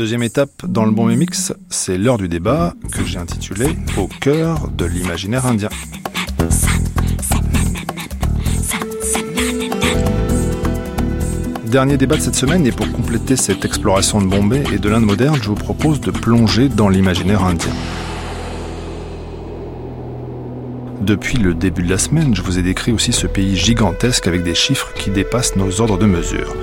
Deuxième 0.00 0.22
étape 0.22 0.64
dans 0.66 0.86
le 0.86 0.92
bon 0.92 1.04
mix, 1.14 1.52
c'est 1.68 1.98
l'heure 1.98 2.16
du 2.16 2.26
débat 2.26 2.72
que 2.90 3.04
j'ai 3.04 3.18
intitulé 3.18 3.66
Au 3.98 4.06
cœur 4.06 4.70
de 4.70 4.86
l'imaginaire 4.86 5.44
indien. 5.44 5.68
Dernier 11.66 11.98
débat 11.98 12.16
de 12.16 12.22
cette 12.22 12.34
semaine 12.34 12.66
et 12.66 12.72
pour 12.72 12.90
compléter 12.92 13.36
cette 13.36 13.66
exploration 13.66 14.22
de 14.22 14.26
Bombay 14.26 14.64
et 14.72 14.78
de 14.78 14.88
l'Inde 14.88 15.04
moderne, 15.04 15.38
je 15.42 15.48
vous 15.50 15.54
propose 15.54 16.00
de 16.00 16.10
plonger 16.10 16.70
dans 16.70 16.88
l'imaginaire 16.88 17.44
indien. 17.44 17.74
Depuis 21.02 21.36
le 21.36 21.52
début 21.52 21.82
de 21.82 21.90
la 21.90 21.98
semaine, 21.98 22.34
je 22.34 22.40
vous 22.40 22.58
ai 22.58 22.62
décrit 22.62 22.92
aussi 22.92 23.12
ce 23.12 23.26
pays 23.26 23.54
gigantesque 23.54 24.26
avec 24.26 24.44
des 24.44 24.54
chiffres 24.54 24.94
qui 24.94 25.10
dépassent 25.10 25.56
nos 25.56 25.82
ordres 25.82 25.98
de 25.98 26.06
mesure 26.06 26.56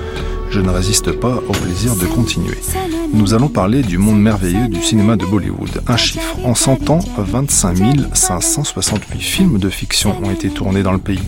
je 0.57 0.61
ne 0.63 0.71
résiste 0.71 1.11
pas 1.11 1.35
au 1.47 1.51
plaisir 1.51 1.95
de 1.97 2.07
continuer. 2.07 2.57
Nous 3.13 3.35
allons 3.35 3.47
parler 3.47 3.83
du 3.83 3.99
monde 3.99 4.19
merveilleux 4.19 4.67
du 4.67 4.81
cinéma 4.81 5.15
de 5.15 5.23
Bollywood. 5.23 5.83
Un 5.87 5.97
chiffre. 5.97 6.35
En 6.43 6.55
100 6.55 6.89
ans, 6.89 6.99
25 7.15 7.77
568 8.11 9.19
films 9.19 9.59
de 9.59 9.69
fiction 9.69 10.15
ont 10.23 10.31
été 10.31 10.49
tournés 10.49 10.81
dans 10.81 10.93
le 10.93 10.97
pays. 10.97 11.21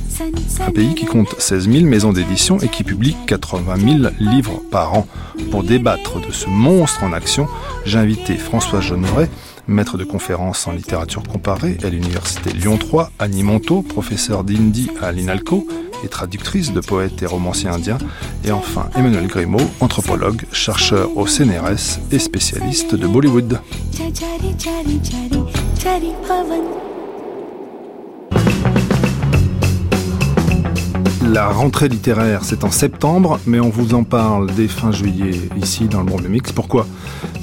Un 0.65 0.71
pays 0.71 0.95
qui 0.95 1.05
compte 1.05 1.35
16 1.37 1.69
000 1.69 1.85
maisons 1.85 2.11
d'édition 2.11 2.57
et 2.57 2.69
qui 2.69 2.83
publie 2.83 3.15
80 3.27 3.75
000 4.01 4.13
livres 4.31 4.63
par 4.71 4.95
an. 4.95 5.05
Pour 5.51 5.63
débattre 5.63 6.19
de 6.19 6.31
ce 6.31 6.49
monstre 6.49 7.03
en 7.03 7.13
action, 7.13 7.47
j'ai 7.85 7.99
invité 7.99 8.35
François 8.35 8.81
Jeunet, 8.81 9.29
maître 9.67 9.99
de 9.99 10.05
conférences 10.05 10.65
en 10.65 10.71
littérature 10.71 11.21
comparée 11.21 11.77
à 11.83 11.89
l'université 11.89 12.51
Lyon 12.51 12.79
3, 12.79 13.11
Annie 13.19 13.43
Monteau, 13.43 13.83
professeur 13.83 14.43
d'Indi 14.43 14.89
à 15.03 15.11
l'INALCO, 15.11 15.67
et 16.03 16.07
traductrice 16.07 16.73
de 16.73 16.79
poètes 16.79 17.21
et 17.21 17.25
romanciers 17.25 17.69
indiens, 17.69 17.97
et 18.43 18.51
enfin 18.51 18.89
Emmanuel 18.95 19.27
Grimaud, 19.27 19.69
anthropologue, 19.79 20.43
chercheur 20.51 21.15
au 21.17 21.27
CNRS 21.27 21.99
et 22.11 22.19
spécialiste 22.19 22.95
de 22.95 23.07
Bollywood. 23.07 23.59
La 31.31 31.47
rentrée 31.47 31.89
littéraire, 31.89 32.43
c'est 32.43 32.63
en 32.63 32.71
septembre, 32.71 33.39
mais 33.45 33.59
on 33.59 33.69
vous 33.69 33.93
en 33.93 34.03
parle 34.03 34.49
dès 34.55 34.67
fin 34.67 34.91
juillet 34.91 35.39
ici 35.61 35.87
dans 35.87 35.99
le 35.99 36.07
Bon 36.07 36.19
Mix. 36.27 36.51
Pourquoi? 36.51 36.87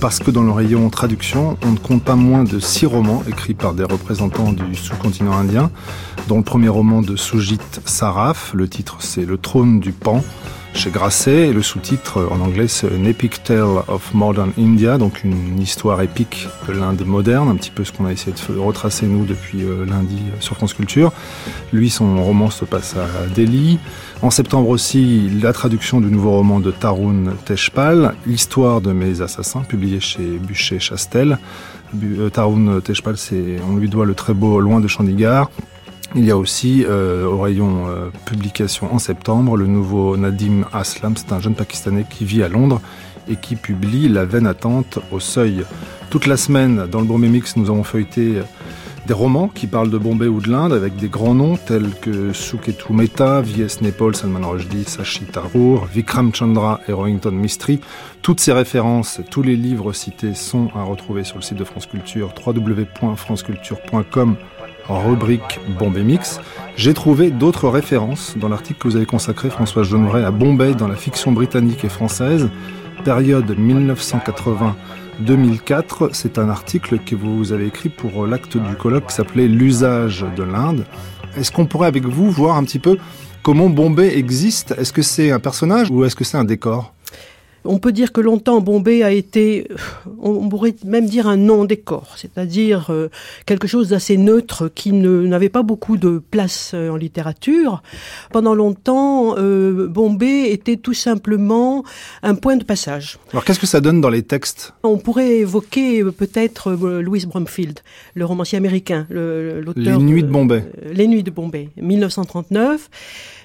Parce 0.00 0.18
que 0.18 0.32
dans 0.32 0.42
le 0.42 0.50
rayon 0.50 0.90
traduction, 0.90 1.56
on 1.64 1.70
ne 1.70 1.78
compte 1.78 2.02
pas 2.02 2.16
moins 2.16 2.42
de 2.42 2.58
six 2.58 2.86
romans 2.86 3.22
écrits 3.28 3.54
par 3.54 3.74
des 3.74 3.84
représentants 3.84 4.52
du 4.52 4.74
sous-continent 4.74 5.34
indien, 5.34 5.70
dont 6.26 6.38
le 6.38 6.42
premier 6.42 6.68
roman 6.68 7.00
de 7.00 7.14
Sujit 7.14 7.60
Saraf, 7.84 8.50
le 8.54 8.68
titre 8.68 8.96
c'est 8.98 9.24
Le 9.24 9.38
trône 9.38 9.78
du 9.78 9.92
Pan, 9.92 10.20
chez 10.76 10.90
Grasset. 10.90 11.48
Et 11.48 11.52
le 11.52 11.62
sous-titre 11.62 12.28
en 12.30 12.40
anglais, 12.40 12.68
c'est 12.68 12.86
An 12.86 13.04
Epic 13.04 13.42
Tale 13.42 13.82
of 13.88 14.12
Modern 14.12 14.52
India, 14.58 14.98
donc 14.98 15.24
une 15.24 15.58
histoire 15.58 16.02
épique 16.02 16.48
de 16.68 16.74
l'Inde 16.74 17.02
moderne, 17.04 17.48
un 17.48 17.56
petit 17.56 17.70
peu 17.70 17.82
ce 17.82 17.92
qu'on 17.92 18.04
a 18.04 18.12
essayé 18.12 18.32
de 18.32 18.58
retracer 18.58 19.06
nous 19.06 19.24
depuis 19.24 19.62
euh, 19.62 19.86
lundi 19.86 20.18
sur 20.40 20.56
France 20.56 20.74
Culture. 20.74 21.12
Lui, 21.72 21.88
son 21.88 22.22
roman 22.22 22.50
se 22.50 22.64
passe 22.64 22.94
à 22.96 23.26
Delhi. 23.34 23.78
En 24.22 24.30
septembre 24.30 24.68
aussi, 24.68 25.30
la 25.42 25.52
traduction 25.52 26.00
du 26.00 26.08
nouveau 26.08 26.32
roman 26.32 26.60
de 26.60 26.70
Tarun 26.70 27.34
Teshpal, 27.44 28.14
L'histoire 28.26 28.80
de 28.80 28.92
mes 28.92 29.22
assassins, 29.22 29.62
publié 29.62 30.00
chez 30.00 30.38
Bûcher-Chastel. 30.38 31.38
Euh, 32.02 32.28
Tarun 32.28 32.80
Teshpal, 32.80 33.16
on 33.68 33.76
lui 33.76 33.88
doit 33.88 34.04
le 34.04 34.14
très 34.14 34.34
beau 34.34 34.60
Loin 34.60 34.80
de 34.80 34.88
Chandigarh. 34.88 35.48
Il 36.14 36.24
y 36.24 36.30
a 36.30 36.36
aussi 36.36 36.84
euh, 36.86 37.26
au 37.26 37.40
rayon 37.40 37.88
euh, 37.88 38.10
publication 38.24 38.92
en 38.94 38.98
septembre 38.98 39.56
le 39.56 39.66
nouveau 39.66 40.16
Nadim 40.16 40.64
Aslam, 40.72 41.16
c'est 41.16 41.32
un 41.32 41.40
jeune 41.40 41.54
Pakistanais 41.54 42.06
qui 42.08 42.24
vit 42.24 42.42
à 42.42 42.48
Londres 42.48 42.80
et 43.28 43.36
qui 43.36 43.56
publie 43.56 44.08
La 44.08 44.24
veine 44.24 44.46
attente 44.46 44.98
au 45.10 45.20
seuil. 45.20 45.64
Toute 46.10 46.26
la 46.26 46.36
semaine, 46.36 46.86
dans 46.90 47.00
le 47.00 47.06
Bombay 47.06 47.28
Mix, 47.28 47.56
nous 47.56 47.68
avons 47.70 47.82
feuilleté 47.82 48.36
euh, 48.36 48.42
des 49.06 49.14
romans 49.14 49.48
qui 49.48 49.66
parlent 49.66 49.90
de 49.90 49.98
Bombay 49.98 50.26
ou 50.26 50.40
de 50.40 50.50
l'Inde 50.50 50.72
avec 50.72 50.96
des 50.96 51.08
grands 51.08 51.34
noms 51.34 51.56
tels 51.56 51.90
que 52.00 52.32
Suketu 52.32 52.92
Mehta, 52.92 53.40
V.S. 53.40 53.80
Nepal, 53.80 54.14
Salman 54.14 54.48
Rushdie, 54.48 54.84
Sashi 54.84 55.24
Tharoor, 55.24 55.86
Vikram 55.86 56.34
Chandra 56.34 56.80
et 56.88 56.92
Rohington 56.92 57.32
Mystery. 57.32 57.80
Toutes 58.22 58.40
ces 58.40 58.52
références, 58.52 59.20
tous 59.30 59.42
les 59.42 59.56
livres 59.56 59.92
cités 59.92 60.34
sont 60.34 60.68
à 60.74 60.82
retrouver 60.82 61.24
sur 61.24 61.36
le 61.36 61.42
site 61.42 61.58
de 61.58 61.64
France 61.64 61.86
Culture, 61.86 62.32
www.franceculture.com 62.44 64.36
rubrique 64.88 65.60
Bombay 65.78 66.02
Mix, 66.02 66.40
j'ai 66.76 66.94
trouvé 66.94 67.30
d'autres 67.30 67.68
références 67.68 68.34
dans 68.36 68.48
l'article 68.48 68.80
que 68.80 68.88
vous 68.88 68.96
avez 68.96 69.06
consacré, 69.06 69.50
François 69.50 69.82
Jeanneret, 69.82 70.24
à 70.24 70.30
Bombay 70.30 70.74
dans 70.74 70.88
la 70.88 70.96
fiction 70.96 71.32
britannique 71.32 71.84
et 71.84 71.88
française, 71.88 72.48
période 73.04 73.56
1980-2004. 75.20 76.10
C'est 76.12 76.38
un 76.38 76.48
article 76.48 76.98
que 76.98 77.14
vous 77.14 77.52
avez 77.52 77.66
écrit 77.66 77.88
pour 77.88 78.26
l'acte 78.26 78.56
du 78.56 78.74
colloque 78.76 79.06
qui 79.06 79.14
s'appelait 79.14 79.48
L'usage 79.48 80.26
de 80.36 80.42
l'Inde. 80.42 80.84
Est-ce 81.36 81.52
qu'on 81.52 81.66
pourrait 81.66 81.88
avec 81.88 82.06
vous 82.06 82.30
voir 82.30 82.56
un 82.56 82.64
petit 82.64 82.78
peu 82.78 82.98
comment 83.42 83.68
Bombay 83.68 84.16
existe? 84.16 84.74
Est-ce 84.78 84.92
que 84.92 85.02
c'est 85.02 85.30
un 85.30 85.40
personnage 85.40 85.90
ou 85.90 86.04
est-ce 86.04 86.16
que 86.16 86.24
c'est 86.24 86.38
un 86.38 86.44
décor? 86.44 86.95
On 87.66 87.78
peut 87.78 87.92
dire 87.92 88.12
que 88.12 88.20
longtemps 88.20 88.60
Bombay 88.60 89.02
a 89.02 89.10
été, 89.10 89.68
on 90.20 90.48
pourrait 90.48 90.74
même 90.84 91.06
dire 91.06 91.26
un 91.26 91.36
non-décor, 91.36 92.14
c'est-à-dire 92.16 92.90
euh, 92.90 93.08
quelque 93.44 93.66
chose 93.66 93.88
d'assez 93.88 94.16
neutre 94.16 94.68
qui 94.74 94.92
n'avait 94.92 95.48
pas 95.48 95.62
beaucoup 95.62 95.96
de 95.96 96.18
place 96.30 96.72
euh, 96.74 96.90
en 96.90 96.96
littérature. 96.96 97.82
Pendant 98.32 98.54
longtemps, 98.54 99.36
euh, 99.38 99.86
Bombay 99.88 100.50
était 100.50 100.76
tout 100.76 100.94
simplement 100.94 101.84
un 102.22 102.34
point 102.34 102.56
de 102.56 102.64
passage. 102.64 103.18
Alors 103.32 103.44
qu'est-ce 103.44 103.60
que 103.60 103.66
ça 103.66 103.80
donne 103.80 104.00
dans 104.00 104.10
les 104.10 104.22
textes? 104.22 104.74
On 104.82 104.98
pourrait 104.98 105.38
évoquer 105.38 106.04
peut-être 106.04 106.72
Louis 106.72 107.26
Bromfield, 107.26 107.80
le 108.14 108.24
romancier 108.24 108.58
américain, 108.58 109.06
l'auteur. 109.10 109.74
Les 109.76 109.96
Nuits 109.96 110.22
de 110.22 110.28
Bombay. 110.28 110.64
Les 110.92 111.06
Nuits 111.06 111.22
de 111.22 111.30
Bombay, 111.30 111.70
1939. 111.76 112.88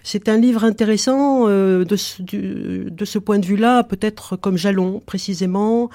C'est 0.03 0.29
un 0.29 0.37
livre 0.37 0.63
intéressant 0.63 1.47
de, 1.47 1.83
de 1.85 3.05
ce 3.05 3.19
point 3.19 3.39
de 3.39 3.45
vue-là, 3.45 3.83
peut-être 3.83 4.35
comme 4.35 4.57
jalon 4.57 5.01
précisément. 5.05 5.89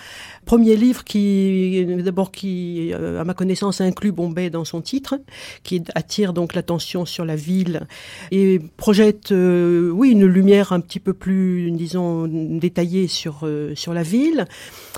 Premier 0.46 0.76
livre 0.76 1.02
qui, 1.02 1.84
d'abord 2.04 2.30
qui, 2.30 2.92
euh, 2.94 3.20
à 3.20 3.24
ma 3.24 3.34
connaissance, 3.34 3.80
inclut 3.80 4.12
Bombay 4.12 4.48
dans 4.48 4.64
son 4.64 4.80
titre, 4.80 5.16
qui 5.64 5.82
attire 5.96 6.32
donc 6.32 6.54
l'attention 6.54 7.04
sur 7.04 7.24
la 7.24 7.34
ville 7.34 7.80
et 8.30 8.60
projette, 8.76 9.32
euh, 9.32 9.90
oui, 9.90 10.12
une 10.12 10.24
lumière 10.24 10.72
un 10.72 10.78
petit 10.78 11.00
peu 11.00 11.14
plus, 11.14 11.72
disons, 11.72 12.28
détaillée 12.28 13.08
sur 13.08 13.40
euh, 13.42 13.74
sur 13.74 13.92
la 13.92 14.04
ville. 14.04 14.44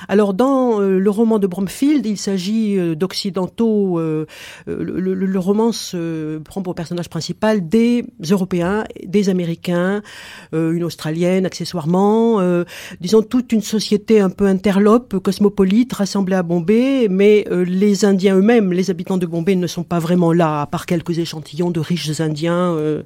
Alors 0.06 0.34
dans 0.34 0.80
le 0.80 1.10
roman 1.10 1.38
de 1.38 1.46
Bromfield, 1.46 2.04
il 2.04 2.18
s'agit 2.18 2.76
d'occidentaux. 2.94 3.98
Le, 3.98 4.26
le, 4.66 5.38
roman 5.38 5.72
se 5.72 6.38
prend 6.38 6.62
pour 6.62 6.74
personnage 6.74 7.08
principal 7.08 7.66
des 7.66 8.04
Européens, 8.30 8.84
des 9.04 9.30
Américains, 9.30 10.02
une 10.52 10.84
Australienne 10.84 11.46
accessoirement, 11.46 12.40
disons, 13.00 13.22
toute 13.22 13.52
une 13.52 13.62
société 13.62 14.20
un 14.20 14.30
peu 14.30 14.46
interlope, 14.46 15.18
cosmopolite, 15.38 15.92
rassemblée 15.92 16.34
à 16.34 16.42
Bombay, 16.42 17.06
mais 17.08 17.46
euh, 17.52 17.64
les 17.64 18.04
Indiens 18.04 18.36
eux-mêmes, 18.36 18.72
les 18.72 18.90
habitants 18.90 19.18
de 19.18 19.26
Bombay 19.26 19.54
ne 19.54 19.68
sont 19.68 19.84
pas 19.84 20.00
vraiment 20.00 20.32
là, 20.32 20.62
à 20.62 20.66
part 20.66 20.84
quelques 20.84 21.16
échantillons 21.16 21.70
de 21.70 21.78
riches 21.78 22.20
Indiens 22.20 22.74
euh, 22.74 23.02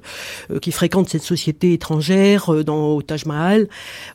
euh, 0.49 0.57
qui 0.57 0.71
fréquentent 0.71 1.09
cette 1.09 1.21
société 1.21 1.73
étrangère 1.73 2.63
dans 2.63 2.95
au 2.95 3.03
Taj 3.03 3.27
Mahal. 3.27 3.67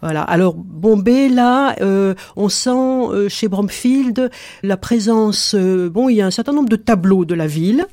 Voilà. 0.02 0.22
Alors 0.22 0.54
Bombay, 0.54 1.28
là, 1.28 1.76
on 2.36 2.48
sent 2.48 3.28
chez 3.28 3.46
Bromfield 3.46 4.30
la 4.64 4.76
présence. 4.76 5.54
bon, 5.54 6.08
il 6.08 6.16
y 6.16 6.20
a 6.20 6.26
un 6.26 6.32
certain 6.32 6.52
nombre 6.52 6.68
de 6.68 6.76
tableaux 6.76 7.24
de 7.24 7.34
la 7.34 7.46
ville, 7.46 7.86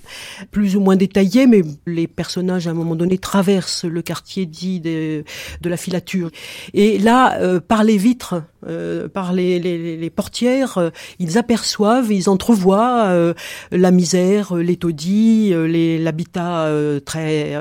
plus 0.50 0.76
ou 0.76 0.80
moins 0.80 0.96
détaillés, 0.96 1.46
mais 1.46 1.62
les 1.86 2.08
personnages 2.08 2.68
à 2.68 2.72
un 2.72 2.74
moment 2.74 2.96
donné 2.96 3.18
traversent 3.18 3.86
le 3.86 4.02
quartier 4.02 4.46
dit 4.46 4.80
de, 4.80 5.24
de 5.62 5.70
la 5.70 5.78
filature. 5.78 6.32
Et 6.74 6.98
là, 6.98 7.60
par 7.60 7.84
les 7.84 7.98
vitres, 7.98 8.42
euh, 8.68 9.08
par 9.08 9.34
les, 9.34 10.10
portières, 10.10 10.78
euh, 10.78 10.90
ils 11.20 11.38
aperçoivent, 11.38 12.12
ils 12.12 12.30
entrevoient 12.30 13.06
euh, 13.08 13.34
la 13.72 13.92
misère, 13.92 14.56
les 14.56 14.76
taudis, 14.76 15.54
l'habitat 16.00 16.70
très 17.06 17.56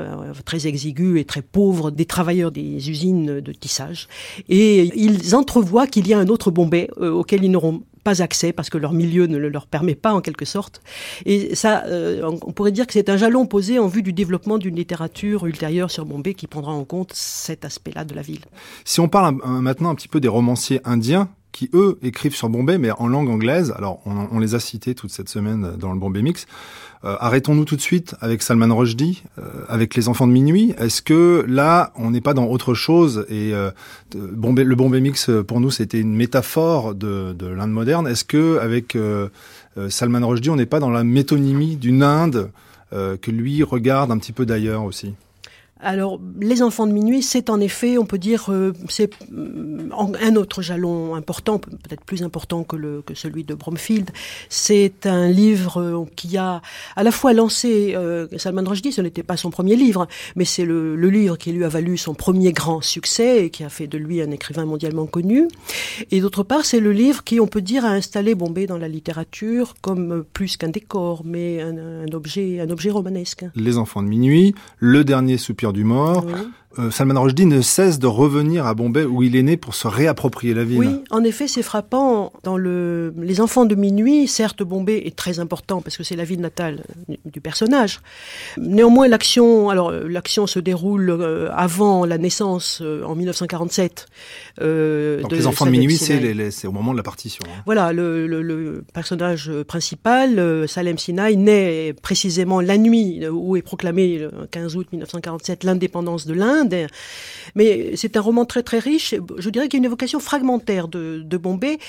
très 0.45 0.67
exigu 0.67 1.19
et 1.19 1.25
très 1.25 1.41
pauvre 1.41 1.91
des 1.91 2.05
travailleurs 2.05 2.51
des 2.51 2.89
usines 2.89 3.39
de 3.39 3.51
tissage, 3.51 4.07
et 4.49 4.91
ils 4.95 5.35
entrevoient 5.35 5.87
qu'il 5.87 6.07
y 6.07 6.13
a 6.13 6.19
un 6.19 6.27
autre 6.27 6.51
Bombay 6.51 6.89
auquel 6.97 7.43
ils 7.43 7.51
n'auront 7.51 7.83
pas 8.05 8.21
accès 8.21 8.53
parce 8.53 8.69
que 8.69 8.77
leur 8.77 8.93
milieu 8.93 9.25
ne 9.25 9.37
le 9.37 9.49
leur 9.49 9.65
permet 9.65 9.95
pas 9.95 10.13
en 10.13 10.21
quelque 10.21 10.45
sorte. 10.45 10.81
Et 11.25 11.55
ça, 11.55 11.83
euh, 11.87 12.21
on 12.45 12.51
pourrait 12.51 12.71
dire 12.71 12.85
que 12.85 12.93
c'est 12.93 13.09
un 13.09 13.17
jalon 13.17 13.47
posé 13.47 13.79
en 13.79 13.87
vue 13.87 14.03
du 14.03 14.13
développement 14.13 14.59
d'une 14.59 14.75
littérature 14.75 15.45
ultérieure 15.47 15.89
sur 15.89 16.05
Bombay 16.05 16.35
qui 16.35 16.45
prendra 16.45 16.71
en 16.71 16.85
compte 16.85 17.11
cet 17.13 17.65
aspect-là 17.65 18.05
de 18.05 18.13
la 18.13 18.21
ville. 18.21 18.45
Si 18.85 18.99
on 18.99 19.09
parle 19.09 19.37
maintenant 19.43 19.89
un 19.89 19.95
petit 19.95 20.07
peu 20.07 20.19
des 20.19 20.27
romanciers 20.27 20.81
indiens, 20.85 21.29
qui 21.55 21.69
eux 21.73 21.97
écrivent 22.03 22.35
sur 22.35 22.49
Bombay, 22.49 22.77
mais 22.77 22.91
en 22.91 23.07
langue 23.07 23.29
anglaise. 23.29 23.73
Alors, 23.77 24.01
on, 24.05 24.39
les 24.39 24.55
a 24.55 24.59
cités 24.59 24.93
toute 24.93 25.09
cette 25.11 25.29
semaine 25.29 25.77
dans 25.79 25.93
le 25.93 25.97
Bombay 25.97 26.21
Mix. 26.21 26.47
Euh, 27.05 27.15
arrêtons-nous 27.21 27.63
tout 27.63 27.77
de 27.77 27.81
suite 27.81 28.13
avec 28.19 28.41
Salman 28.41 28.75
Rushdie, 28.75 29.23
euh, 29.39 29.43
avec 29.69 29.95
Les 29.95 30.09
Enfants 30.09 30.27
de 30.27 30.33
minuit. 30.33 30.73
Est-ce 30.77 31.01
que 31.01 31.45
là, 31.47 31.93
on 31.95 32.11
n'est 32.11 32.19
pas 32.19 32.33
dans 32.33 32.47
autre 32.47 32.73
chose 32.73 33.25
Et 33.29 33.53
euh, 33.53 33.71
le 34.13 34.75
Bombay 34.75 34.99
Mix, 34.99 35.29
pour 35.47 35.61
nous, 35.61 35.71
c'était 35.71 36.01
une 36.01 36.13
métaphore 36.13 36.93
de, 36.93 37.31
de 37.31 37.47
l'Inde 37.47 37.71
moderne. 37.71 38.05
Est-ce 38.05 38.25
que 38.25 38.59
avec 38.59 38.97
Salman 39.87 40.27
Rushdie, 40.27 40.49
on 40.49 40.57
n'est 40.57 40.65
pas 40.65 40.81
dans 40.81 40.91
la 40.91 41.05
métonymie 41.05 41.77
d'une 41.77 42.03
Inde 42.03 42.51
que 42.91 43.31
lui 43.31 43.63
regarde 43.63 44.11
un 44.11 44.17
petit 44.17 44.33
peu 44.33 44.45
d'ailleurs 44.45 44.83
aussi? 44.83 45.13
Alors, 45.81 46.21
les 46.39 46.61
enfants 46.61 46.87
de 46.87 46.93
minuit, 46.93 47.21
c'est 47.21 47.49
en 47.49 47.59
effet, 47.59 47.97
on 47.97 48.05
peut 48.05 48.17
dire, 48.17 48.45
euh, 48.49 48.71
c'est 48.87 49.11
euh, 49.33 49.89
un 49.91 50.35
autre 50.37 50.61
jalon 50.61 51.15
important, 51.15 51.59
peut-être 51.59 52.05
plus 52.05 52.23
important 52.23 52.63
que, 52.63 53.03
celui 53.13 53.43
de 53.43 53.53
Bromfield. 53.53 54.09
C'est 54.47 55.05
un 55.05 55.29
livre 55.29 55.81
euh, 55.81 56.05
qui 56.15 56.37
a 56.37 56.61
à 56.95 57.03
la 57.03 57.11
fois 57.11 57.33
lancé 57.33 57.93
Salman 58.37 58.63
Rushdie, 58.65 58.93
ce 58.93 59.01
n'était 59.01 59.21
pas 59.21 59.35
son 59.35 59.49
premier 59.49 59.75
livre, 59.75 60.07
mais 60.37 60.45
c'est 60.45 60.63
le, 60.63 60.95
le, 60.95 61.09
livre 61.09 61.37
qui 61.37 61.51
lui 61.51 61.65
a 61.65 61.69
valu 61.69 61.97
son 61.97 62.13
premier 62.13 62.53
grand 62.53 62.79
succès 62.81 63.45
et 63.45 63.49
qui 63.49 63.65
a 63.65 63.69
fait 63.69 63.87
de 63.87 63.97
lui 63.97 64.21
un 64.21 64.31
écrivain 64.31 64.65
mondialement 64.65 65.07
connu. 65.07 65.49
Et 66.09 66.21
d'autre 66.21 66.43
part, 66.43 66.63
c'est 66.63 66.79
le 66.79 66.93
livre 66.93 67.23
qui, 67.25 67.41
on 67.41 67.47
peut 67.47 67.61
dire, 67.61 67.83
a 67.83 67.89
installé 67.89 68.33
Bombay 68.33 68.65
dans 68.65 68.77
la 68.77 68.87
littérature 68.87 69.75
comme 69.81 70.23
plus 70.31 70.55
qu'un 70.55 70.69
décor, 70.69 71.23
mais 71.25 71.61
un, 71.61 72.05
un, 72.05 72.13
objet, 72.13 72.61
un 72.61 72.69
objet 72.69 72.91
romanesque. 72.91 73.45
Les 73.55 73.77
enfants 73.77 74.01
de 74.01 74.07
minuit, 74.07 74.55
le 74.79 75.03
dernier 75.03 75.37
soupir 75.37 75.64
du 75.73 75.83
mort. 75.83 76.25
Salman 76.91 77.21
Rushdie 77.21 77.45
ne 77.45 77.61
cesse 77.61 77.99
de 77.99 78.07
revenir 78.07 78.65
à 78.65 78.73
Bombay 78.73 79.03
où 79.03 79.23
il 79.23 79.35
est 79.35 79.43
né 79.43 79.57
pour 79.57 79.75
se 79.75 79.87
réapproprier 79.87 80.53
la 80.53 80.63
ville. 80.63 80.79
Oui, 80.79 81.03
en 81.09 81.23
effet, 81.23 81.47
c'est 81.47 81.61
frappant. 81.61 82.31
Dans 82.43 82.57
le 82.57 83.13
Les 83.17 83.41
Enfants 83.41 83.65
de 83.65 83.75
minuit, 83.75 84.27
certes, 84.27 84.63
Bombay 84.63 85.03
est 85.05 85.15
très 85.15 85.39
important 85.39 85.81
parce 85.81 85.97
que 85.97 86.03
c'est 86.03 86.15
la 86.15 86.23
ville 86.23 86.41
natale 86.41 86.83
du 87.25 87.41
personnage. 87.41 88.01
Néanmoins, 88.57 89.07
l'action, 89.07 89.69
alors 89.69 89.91
l'action 89.91 90.47
se 90.47 90.59
déroule 90.59 91.09
euh, 91.09 91.49
avant 91.53 92.05
la 92.05 92.17
naissance 92.17 92.79
euh, 92.81 93.03
en 93.03 93.15
1947. 93.15 94.07
Donc 94.59 95.31
les 95.31 95.47
Enfants 95.47 95.65
de 95.65 95.71
minuit, 95.71 95.97
c'est 95.97 96.67
au 96.67 96.71
moment 96.71 96.91
de 96.91 96.97
la 96.97 97.03
partition. 97.03 97.43
Hein. 97.47 97.61
Voilà, 97.65 97.93
le, 97.93 98.27
le, 98.27 98.83
personnage 98.93 99.51
principal, 99.67 100.67
Salem 100.67 100.97
Sinai, 100.97 101.35
naît 101.35 101.93
précisément 102.01 102.61
la 102.61 102.77
nuit 102.77 103.25
où 103.27 103.55
est 103.55 103.61
proclamée 103.61 104.17
le 104.17 104.31
15 104.51 104.75
août 104.75 104.87
1947 104.91 105.63
l'indépendance 105.63 106.25
de 106.25 106.33
l'Inde 106.33 106.64
mais 107.55 107.95
c'est 107.95 108.17
un 108.17 108.21
roman 108.21 108.45
très 108.45 108.63
très 108.63 108.79
riche. 108.79 109.15
Je 109.37 109.49
dirais 109.49 109.67
qu'il 109.67 109.77
y 109.77 109.79
a 109.79 109.81
une 109.81 109.85
évocation 109.85 110.19
fragmentaire 110.19 110.87
de, 110.87 111.37
Bombay 111.37 111.79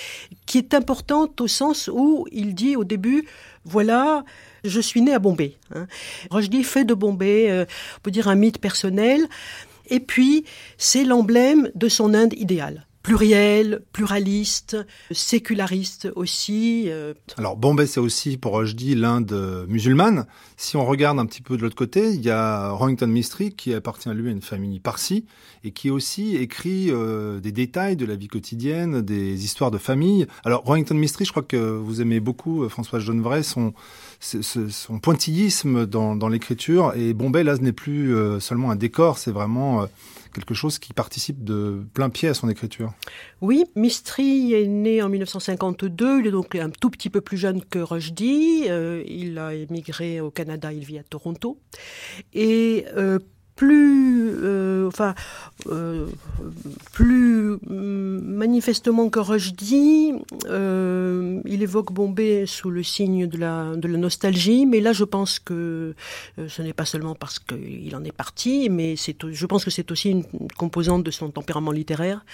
qui 0.44 0.58
est 0.58 0.74
importante 0.74 1.40
au 1.40 1.46
sens 1.46 1.88
où 1.92 2.26
il 2.32 2.54
dit 2.54 2.76
au 2.76 2.84
début, 2.84 3.26
voilà, 3.64 4.24
je 4.64 4.80
suis 4.80 5.02
né 5.02 5.12
à 5.12 5.18
Bombay. 5.18 5.56
Hein. 5.74 5.86
Rushdie 6.30 6.64
fait 6.64 6.84
de 6.84 6.94
Bombay, 6.94 7.50
euh, 7.50 7.64
on 7.98 8.00
peut 8.02 8.10
dire 8.10 8.28
un 8.28 8.34
mythe 8.34 8.58
personnel. 8.58 9.26
Et 9.88 10.00
puis, 10.00 10.44
c'est 10.78 11.04
l'emblème 11.04 11.70
de 11.74 11.88
son 11.88 12.12
Inde 12.12 12.34
idéale 12.34 12.86
pluriel, 13.06 13.82
pluraliste, 13.92 14.76
séculariste 15.12 16.08
aussi. 16.16 16.86
Euh. 16.88 17.14
Alors 17.38 17.56
Bombay, 17.56 17.86
c'est 17.86 18.00
aussi, 18.00 18.36
pour 18.36 18.64
dis 18.64 18.96
l'Inde 18.96 19.64
musulmane. 19.68 20.26
Si 20.56 20.76
on 20.76 20.84
regarde 20.84 21.20
un 21.20 21.26
petit 21.26 21.40
peu 21.40 21.56
de 21.56 21.62
l'autre 21.62 21.76
côté, 21.76 22.10
il 22.10 22.20
y 22.20 22.30
a 22.30 22.70
Rohington 22.70 23.06
Mistry 23.06 23.52
qui 23.52 23.72
appartient 23.74 24.08
lui 24.08 24.28
à 24.28 24.32
une 24.32 24.42
famille 24.42 24.80
parsi 24.80 25.24
et 25.62 25.70
qui 25.70 25.88
aussi 25.88 26.34
écrit 26.34 26.86
euh, 26.90 27.38
des 27.38 27.52
détails 27.52 27.94
de 27.94 28.06
la 28.06 28.16
vie 28.16 28.26
quotidienne, 28.26 29.02
des 29.02 29.44
histoires 29.44 29.70
de 29.70 29.78
famille. 29.78 30.26
Alors 30.44 30.64
Rohington 30.64 30.96
Mistry, 30.96 31.24
je 31.24 31.30
crois 31.30 31.44
que 31.44 31.56
vous 31.56 32.00
aimez 32.00 32.18
beaucoup 32.18 32.64
euh, 32.64 32.68
François 32.68 32.98
Genevray, 32.98 33.44
son, 33.44 33.72
son 34.18 34.98
pointillisme 34.98 35.86
dans, 35.86 36.16
dans 36.16 36.28
l'écriture. 36.28 36.92
Et 36.96 37.14
Bombay, 37.14 37.44
là, 37.44 37.54
ce 37.54 37.60
n'est 37.60 37.70
plus 37.70 38.12
seulement 38.40 38.72
un 38.72 38.76
décor, 38.76 39.18
c'est 39.18 39.30
vraiment 39.30 39.86
quelque 40.36 40.54
chose 40.54 40.78
qui 40.78 40.92
participe 40.92 41.42
de 41.42 41.82
plein 41.94 42.10
pied 42.10 42.28
à 42.28 42.34
son 42.34 42.50
écriture. 42.50 42.92
Oui, 43.40 43.64
Mistry 43.74 44.52
est 44.52 44.66
né 44.66 45.00
en 45.00 45.08
1952, 45.08 46.20
il 46.20 46.26
est 46.26 46.30
donc 46.30 46.54
un 46.54 46.68
tout 46.68 46.90
petit 46.90 47.08
peu 47.08 47.22
plus 47.22 47.38
jeune 47.38 47.64
que 47.64 47.78
Rushdie, 47.78 48.64
euh, 48.68 49.02
il 49.06 49.38
a 49.38 49.54
émigré 49.54 50.20
au 50.20 50.30
Canada, 50.30 50.74
il 50.74 50.84
vit 50.84 50.98
à 50.98 51.02
Toronto, 51.02 51.58
et 52.34 52.84
euh, 52.96 53.18
plus, 53.56 54.30
euh, 54.42 54.86
enfin, 54.86 55.14
euh, 55.70 56.06
plus 56.92 57.56
manifestement 57.66 59.08
que 59.08 59.18
Rushdie, 59.18 60.12
euh, 60.48 61.40
il 61.46 61.62
évoque 61.62 61.92
Bombay 61.92 62.44
sous 62.46 62.70
le 62.70 62.82
signe 62.82 63.26
de 63.26 63.38
la, 63.38 63.74
de 63.76 63.88
la 63.88 63.98
nostalgie, 63.98 64.66
mais 64.66 64.80
là 64.80 64.92
je 64.92 65.04
pense 65.04 65.38
que 65.38 65.94
euh, 66.38 66.48
ce 66.48 66.62
n'est 66.62 66.74
pas 66.74 66.84
seulement 66.84 67.14
parce 67.14 67.38
qu'il 67.38 67.96
en 67.96 68.04
est 68.04 68.12
parti, 68.12 68.68
mais 68.70 68.94
je 68.96 69.46
pense 69.46 69.64
que 69.64 69.70
c'est 69.70 69.90
aussi 69.90 70.10
une 70.10 70.24
composante 70.58 71.02
de 71.02 71.10
son 71.10 71.30
tempérament 71.30 71.72
littéraire, 71.72 72.24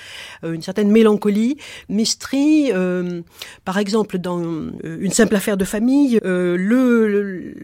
une 0.43 0.63
certaine 0.63 0.91
mélancolie. 0.91 1.57
Mistry, 1.89 2.73
par 3.65 3.79
exemple, 3.79 4.19
dans 4.19 4.43
Une 4.43 5.13
simple 5.13 5.37
affaire 5.37 5.57
de 5.57 5.65
famille, 5.65 6.19
le, 6.23 6.57
le, 6.57 7.55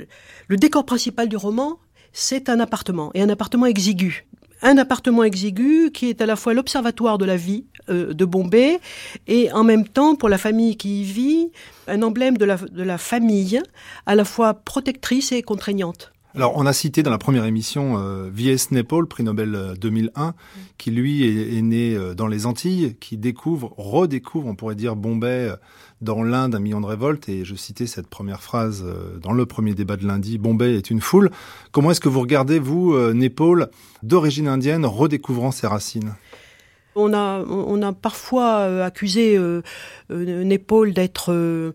le 0.47 0.57
décor 0.57 0.85
principal 0.87 1.29
du 1.29 1.37
roman, 1.37 1.79
c'est 2.13 2.49
un 2.49 2.61
appartement, 2.61 3.11
et 3.15 3.23
un 3.23 3.29
appartement 3.29 3.67
exigu. 3.67 4.27
Un 4.61 4.77
appartement 4.77 5.23
exigu 5.23 5.91
qui 5.93 6.09
est 6.09 6.21
à 6.21 6.27
la 6.27 6.35
fois 6.35 6.53
l'observatoire 6.53 7.17
de 7.17 7.25
la 7.25 7.37
vie 7.37 7.67
euh, 7.89 8.13
de 8.13 8.25
Bombay 8.25 8.81
et 9.29 9.53
en 9.53 9.63
même 9.63 9.87
temps, 9.87 10.17
pour 10.17 10.29
la 10.29 10.39
famille 10.39 10.77
qui 10.77 11.03
y 11.03 11.05
vit, 11.05 11.53
un 11.87 12.03
emblème 12.03 12.37
de 12.37 12.45
la, 12.45 12.57
de 12.57 12.83
la 12.83 12.99
famille 12.99 13.63
à 14.07 14.17
la 14.17 14.25
fois 14.25 14.55
protectrice 14.55 15.31
et 15.31 15.43
contraignante. 15.43 16.13
Alors, 16.35 16.53
on 16.57 16.67
a 16.67 16.73
cité 16.73 17.03
dans 17.03 17.11
la 17.11 17.19
première 17.19 17.45
émission 17.47 17.97
euh. 17.99 18.31
Nepal, 18.71 19.07
prix 19.07 19.25
Nobel 19.25 19.75
2001, 19.81 20.29
euh, 20.29 20.33
qui 20.77 20.91
lui 20.91 21.25
est, 21.25 21.63
né 21.63 21.95
euh, 21.95 22.15
dans 22.15 22.27
les 22.27 22.47
Antilles, 22.47 22.97
qui 23.01 23.17
découvre, 23.17 23.73
redécouvre, 23.77 24.47
on 24.47 24.55
pourrait 24.55 24.75
dire, 24.75 24.95
Bombay 24.95 25.51
dans 26.01 26.23
l'Inde, 26.23 26.55
un 26.55 26.61
million 26.61 26.81
de 26.81 26.87
révoltes. 26.87 27.29
Et 27.29 27.45
je 27.45 27.55
citais 27.55 27.87
cette 27.87 28.09
première 28.09 28.43
phrase 28.43 28.85
dans 29.23 29.33
le 29.33 29.47
premier 29.47 29.75
débat 29.75 29.97
de 29.97 30.07
lundi, 30.07 30.39
Bombay 30.39 30.77
est 30.77 30.91
une 30.91 31.01
foule. 31.01 31.31
Comment 31.73 31.91
est-ce 31.91 32.01
que 32.01 32.09
vous 32.09 32.21
regardez, 32.21 32.59
vous, 32.59 32.97
Nepal, 33.13 33.71
d'origine 34.03 34.49
indienne, 34.49 34.87
redécouvrant 34.87 35.51
ses 35.51 35.67
racines? 35.67 36.15
On 37.01 37.13
a, 37.15 37.45
on 37.45 37.81
a 37.83 37.93
parfois 37.93 38.85
accusé 38.85 39.37
euh, 39.39 39.63
d'être 40.11 41.75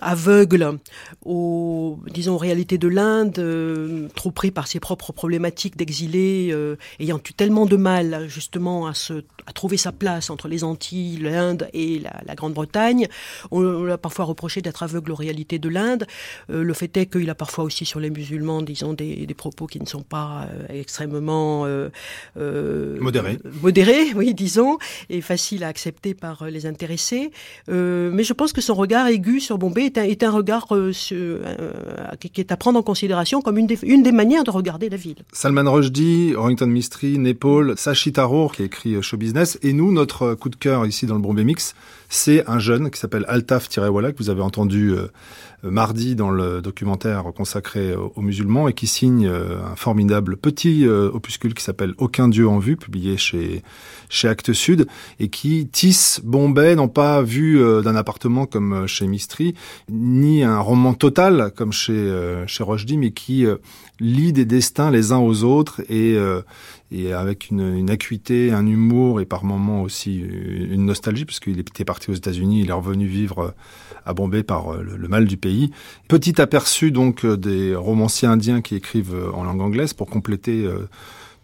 aveugle 0.00 0.78
aux, 1.24 1.98
disons, 2.12 2.36
réalités 2.36 2.78
de 2.78 2.88
l'Inde, 2.88 3.38
euh, 3.38 4.08
trop 4.14 4.30
pris 4.30 4.50
par 4.50 4.66
ses 4.66 4.80
propres 4.80 5.12
problématiques 5.12 5.76
d'exilé, 5.76 6.50
euh, 6.52 6.76
ayant 7.00 7.18
eu 7.18 7.32
tellement 7.32 7.66
de 7.66 7.76
mal 7.76 8.26
justement 8.28 8.86
à, 8.86 8.94
se, 8.94 9.24
à 9.46 9.52
trouver 9.52 9.76
sa 9.76 9.92
place 9.92 10.30
entre 10.30 10.48
les 10.48 10.64
Antilles, 10.64 11.18
l'Inde 11.18 11.68
et 11.72 12.00
la, 12.00 12.34
Grande-Bretagne. 12.34 13.08
On, 13.50 13.62
on 13.62 13.90
a 13.90 13.98
parfois 13.98 14.24
reproché 14.24 14.62
d'être 14.62 14.82
aveugle 14.82 15.12
aux 15.12 15.16
réalités 15.16 15.58
de 15.58 15.68
l'Inde. 15.68 16.06
Euh, 16.50 16.62
le 16.62 16.74
fait 16.74 16.94
est 16.96 17.06
qu'il 17.06 17.28
a 17.30 17.34
parfois 17.34 17.64
aussi 17.64 17.84
sur 17.84 18.00
les 18.00 18.10
musulmans, 18.10 18.62
disons, 18.62 18.92
des, 18.92 19.26
des 19.26 19.34
propos 19.34 19.66
qui 19.66 19.80
ne 19.80 19.86
sont 19.86 20.02
pas 20.02 20.48
extrêmement 20.68 21.66
modérés. 22.36 23.38
Modérés, 23.62 24.12
oui, 24.14 24.34
disons, 24.34 24.78
et 25.10 25.20
faciles 25.20 25.64
à 25.64 25.68
accepter 25.68 26.14
par 26.14 26.46
les 26.46 26.66
intéressés. 26.66 27.30
mais 27.68 28.22
je 28.22 28.32
pense 28.32 28.52
que 28.52 28.60
son 28.60 28.74
regard 28.74 29.06
aigu 29.08 29.40
sur 29.40 29.55
Bombay 29.56 29.92
est 29.94 30.22
un, 30.22 30.30
regard 30.30 30.66
euh, 30.72 30.92
euh, 31.12 31.72
qui 32.20 32.40
est 32.40 32.52
à 32.52 32.56
prendre 32.56 32.78
en 32.78 32.82
considération 32.82 33.40
comme 33.40 33.58
une 33.58 33.66
des, 33.66 34.12
manières 34.12 34.44
de 34.44 34.50
regarder 34.50 34.88
la 34.88 34.96
ville. 34.96 35.16
Salman 35.32 35.70
Rushdie, 35.70 36.34
Orrington 36.36 36.66
Mistry, 36.66 37.18
Nepal, 37.18 37.74
Sashi 37.76 38.12
Tharoor 38.12 38.52
qui 38.52 38.62
écrit 38.62 39.02
Show 39.02 39.16
Business, 39.16 39.58
et 39.62 39.72
nous, 39.72 39.92
notre 39.92 40.34
coup 40.34 40.48
de 40.48 40.56
cœur 40.56 40.86
ici 40.86 41.06
dans 41.06 41.14
le 41.14 41.20
Bombay 41.20 41.44
Mix, 41.44 41.74
c'est 42.08 42.48
un 42.48 42.58
jeune 42.58 42.90
qui 42.90 42.98
s'appelle 42.98 43.24
Altaf 43.28 43.68
Tirewala, 43.68 44.12
que 44.12 44.18
vous 44.18 44.30
avez 44.30 44.42
entendu 44.42 44.90
euh, 44.90 45.08
mardi 45.62 46.14
dans 46.14 46.30
le 46.30 46.60
documentaire 46.60 47.24
consacré 47.34 47.94
aux, 47.94 48.20
musulmans 48.20 48.68
et 48.68 48.72
qui 48.72 48.86
signe 48.86 49.26
un 49.26 49.74
formidable 49.74 50.36
petit 50.36 50.86
opuscule 50.86 51.54
qui 51.54 51.64
s'appelle 51.64 51.94
Aucun 51.98 52.28
Dieu 52.28 52.48
en 52.48 52.58
vue, 52.58 52.76
publié 52.76 53.16
chez 53.16 53.62
chez 54.08 54.32
Sud 54.52 54.86
et 55.18 55.28
qui 55.28 55.66
tisse 55.66 56.20
Bombay 56.22 56.76
non 56.76 56.88
pas 56.88 57.22
vu 57.22 57.58
d'un 57.82 57.96
appartement 57.96 58.46
comme 58.46 58.86
chez 58.86 59.06
Mistry, 59.06 59.45
ni 59.90 60.42
un 60.42 60.58
roman 60.58 60.94
total 60.94 61.52
comme 61.54 61.72
chez 61.72 61.92
euh, 61.92 62.46
chez 62.46 62.64
Rushdie, 62.64 62.96
mais 62.96 63.10
qui 63.10 63.46
euh, 63.46 63.56
lie 64.00 64.32
des 64.32 64.44
destins 64.44 64.90
les 64.90 65.12
uns 65.12 65.18
aux 65.18 65.44
autres 65.44 65.80
et 65.88 66.16
euh, 66.16 66.42
et 66.92 67.12
avec 67.12 67.50
une, 67.50 67.90
acuité, 67.90 68.52
un 68.52 68.64
humour 68.64 69.20
et 69.20 69.24
par 69.24 69.42
moments 69.44 69.82
aussi 69.82 70.20
une 70.20 70.84
nostalgie, 70.84 71.24
puisqu'il 71.24 71.58
était 71.58 71.84
parti 71.84 72.12
aux 72.12 72.14
États-Unis, 72.14 72.60
il 72.60 72.68
est 72.68 72.72
revenu 72.72 73.06
vivre 73.06 73.54
à 74.04 74.14
Bombay 74.14 74.44
par 74.44 74.72
le, 74.74 75.08
mal 75.08 75.24
du 75.24 75.36
pays. 75.36 75.72
Petit 76.06 76.40
aperçu 76.40 76.92
donc 76.92 77.26
des 77.26 77.74
romanciers 77.74 78.28
indiens 78.28 78.60
qui 78.60 78.76
écrivent 78.76 79.16
en 79.34 79.42
langue 79.42 79.62
anglaise 79.62 79.94
pour 79.94 80.06
compléter 80.06 80.64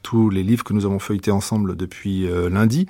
tous 0.03 0.31
les 0.31 0.45
livres 0.45 0.63
que 0.63 0.75
nous 0.75 0.85
avons 0.85 1.01
feuilletés 1.01 1.33
ensemble 1.33 1.75
depuis 1.75 2.29
lundi 2.49 2.87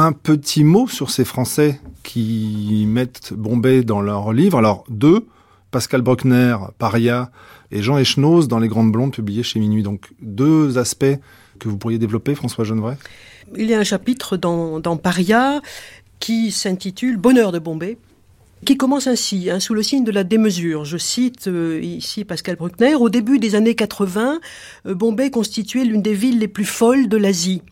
Un 0.00 0.12
petit 0.12 0.62
mot 0.62 0.86
sur 0.86 1.10
ces 1.10 1.24
Français 1.24 1.80
qui 2.04 2.84
mettent 2.86 3.32
Bombay 3.32 3.82
dans 3.82 4.00
leurs 4.00 4.32
livres. 4.32 4.56
Alors, 4.56 4.84
deux, 4.88 5.26
Pascal 5.72 6.02
Bruckner, 6.02 6.56
Paria, 6.78 7.32
et 7.72 7.82
Jean 7.82 7.98
Echenoz 7.98 8.46
dans 8.46 8.60
Les 8.60 8.68
Grandes 8.68 8.92
Blondes, 8.92 9.12
publiées 9.12 9.42
chez 9.42 9.58
Minuit. 9.58 9.82
Donc, 9.82 10.12
deux 10.22 10.78
aspects 10.78 11.18
que 11.58 11.68
vous 11.68 11.78
pourriez 11.78 11.98
développer, 11.98 12.36
François 12.36 12.62
Genevray? 12.62 12.94
Il 13.56 13.66
y 13.66 13.74
a 13.74 13.80
un 13.80 13.82
chapitre 13.82 14.36
dans, 14.36 14.78
dans 14.78 14.96
Paria 14.96 15.60
qui 16.20 16.52
s'intitule 16.52 17.16
Bonheur 17.16 17.50
de 17.50 17.58
Bombay 17.58 17.98
qui 18.64 18.76
commence 18.76 19.06
ainsi, 19.06 19.50
hein, 19.50 19.60
sous 19.60 19.74
le 19.74 19.82
signe 19.82 20.04
de 20.04 20.10
la 20.10 20.24
démesure. 20.24 20.84
Je 20.84 20.96
cite 20.96 21.46
euh, 21.48 21.80
ici 21.80 22.24
Pascal 22.24 22.56
Bruckner. 22.56 22.94
Au 22.94 23.08
début 23.08 23.38
des 23.38 23.54
années 23.54 23.74
80, 23.74 24.40
euh, 24.86 24.94
Bombay 24.94 25.30
constituait 25.30 25.84
l'une 25.84 26.02
des 26.02 26.14
villes 26.14 26.38
les 26.38 26.48
plus 26.48 26.64
folles 26.64 27.08
de 27.08 27.16
l'Asie. 27.16 27.62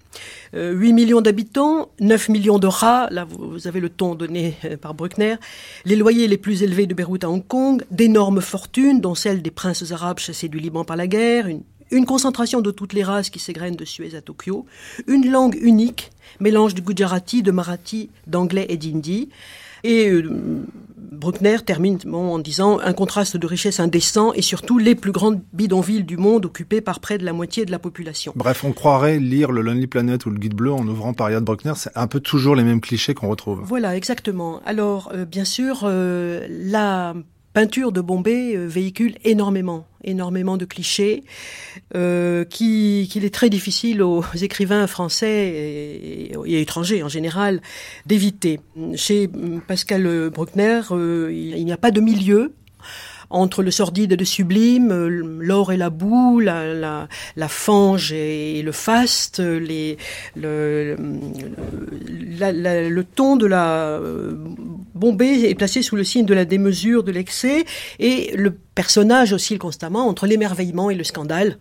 8 0.52 0.58
euh, 0.58 0.92
millions 0.92 1.20
d'habitants, 1.20 1.90
9 2.00 2.28
millions 2.28 2.58
de 2.58 2.66
rats, 2.66 3.08
là 3.10 3.24
vous 3.24 3.66
avez 3.66 3.80
le 3.80 3.88
ton 3.88 4.14
donné 4.14 4.54
par 4.80 4.94
Bruckner, 4.94 5.36
les 5.84 5.96
loyers 5.96 6.28
les 6.28 6.36
plus 6.36 6.62
élevés 6.62 6.86
de 6.86 6.94
Beyrouth 6.94 7.24
à 7.24 7.30
Hong 7.30 7.46
Kong, 7.46 7.84
d'énormes 7.90 8.40
fortunes, 8.40 9.00
dont 9.00 9.14
celles 9.14 9.42
des 9.42 9.50
princes 9.50 9.92
arabes 9.92 10.18
chassés 10.18 10.48
du 10.48 10.58
Liban 10.58 10.84
par 10.84 10.96
la 10.96 11.06
guerre, 11.06 11.46
une, 11.90 12.06
concentration 12.06 12.60
de 12.60 12.70
toutes 12.70 12.92
les 12.92 13.04
races 13.04 13.30
qui 13.30 13.38
s'égrènent 13.38 13.76
de 13.76 13.84
Suez 13.84 14.14
à 14.14 14.20
Tokyo, 14.20 14.66
une 15.06 15.30
langue 15.30 15.56
unique, 15.60 16.10
mélange 16.40 16.74
du 16.74 16.82
Gujarati, 16.82 17.42
de 17.42 17.50
Marathi, 17.50 18.10
d'anglais 18.26 18.66
et 18.68 18.76
d'hindi, 18.76 19.28
et 19.84 20.08
euh, 20.10 20.64
Bruckner 21.16 21.58
termine 21.64 21.98
en 22.12 22.38
disant 22.38 22.78
un 22.78 22.92
contraste 22.92 23.36
de 23.36 23.46
richesse 23.46 23.80
indécent 23.80 24.32
et 24.34 24.42
surtout 24.42 24.78
les 24.78 24.94
plus 24.94 25.12
grandes 25.12 25.40
bidonvilles 25.52 26.04
du 26.04 26.16
monde 26.16 26.44
occupées 26.46 26.80
par 26.80 27.00
près 27.00 27.18
de 27.18 27.24
la 27.24 27.32
moitié 27.32 27.64
de 27.64 27.70
la 27.70 27.78
population. 27.78 28.32
Bref, 28.36 28.64
on 28.64 28.72
croirait 28.72 29.18
lire 29.18 29.52
le 29.52 29.62
Lonely 29.62 29.86
Planet 29.86 30.24
ou 30.26 30.30
le 30.30 30.38
Guide 30.38 30.54
bleu 30.54 30.72
en 30.72 30.86
ouvrant 30.86 31.14
Paria 31.14 31.40
de 31.40 31.44
Bruckner. 31.44 31.72
C'est 31.76 31.96
un 31.96 32.06
peu 32.06 32.20
toujours 32.20 32.54
les 32.54 32.64
mêmes 32.64 32.80
clichés 32.80 33.14
qu'on 33.14 33.28
retrouve. 33.28 33.62
Voilà, 33.64 33.96
exactement. 33.96 34.60
Alors, 34.66 35.10
euh, 35.14 35.24
bien 35.24 35.44
sûr, 35.44 35.80
euh, 35.84 36.46
la 36.48 37.14
peinture 37.56 37.90
de 37.90 38.02
Bombay 38.02 38.54
euh, 38.54 38.66
véhicule 38.66 39.14
énormément, 39.24 39.86
énormément 40.04 40.58
de 40.58 40.66
clichés 40.66 41.24
euh, 41.94 42.44
qu'il 42.44 43.24
est 43.24 43.32
très 43.32 43.48
difficile 43.48 44.02
aux 44.02 44.22
écrivains 44.42 44.86
français 44.86 45.54
et, 46.44 46.60
étrangers 46.60 47.02
en 47.02 47.08
général 47.08 47.62
d'éviter. 48.04 48.60
Chez 48.94 49.30
Pascal 49.66 50.28
Bruckner, 50.28 50.82
euh, 50.90 51.32
il 51.32 51.64
n'y 51.64 51.72
a 51.72 51.78
pas 51.78 51.92
de 51.92 52.02
milieu 52.02 52.52
entre 53.30 53.62
le 53.62 53.70
sordide 53.70 54.12
et 54.12 54.16
le 54.16 54.24
sublime, 54.24 54.92
l'or 55.40 55.72
et 55.72 55.76
la 55.76 55.90
boue, 55.90 56.40
la, 56.40 57.08
fange 57.48 58.12
et 58.12 58.62
le 58.62 58.72
faste, 58.72 59.40
le, 59.40 60.96
ton 63.14 63.36
de 63.36 63.46
la 63.46 64.00
Bombay 64.94 65.50
est 65.50 65.54
placé 65.54 65.82
sous 65.82 65.96
le 65.96 66.04
signe 66.04 66.24
de 66.24 66.34
la 66.34 66.44
démesure, 66.44 67.04
de 67.04 67.12
l'excès, 67.12 67.64
et 67.98 68.32
le 68.36 68.50
personnage 68.50 69.32
oscille 69.32 69.58
constamment 69.58 70.06
entre 70.06 70.26
l'émerveillement 70.26 70.90
et 70.90 70.94
le 70.94 71.04
scandale, 71.04 71.58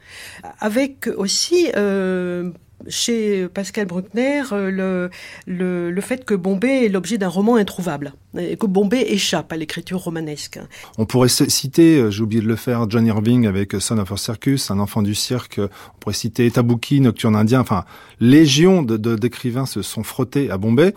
avec 0.59 1.07
aussi 1.17 1.69
euh, 1.75 2.51
chez 2.87 3.47
Pascal 3.47 3.87
Bruckner 3.87 4.43
euh, 4.51 4.69
le, 4.69 5.09
le, 5.47 5.91
le, 5.91 6.01
fait 6.01 6.25
que 6.25 6.33
Bombay 6.33 6.85
est 6.85 6.89
l'objet 6.89 7.17
d'un 7.17 7.27
roman 7.27 7.55
introuvable, 7.55 8.13
et 8.37 8.57
que 8.57 8.65
Bombay 8.65 9.05
échappe 9.09 9.51
à 9.51 9.57
l'écriture 9.57 9.99
romanesque. 9.99 10.59
On 10.97 11.05
pourrait 11.05 11.29
citer, 11.29 11.97
euh, 11.97 12.11
j'ai 12.11 12.21
oublié 12.21 12.41
de 12.41 12.47
le 12.47 12.55
faire, 12.55 12.89
John 12.89 13.05
Irving 13.05 13.47
avec 13.47 13.73
Son 13.79 13.97
of 13.97 14.11
a 14.11 14.17
Circus, 14.17 14.71
Un 14.71 14.79
enfant 14.79 15.01
du 15.01 15.15
cirque, 15.15 15.59
on 15.59 15.99
pourrait 15.99 16.15
citer 16.15 16.49
Tabuki, 16.51 17.01
Nocturne 17.01 17.35
indien, 17.35 17.61
enfin, 17.61 17.85
légion 18.19 18.83
d'écrivains 18.83 19.63
de, 19.63 19.67
se 19.67 19.81
sont 19.81 20.03
frottés 20.03 20.49
à 20.49 20.57
Bombay. 20.57 20.93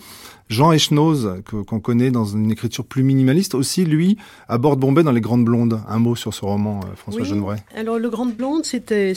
Jean 0.48 0.72
Echenoz, 0.72 1.42
qu'on 1.66 1.80
connaît 1.80 2.10
dans 2.10 2.24
une 2.24 2.50
écriture 2.50 2.84
plus 2.84 3.02
minimaliste, 3.02 3.54
aussi, 3.54 3.84
lui, 3.84 4.16
aborde 4.48 4.80
Bombay 4.80 5.02
dans 5.02 5.12
Les 5.12 5.20
Grandes 5.20 5.44
Blondes. 5.44 5.80
Un 5.88 5.98
mot 5.98 6.16
sur 6.16 6.32
ce 6.32 6.44
roman, 6.44 6.80
euh, 6.84 6.94
François 6.96 7.22
oui. 7.22 7.56
Alors, 7.76 7.98
Le 7.98 8.08
Grande 8.08 8.34
Blonde, 8.34 8.64
c'était 8.64 9.14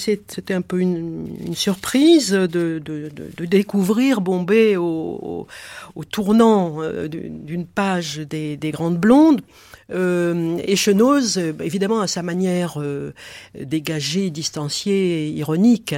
un 0.50 0.61
peu 0.61 0.79
une, 0.79 1.27
une 1.45 1.55
surprise 1.55 2.31
de, 2.31 2.47
de, 2.47 2.79
de, 2.79 3.11
de, 3.38 3.45
découvrir 3.45 4.21
Bombay 4.21 4.75
au, 4.75 4.83
au, 4.83 5.47
au 5.95 6.03
tournant 6.03 6.81
euh, 6.81 7.07
d'une 7.07 7.65
page 7.65 8.17
des, 8.17 8.57
des 8.57 8.71
Grandes 8.71 8.97
Blondes. 8.97 9.41
Euh, 9.91 10.57
et 10.65 10.75
Chenose, 10.75 11.38
évidemment, 11.38 12.01
à 12.01 12.07
sa 12.07 12.24
manière 12.24 12.81
euh, 12.81 13.13
dégagée, 13.60 14.29
distanciée, 14.29 15.29
ironique, 15.29 15.95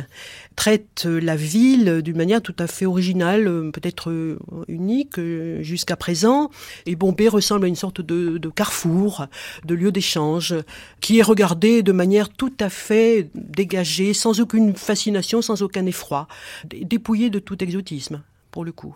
traite 0.55 1.05
la 1.05 1.35
ville 1.35 2.01
d'une 2.01 2.17
manière 2.17 2.41
tout 2.41 2.55
à 2.59 2.67
fait 2.67 2.85
originale, 2.85 3.47
euh, 3.47 3.71
peut-être 3.71 4.09
euh, 4.09 4.39
unique 4.67 5.19
jusqu'à 5.61 5.95
présent. 5.95 6.49
Et 6.85 6.95
Bombay 6.95 7.27
ressemble 7.27 7.65
à 7.65 7.67
une 7.67 7.75
sorte 7.75 8.01
de 8.01 8.49
carrefour, 8.49 9.27
de 9.65 9.75
lieu 9.75 9.91
d'échange, 9.91 10.55
qui 11.01 11.19
est 11.19 11.23
regardé 11.23 11.83
de 11.83 11.91
manière 11.91 12.29
tout 12.29 12.53
à 12.59 12.69
fait 12.69 13.29
dégagée, 13.35 14.13
sans 14.13 14.39
aucune 14.39 14.75
fascination, 14.75 15.41
sans 15.41 15.61
aucun 15.61 15.85
effroi, 15.85 16.27
dépouillé 16.65 17.29
de 17.29 17.39
tout 17.39 17.63
exotisme, 17.63 18.21
pour 18.51 18.65
le 18.65 18.71
coup 18.71 18.95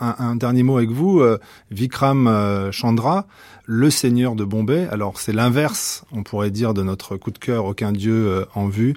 un, 0.00 0.36
dernier 0.36 0.62
mot 0.62 0.78
avec 0.78 0.90
vous, 0.90 1.20
euh, 1.20 1.38
Vikram 1.70 2.26
euh, 2.26 2.72
Chandra, 2.72 3.26
le 3.66 3.90
seigneur 3.90 4.34
de 4.34 4.44
Bombay. 4.44 4.88
Alors 4.90 5.18
c'est 5.18 5.32
l'inverse, 5.32 6.04
on 6.12 6.22
pourrait 6.22 6.50
dire, 6.50 6.74
de 6.74 6.82
notre 6.82 7.16
coup 7.16 7.30
de 7.30 7.38
cœur 7.38 7.66
Aucun 7.66 7.92
Dieu 7.92 8.14
euh, 8.14 8.44
en 8.54 8.68
vue. 8.68 8.94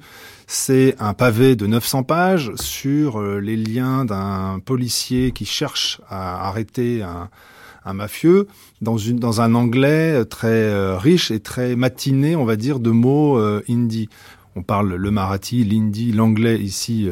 C'est 0.48 0.96
un 1.00 1.14
pavé 1.14 1.56
de 1.56 1.68
900 1.68 2.04
pages 2.04 2.52
sur 2.56 3.22
les 3.22 3.56
liens 3.56 4.06
d'un 4.06 4.60
policier 4.64 5.32
qui 5.32 5.46
cherche 5.46 6.02
à 6.10 6.48
arrêter 6.48 7.02
un, 7.02 7.94
mafieux 7.94 8.48
dans, 8.82 8.98
une, 8.98 9.24
un 9.24 9.56
anglais 9.56 10.26
très 10.26 10.98
riche 10.98 11.32
et 11.32 11.40
très 11.40 11.76
matiné, 11.76 12.36
on 12.36 12.46
va 12.46 12.58
dire, 12.58 12.80
de 12.80 12.92
mots 12.92 13.40
hindi. 13.70 14.10
On 14.56 14.64
parle 14.64 14.94
le 14.94 15.12
marathi, 15.12 15.64
l'hindi, 15.64 16.12
l'anglais 16.12 16.60
ici 16.60 17.10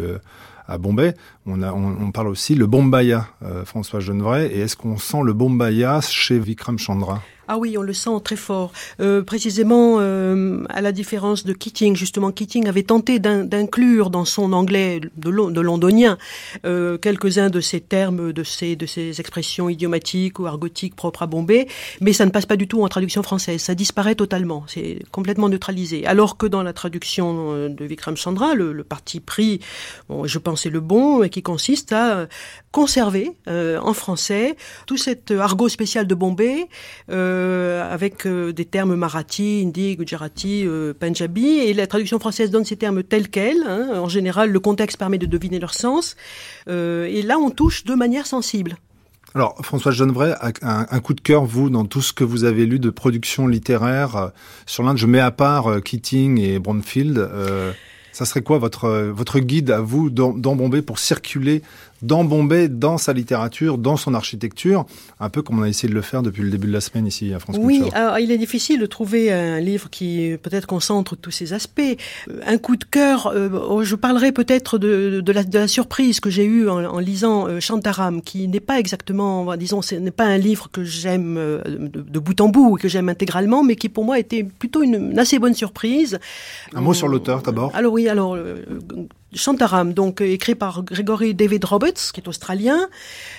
à 0.67 0.77
Bombay. 0.77 1.15
On, 1.47 1.63
a, 1.63 1.73
on, 1.73 2.11
parle 2.11 2.27
aussi 2.27 2.53
le 2.53 2.67
Bombaya, 2.67 3.27
euh, 3.43 3.65
François 3.65 3.99
Genevray. 3.99 4.45
Et 4.53 4.59
est-ce 4.59 4.77
qu'on 4.77 4.97
sent 4.97 5.21
le 5.23 5.33
Bombaya 5.33 5.99
chez 6.01 6.37
Vikram 6.37 6.77
Chandra? 6.77 7.21
Ah 7.47 7.57
oui, 7.57 7.77
on 7.77 7.81
le 7.81 7.91
sent 7.91 8.11
très 8.23 8.37
fort. 8.37 8.71
Euh, 9.01 9.23
précisément, 9.23 9.97
euh, 9.99 10.63
à 10.69 10.79
la 10.79 10.93
différence 10.93 11.43
de 11.43 11.51
Keating, 11.51 11.97
justement, 11.97 12.31
Keating 12.31 12.67
avait 12.69 12.83
tenté 12.83 13.19
d'inclure 13.19 14.09
dans 14.09 14.23
son 14.23 14.53
anglais 14.53 15.01
de, 15.01 15.09
de 15.51 15.61
londonien 15.61 16.17
quelques-uns 16.63 17.49
de 17.49 17.59
ces 17.59 17.81
termes, 17.81 18.31
de 18.31 18.43
ces, 18.43 18.77
de 18.77 18.85
ces 18.85 19.19
expressions 19.19 19.67
idiomatiques 19.67 20.39
ou 20.39 20.45
argotiques 20.45 20.95
propres 20.95 21.23
à 21.23 21.27
Bombay, 21.27 21.67
mais 21.99 22.13
ça 22.13 22.25
ne 22.25 22.31
passe 22.31 22.45
pas 22.45 22.55
du 22.55 22.67
tout 22.67 22.83
en 22.83 22.87
traduction 22.87 23.21
française. 23.21 23.61
Ça 23.61 23.75
disparaît 23.75 24.15
totalement. 24.15 24.63
C'est 24.67 24.99
complètement 25.11 25.49
neutralisé. 25.49 26.05
Alors 26.05 26.37
que 26.37 26.45
dans 26.45 26.63
la 26.63 26.71
traduction 26.71 27.67
de 27.67 27.85
Vikram 27.85 28.15
Chandra, 28.15 28.53
le, 28.53 28.83
parti 28.83 29.19
pris, 29.19 29.59
je 30.23 30.37
pensais 30.37 30.69
le 30.69 30.79
bon, 30.79 31.23
qui 31.31 31.41
consiste 31.41 31.91
à 31.91 32.27
conserver 32.71 33.31
euh, 33.47 33.79
en 33.79 33.93
français 33.93 34.55
tout 34.85 34.97
cet 34.97 35.31
argot 35.31 35.69
spécial 35.69 36.05
de 36.05 36.13
Bombay. 36.13 36.67
Euh, 37.09 37.71
euh, 37.71 37.93
avec 37.93 38.25
euh, 38.25 38.51
des 38.51 38.65
termes 38.65 38.95
marathi, 38.95 39.61
hindi, 39.63 39.95
gujarati, 39.95 40.65
euh, 40.65 40.93
punjabi, 40.93 41.59
et 41.59 41.73
la 41.73 41.87
traduction 41.87 42.19
française 42.19 42.51
donne 42.51 42.65
ces 42.65 42.75
termes 42.75 43.03
tels 43.03 43.29
quels. 43.29 43.63
Hein. 43.63 43.89
En 43.95 44.09
général, 44.09 44.51
le 44.51 44.59
contexte 44.59 44.97
permet 44.97 45.17
de 45.17 45.25
deviner 45.25 45.59
leur 45.59 45.73
sens. 45.73 46.15
Euh, 46.67 47.05
et 47.05 47.21
là, 47.21 47.37
on 47.37 47.49
touche 47.49 47.83
de 47.85 47.95
manière 47.95 48.25
sensible. 48.25 48.77
Alors, 49.33 49.55
François 49.61 49.91
Genevray, 49.91 50.33
un, 50.61 50.85
un, 50.89 50.99
coup 50.99 51.13
de 51.13 51.21
cœur, 51.21 51.45
vous, 51.45 51.69
dans 51.69 51.85
tout 51.85 52.01
ce 52.01 52.11
que 52.11 52.25
vous 52.25 52.43
avez 52.43 52.65
lu 52.65 52.79
de 52.79 52.89
production 52.89 53.47
littéraire 53.47 54.15
euh, 54.15 54.27
sur 54.65 54.83
l'Inde, 54.83 54.97
je 54.97 55.07
mets 55.07 55.21
à 55.21 55.31
part 55.31 55.67
euh, 55.67 55.79
Keating 55.79 56.37
et 56.39 56.59
Bromfield. 56.59 57.17
Euh, 58.11 58.13
ça 58.13 58.25
serait 58.25 58.41
quoi 58.41 58.57
votre, 58.57 58.89
votre 58.89 59.39
guide 59.39 59.71
à 59.71 59.79
vous 59.79 60.09
dans, 60.09 60.33
dans 60.33 60.55
Bombay 60.55 60.81
pour 60.81 60.99
circuler 60.99 61.61
dans 62.01 62.23
Bombay, 62.23 62.67
dans 62.67 62.97
sa 62.97 63.13
littérature, 63.13 63.77
dans 63.77 63.97
son 63.97 64.13
architecture, 64.13 64.85
un 65.19 65.29
peu 65.29 65.41
comme 65.41 65.59
on 65.59 65.63
a 65.63 65.69
essayé 65.69 65.89
de 65.89 65.93
le 65.93 66.01
faire 66.01 66.23
depuis 66.23 66.41
le 66.41 66.49
début 66.49 66.67
de 66.67 66.73
la 66.73 66.81
semaine 66.81 67.07
ici 67.07 67.33
à 67.33 67.39
France 67.39 67.57
Oui, 67.59 67.79
Culture. 67.79 67.95
alors, 67.97 68.19
il 68.19 68.31
est 68.31 68.37
difficile 68.37 68.79
de 68.79 68.85
trouver 68.85 69.31
un 69.31 69.59
livre 69.59 69.89
qui 69.89 70.35
peut-être 70.41 70.67
concentre 70.67 71.15
tous 71.15 71.31
ces 71.31 71.53
aspects. 71.53 71.81
Un 72.45 72.57
coup 72.57 72.75
de 72.75 72.85
cœur, 72.85 73.27
euh, 73.27 73.83
je 73.83 73.95
parlerai 73.95 74.31
peut-être 74.31 74.77
de, 74.77 75.21
de, 75.21 75.31
la, 75.31 75.43
de 75.43 75.59
la 75.59 75.67
surprise 75.67 76.19
que 76.19 76.29
j'ai 76.29 76.45
eue 76.45 76.69
en, 76.69 76.83
en, 76.85 76.99
lisant 76.99 77.47
euh, 77.47 77.59
Shantaram, 77.59 78.21
qui 78.21 78.47
n'est 78.47 78.59
pas 78.59 78.79
exactement, 78.79 79.55
disons, 79.55 79.81
ce 79.81 79.95
n'est 79.95 80.11
pas 80.11 80.25
un 80.25 80.37
livre 80.37 80.69
que 80.71 80.83
j'aime 80.83 81.37
euh, 81.37 81.61
de, 81.65 82.01
de, 82.01 82.19
bout 82.19 82.39
en 82.41 82.49
bout, 82.49 82.77
que 82.77 82.87
j'aime 82.87 83.09
intégralement, 83.09 83.63
mais 83.63 83.75
qui 83.75 83.89
pour 83.89 84.05
moi 84.05 84.19
était 84.19 84.43
plutôt 84.43 84.83
une, 84.83 85.11
une 85.11 85.19
assez 85.19 85.39
bonne 85.39 85.53
surprise. 85.53 86.19
Un 86.73 86.81
mot 86.81 86.93
sur 86.93 87.07
l'auteur 87.07 87.41
d'abord 87.41 87.71
Alors 87.75 87.93
oui, 87.93 88.07
alors 88.09 88.37
Shantaram, 89.33 89.93
donc 89.93 90.19
écrit 90.19 90.55
par 90.55 90.83
Gregory 90.83 91.33
David 91.33 91.63
Roberts, 91.63 92.11
qui 92.13 92.19
est 92.19 92.27
australien. 92.27 92.89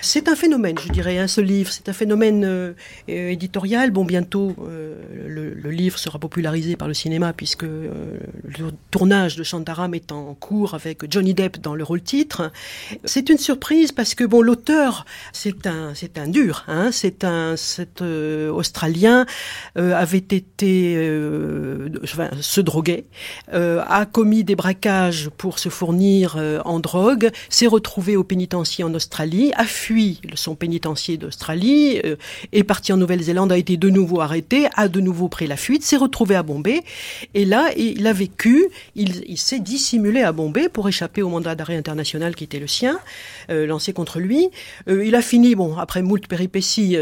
C'est 0.01 0.27
un 0.27 0.35
phénomène, 0.35 0.77
je 0.79 0.91
dirais, 0.91 1.19
hein, 1.19 1.27
ce 1.27 1.39
livre. 1.39 1.71
C'est 1.71 1.87
un 1.87 1.93
phénomène 1.93 2.43
euh, 2.43 2.73
éditorial. 3.07 3.91
Bon, 3.91 4.03
bientôt, 4.03 4.55
euh, 4.67 4.95
le, 5.27 5.53
le, 5.53 5.69
livre 5.69 5.99
sera 5.99 6.17
popularisé 6.17 6.75
par 6.75 6.87
le 6.87 6.95
cinéma 6.95 7.31
puisque 7.33 7.63
euh, 7.63 8.17
le 8.43 8.71
tournage 8.89 9.35
de 9.35 9.43
Shantaram 9.43 9.93
est 9.93 10.11
en 10.11 10.33
cours 10.33 10.73
avec 10.73 11.11
Johnny 11.11 11.35
Depp 11.35 11.59
dans 11.59 11.75
le 11.75 11.83
rôle 11.83 12.01
titre. 12.01 12.51
C'est 13.05 13.29
une 13.29 13.37
surprise 13.37 13.91
parce 13.91 14.15
que 14.15 14.23
bon, 14.23 14.41
l'auteur, 14.41 15.05
c'est 15.31 15.67
un, 15.67 15.93
c'est 15.93 16.17
un 16.17 16.27
dur. 16.27 16.63
Hein, 16.67 16.89
c'est 16.91 17.23
un, 17.23 17.55
cet 17.55 18.01
australien 18.01 19.25
avait 19.75 20.17
été, 20.17 20.97
enfin, 22.03 22.29
se 22.41 22.61
droguait, 22.61 23.05
a 23.51 24.05
commis 24.11 24.43
des 24.43 24.55
braquages 24.55 25.29
pour 25.37 25.59
se 25.59 25.69
fournir 25.83 26.35
euh, 26.37 26.61
en 26.63 26.79
drogue, 26.79 27.29
s'est 27.49 27.67
retrouvé 27.67 28.15
au 28.15 28.23
pénitencier 28.23 28.85
en 28.85 28.93
Australie, 28.93 29.51
a 29.57 29.65
fui 29.65 30.21
son 30.33 30.55
pénitencier 30.55 31.17
d'Australie, 31.17 31.99
euh, 32.05 32.15
est 32.53 32.63
parti 32.63 32.93
en 32.93 32.97
Nouvelle-Zélande, 32.97 33.51
a 33.51 33.57
été 33.57 33.75
de 33.75 33.89
nouveau 33.89 34.21
arrêté, 34.21 34.69
a 34.75 34.87
de 34.87 35.01
nouveau 35.01 35.27
pris 35.27 35.45
la 35.45 35.57
fuite, 35.57 35.83
s'est 35.83 35.97
retrouvé 35.97 36.35
à 36.35 36.43
Bombay, 36.43 36.83
et 37.33 37.43
là, 37.43 37.69
il 37.75 38.07
a 38.07 38.13
vécu, 38.13 38.69
il, 38.95 39.37
s'est 39.37 39.59
dissimulé 39.59 40.21
à 40.21 40.31
Bombay 40.31 40.69
pour 40.69 40.87
échapper 40.87 41.21
au 41.21 41.27
mandat 41.27 41.53
d'arrêt 41.53 41.75
international 41.75 42.33
qui 42.33 42.45
était 42.45 42.59
le 42.59 42.67
sien, 42.67 42.97
euh, 43.49 43.65
lancé 43.65 43.91
contre 43.91 44.21
lui. 44.21 44.47
il 44.87 45.15
a 45.15 45.21
fini, 45.21 45.53
bon, 45.53 45.75
après 45.77 46.01
moult 46.01 46.25
péripéties, 46.27 46.95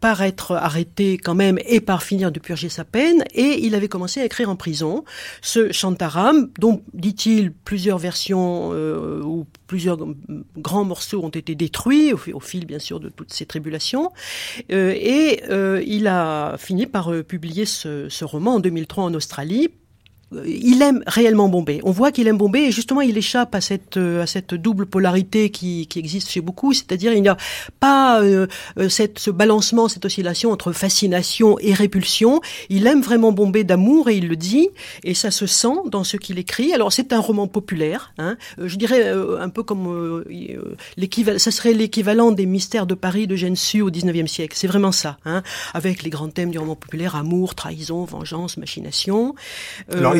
par 0.00 0.22
être 0.22 0.52
arrêté 0.52 1.18
quand 1.18 1.34
même 1.34 1.58
et 1.66 1.80
par 1.80 2.02
finir 2.02 2.32
de 2.32 2.40
purger 2.40 2.70
sa 2.70 2.84
peine, 2.84 3.24
et 3.34 3.58
il 3.66 3.74
avait 3.74 3.88
commencé 3.88 4.22
à 4.22 4.24
écrire 4.24 4.48
en 4.48 4.56
prison. 4.56 5.04
Ce 5.42 5.70
Shantaram, 5.70 6.48
dont, 6.58 6.80
dit-il, 6.94 7.52
plusieurs 7.74 7.98
versions 7.98 8.70
euh, 8.72 9.20
où 9.20 9.46
plusieurs 9.66 9.98
grands 10.56 10.84
morceaux 10.84 11.24
ont 11.24 11.28
été 11.28 11.56
détruits 11.56 12.12
au, 12.12 12.38
fil 12.38 12.66
bien 12.66 12.78
sûr 12.78 13.00
de 13.00 13.08
toutes 13.08 13.32
ces 13.32 13.46
tribulations. 13.46 14.12
Euh, 14.70 14.94
et 14.94 15.42
euh, 15.50 15.82
il 15.84 16.06
a 16.06 16.56
fini 16.56 16.86
par 16.86 17.10
publier 17.24 17.64
ce, 17.64 18.08
ce 18.08 18.24
roman 18.24 18.54
en 18.54 18.60
2003 18.60 19.02
en 19.02 19.14
Australie 19.14 19.70
il 20.46 20.82
aime 20.82 21.02
réellement 21.06 21.48
Bombay. 21.48 21.80
On 21.84 21.90
voit 21.90 22.12
qu'il 22.12 22.26
aime 22.28 22.38
Bombay 22.38 22.64
et 22.64 22.72
justement 22.72 23.00
il 23.00 23.16
échappe 23.16 23.54
à 23.54 23.60
cette 23.60 23.96
euh, 23.96 24.22
à 24.22 24.26
cette 24.26 24.54
double 24.54 24.86
polarité 24.86 25.50
qui, 25.50 25.86
qui 25.86 25.98
existe 25.98 26.30
chez 26.30 26.40
beaucoup, 26.40 26.72
c'est-à-dire 26.72 27.12
il 27.12 27.22
n'y 27.22 27.28
a 27.28 27.36
pas 27.80 28.22
euh, 28.22 28.46
euh, 28.78 28.88
cette, 28.88 29.18
ce 29.18 29.30
balancement, 29.30 29.88
cette 29.88 30.04
oscillation 30.04 30.50
entre 30.50 30.72
fascination 30.72 31.58
et 31.60 31.74
répulsion. 31.74 32.40
Il 32.68 32.86
aime 32.86 33.02
vraiment 33.02 33.32
Bombay 33.32 33.64
d'amour 33.64 34.08
et 34.08 34.16
il 34.16 34.28
le 34.28 34.36
dit 34.36 34.68
et 35.02 35.14
ça 35.14 35.30
se 35.30 35.46
sent 35.46 35.76
dans 35.86 36.04
ce 36.04 36.16
qu'il 36.16 36.38
écrit. 36.38 36.72
Alors 36.72 36.92
c'est 36.92 37.12
un 37.12 37.20
roman 37.20 37.46
populaire, 37.46 38.12
hein, 38.18 38.36
je 38.58 38.76
dirais 38.76 39.12
un 39.40 39.48
peu 39.48 39.62
comme 39.62 40.24
l'équivalent, 40.96 41.38
ça 41.38 41.50
serait 41.50 41.72
l'équivalent 41.72 42.32
des 42.32 42.46
mystères 42.46 42.86
de 42.86 42.94
Paris 42.94 43.26
de 43.26 43.36
Gensu 43.36 43.82
au 43.82 43.90
19e 43.90 44.26
siècle. 44.26 44.56
C'est 44.56 44.66
vraiment 44.66 44.92
ça, 44.92 45.18
hein, 45.24 45.42
avec 45.72 46.02
les 46.02 46.10
grands 46.10 46.28
thèmes 46.28 46.50
du 46.50 46.58
roman 46.58 46.76
populaire 46.76 47.16
amour, 47.16 47.54
trahison, 47.54 48.04
vengeance, 48.04 48.56
machination. 48.56 49.34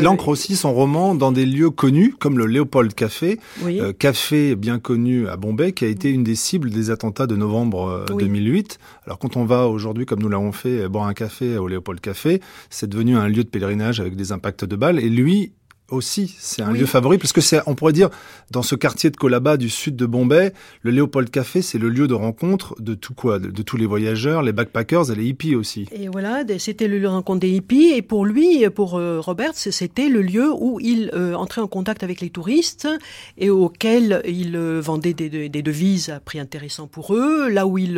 Il 0.04 0.08
ancre 0.08 0.28
aussi 0.28 0.54
son 0.54 0.74
roman 0.74 1.14
dans 1.14 1.32
des 1.32 1.46
lieux 1.46 1.70
connus, 1.70 2.14
comme 2.18 2.36
le 2.36 2.44
Léopold 2.44 2.92
Café, 2.92 3.40
euh, 3.64 3.94
café 3.94 4.54
bien 4.54 4.78
connu 4.78 5.28
à 5.28 5.38
Bombay, 5.38 5.72
qui 5.72 5.86
a 5.86 5.88
été 5.88 6.10
une 6.10 6.22
des 6.22 6.34
cibles 6.34 6.68
des 6.68 6.90
attentats 6.90 7.26
de 7.26 7.34
novembre 7.36 8.04
2008. 8.18 8.78
Euh, 8.78 9.04
Alors, 9.06 9.18
quand 9.18 9.38
on 9.38 9.46
va 9.46 9.66
aujourd'hui, 9.66 10.04
comme 10.04 10.20
nous 10.20 10.28
l'avons 10.28 10.52
fait, 10.52 10.90
boire 10.90 11.06
un 11.06 11.14
café 11.14 11.56
au 11.56 11.68
Léopold 11.68 12.02
Café, 12.02 12.42
c'est 12.68 12.86
devenu 12.86 13.16
un 13.16 13.28
lieu 13.28 13.44
de 13.44 13.48
pèlerinage 13.48 13.98
avec 13.98 14.14
des 14.14 14.30
impacts 14.30 14.66
de 14.66 14.76
balles. 14.76 14.98
Et 14.98 15.08
lui, 15.08 15.52
aussi, 15.90 16.34
c'est 16.38 16.62
un 16.62 16.72
lieu 16.72 16.86
favori, 16.86 17.18
parce 17.18 17.32
que 17.32 17.42
c'est, 17.42 17.60
on 17.66 17.74
pourrait 17.74 17.92
dire, 17.92 18.08
dans 18.50 18.62
ce 18.62 18.74
quartier 18.74 19.10
de 19.10 19.16
Colaba 19.16 19.58
du 19.58 19.68
sud 19.68 19.96
de 19.96 20.06
Bombay, 20.06 20.54
le 20.82 20.90
Léopold 20.90 21.30
Café, 21.30 21.60
c'est 21.60 21.78
le 21.78 21.90
lieu 21.90 22.08
de 22.08 22.14
rencontre 22.14 22.74
de 22.80 22.94
tout 22.94 23.12
quoi, 23.12 23.38
de, 23.38 23.62
tous 23.62 23.76
les 23.76 23.84
voyageurs, 23.84 24.42
les 24.42 24.52
backpackers 24.52 25.10
et 25.10 25.14
les 25.14 25.26
hippies 25.26 25.54
aussi. 25.54 25.86
Et 25.92 26.08
voilà, 26.08 26.42
c'était 26.58 26.88
le 26.88 26.96
lieu 26.96 27.02
de 27.02 27.08
rencontre 27.08 27.40
des 27.40 27.50
hippies, 27.50 27.92
et 27.94 28.00
pour 28.00 28.24
lui, 28.24 28.64
pour 28.70 28.96
euh, 28.96 29.20
Robert, 29.20 29.52
c'était 29.54 30.08
le 30.08 30.22
lieu 30.22 30.50
où 30.52 30.80
il 30.80 31.10
euh, 31.12 31.34
entrait 31.34 31.60
en 31.60 31.68
contact 31.68 32.02
avec 32.02 32.22
les 32.22 32.30
touristes 32.30 32.88
et 33.36 33.50
auquel 33.50 34.22
il 34.26 34.56
euh, 34.56 34.80
vendait 34.80 35.12
des, 35.12 35.28
des, 35.28 35.62
devises 35.62 36.08
à 36.08 36.18
prix 36.18 36.40
intéressant 36.40 36.86
pour 36.86 37.14
eux, 37.14 37.48
là 37.48 37.66
où 37.66 37.78
il 37.78 37.94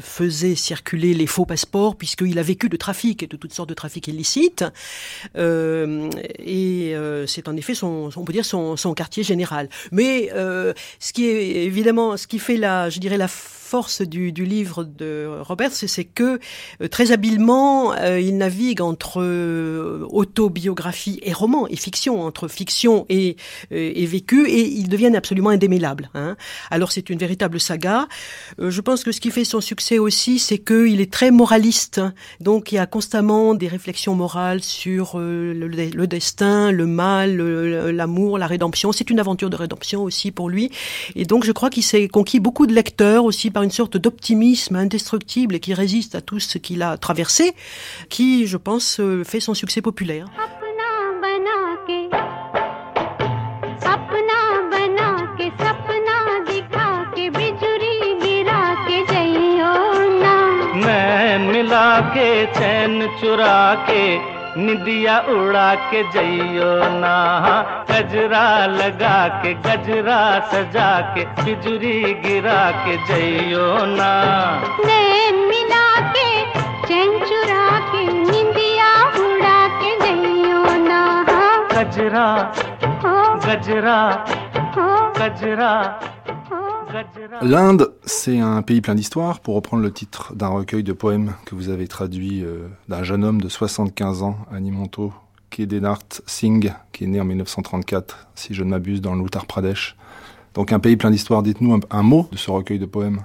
faisait 0.00 0.54
circuler 0.54 1.14
les 1.14 1.26
faux 1.26 1.46
passeports, 1.46 1.96
puisqu'il 1.96 2.38
a 2.38 2.42
vécu 2.42 2.68
de 2.68 2.76
trafic 2.76 3.22
et 3.22 3.26
de 3.26 3.36
toutes 3.36 3.52
sortes 3.52 3.68
de 3.68 3.74
trafics 3.74 4.08
illicites. 4.08 4.64
et 5.34 6.94
euh, 7.06 7.26
c'est 7.26 7.48
en 7.48 7.56
effet 7.56 7.74
son, 7.74 8.10
on 8.16 8.24
peut 8.24 8.32
dire 8.32 8.44
son, 8.44 8.76
quartier 8.94 9.22
général. 9.22 9.68
Mais 9.92 10.30
euh, 10.34 10.72
ce 10.98 11.12
qui 11.12 11.26
est 11.26 11.64
évidemment, 11.64 12.16
ce 12.16 12.26
qui 12.26 12.38
fait 12.38 12.56
la, 12.56 12.90
je 12.90 12.98
dirais 13.00 13.16
la 13.16 13.28
force 13.66 14.02
du, 14.02 14.30
livre 14.30 14.84
de 14.84 15.28
Robert, 15.40 15.72
c'est 15.72 16.04
que 16.04 16.38
euh, 16.80 16.88
très 16.88 17.10
habilement, 17.10 17.92
euh, 17.94 18.20
il 18.20 18.36
navigue 18.36 18.80
entre 18.80 19.20
euh, 19.20 20.06
autobiographie 20.10 21.18
et 21.22 21.32
roman, 21.32 21.66
et 21.66 21.76
fiction, 21.76 22.22
entre 22.22 22.46
fiction 22.46 23.06
et, 23.08 23.36
et 23.72 24.06
vécu, 24.06 24.48
et 24.48 24.68
ils 24.68 24.88
deviennent 24.88 25.16
absolument 25.16 25.50
indémêlables. 25.50 26.10
Hein. 26.14 26.36
Alors 26.70 26.92
c'est 26.92 27.10
une 27.10 27.18
véritable 27.18 27.58
saga. 27.58 28.06
je 28.58 28.80
pense 28.80 29.02
que 29.02 29.10
ce 29.10 29.20
qui 29.20 29.32
fait 29.32 29.44
son 29.44 29.60
succès 29.60 29.98
aussi, 29.98 30.38
c'est 30.38 30.58
qu'il 30.58 31.00
est 31.00 31.12
très 31.12 31.32
moraliste. 31.32 32.00
Donc 32.40 32.70
il 32.70 32.76
y 32.76 32.78
a 32.78 32.86
constamment 32.86 33.54
des 33.54 33.66
réflexions 33.66 34.14
morales 34.14 34.62
sur 34.62 35.18
le, 35.18 36.06
destin, 36.06 36.70
le 36.70 36.86
mal, 36.86 37.36
l'amour, 37.90 38.38
la 38.38 38.46
rédemption. 38.46 38.92
C'est 38.92 39.10
une 39.10 39.18
aventure 39.18 39.50
de 39.50 39.56
rédemption 39.56 40.04
aussi 40.04 40.30
pour 40.30 40.48
lui. 40.48 40.70
Et 41.16 41.24
donc 41.24 41.44
je 41.44 41.52
crois 41.52 41.70
qu'il 41.70 41.82
s'est 41.82 42.06
conquis 42.06 42.38
beaucoup 42.38 42.66
de 42.66 42.74
lecteurs 42.74 43.24
aussi 43.24 43.50
par 43.56 43.62
une 43.62 43.70
sorte 43.70 43.96
d'optimisme 43.96 44.76
indestructible 44.76 45.54
et 45.54 45.60
qui 45.60 45.72
résiste 45.72 46.14
à 46.14 46.20
tout 46.20 46.38
ce 46.38 46.58
qu'il 46.58 46.82
a 46.82 46.98
traversé, 46.98 47.54
qui, 48.10 48.46
je 48.46 48.58
pense, 48.58 49.00
euh, 49.00 49.24
fait 49.24 49.40
son 49.40 49.54
succès 49.54 49.80
populaire. 49.80 50.26
निदिया 64.56 65.18
उड़ा 65.32 65.74
के 65.90 66.02
जइयो 66.12 66.72
ना। 67.00 67.16
गजरा 67.90 68.44
लगा 68.66 69.18
के 69.42 69.52
गजरा 69.66 70.20
सजा 70.52 70.88
के 71.14 71.24
बिजुरी 71.42 71.98
गिरा 72.24 72.62
के 72.84 72.96
जइयो 73.08 73.66
ना। 73.92 74.12
नैन 74.86 75.36
मिला 75.48 75.88
के 76.16 76.30
चैन 76.88 77.18
चुरा 77.26 77.68
के 77.90 78.02
निदिया 78.12 78.90
उड़ा 79.24 79.60
के 79.82 79.94
जइयो 80.04 80.64
ना। 80.88 81.02
गजरा 81.74 82.26
गजरा 83.46 84.00
गजरा 85.18 85.72
L'Inde, 87.42 87.92
c'est 88.04 88.38
un 88.38 88.62
pays 88.62 88.80
plein 88.80 88.94
d'histoires, 88.94 89.40
pour 89.40 89.54
reprendre 89.54 89.82
le 89.82 89.92
titre 89.92 90.34
d'un 90.34 90.48
recueil 90.48 90.82
de 90.82 90.92
poèmes 90.92 91.34
que 91.44 91.54
vous 91.54 91.68
avez 91.68 91.88
traduit 91.88 92.42
euh, 92.44 92.68
d'un 92.88 93.02
jeune 93.02 93.24
homme 93.24 93.40
de 93.40 93.48
75 93.48 94.22
ans, 94.22 94.36
Animonto, 94.52 95.12
qui 95.50 95.62
est 95.62 95.66
Denart 95.66 96.02
Singh, 96.26 96.72
qui 96.92 97.04
est 97.04 97.06
né 97.06 97.20
en 97.20 97.24
1934, 97.24 98.28
si 98.34 98.54
je 98.54 98.62
ne 98.62 98.70
m'abuse, 98.70 99.00
dans 99.00 99.14
l'Uttar 99.14 99.46
Pradesh. 99.46 99.96
Donc 100.54 100.72
un 100.72 100.78
pays 100.78 100.96
plein 100.96 101.10
d'histoires, 101.10 101.42
dites-nous 101.42 101.80
un, 101.90 102.02
mot 102.02 102.28
de 102.32 102.36
ce 102.36 102.50
recueil 102.50 102.78
de 102.78 102.86
poèmes. 102.86 103.22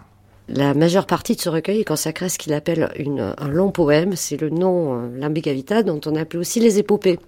La 0.49 0.73
majeure 0.73 1.05
partie 1.05 1.35
de 1.35 1.41
ce 1.41 1.47
recueil 1.47 1.79
est 1.79 1.85
consacrée 1.85 2.25
à 2.25 2.29
ce 2.29 2.37
qu'il 2.37 2.51
appelle 2.51 2.91
un 3.37 3.47
long 3.47 3.71
poème. 3.71 4.17
C'est 4.17 4.35
le 4.35 4.49
nom 4.49 4.95
euh, 4.95 5.17
Lambegavita, 5.17 5.83
dont 5.83 6.01
on 6.05 6.15
appelle 6.15 6.41
aussi 6.41 6.59
les 6.59 6.77
épopées. 6.77 7.19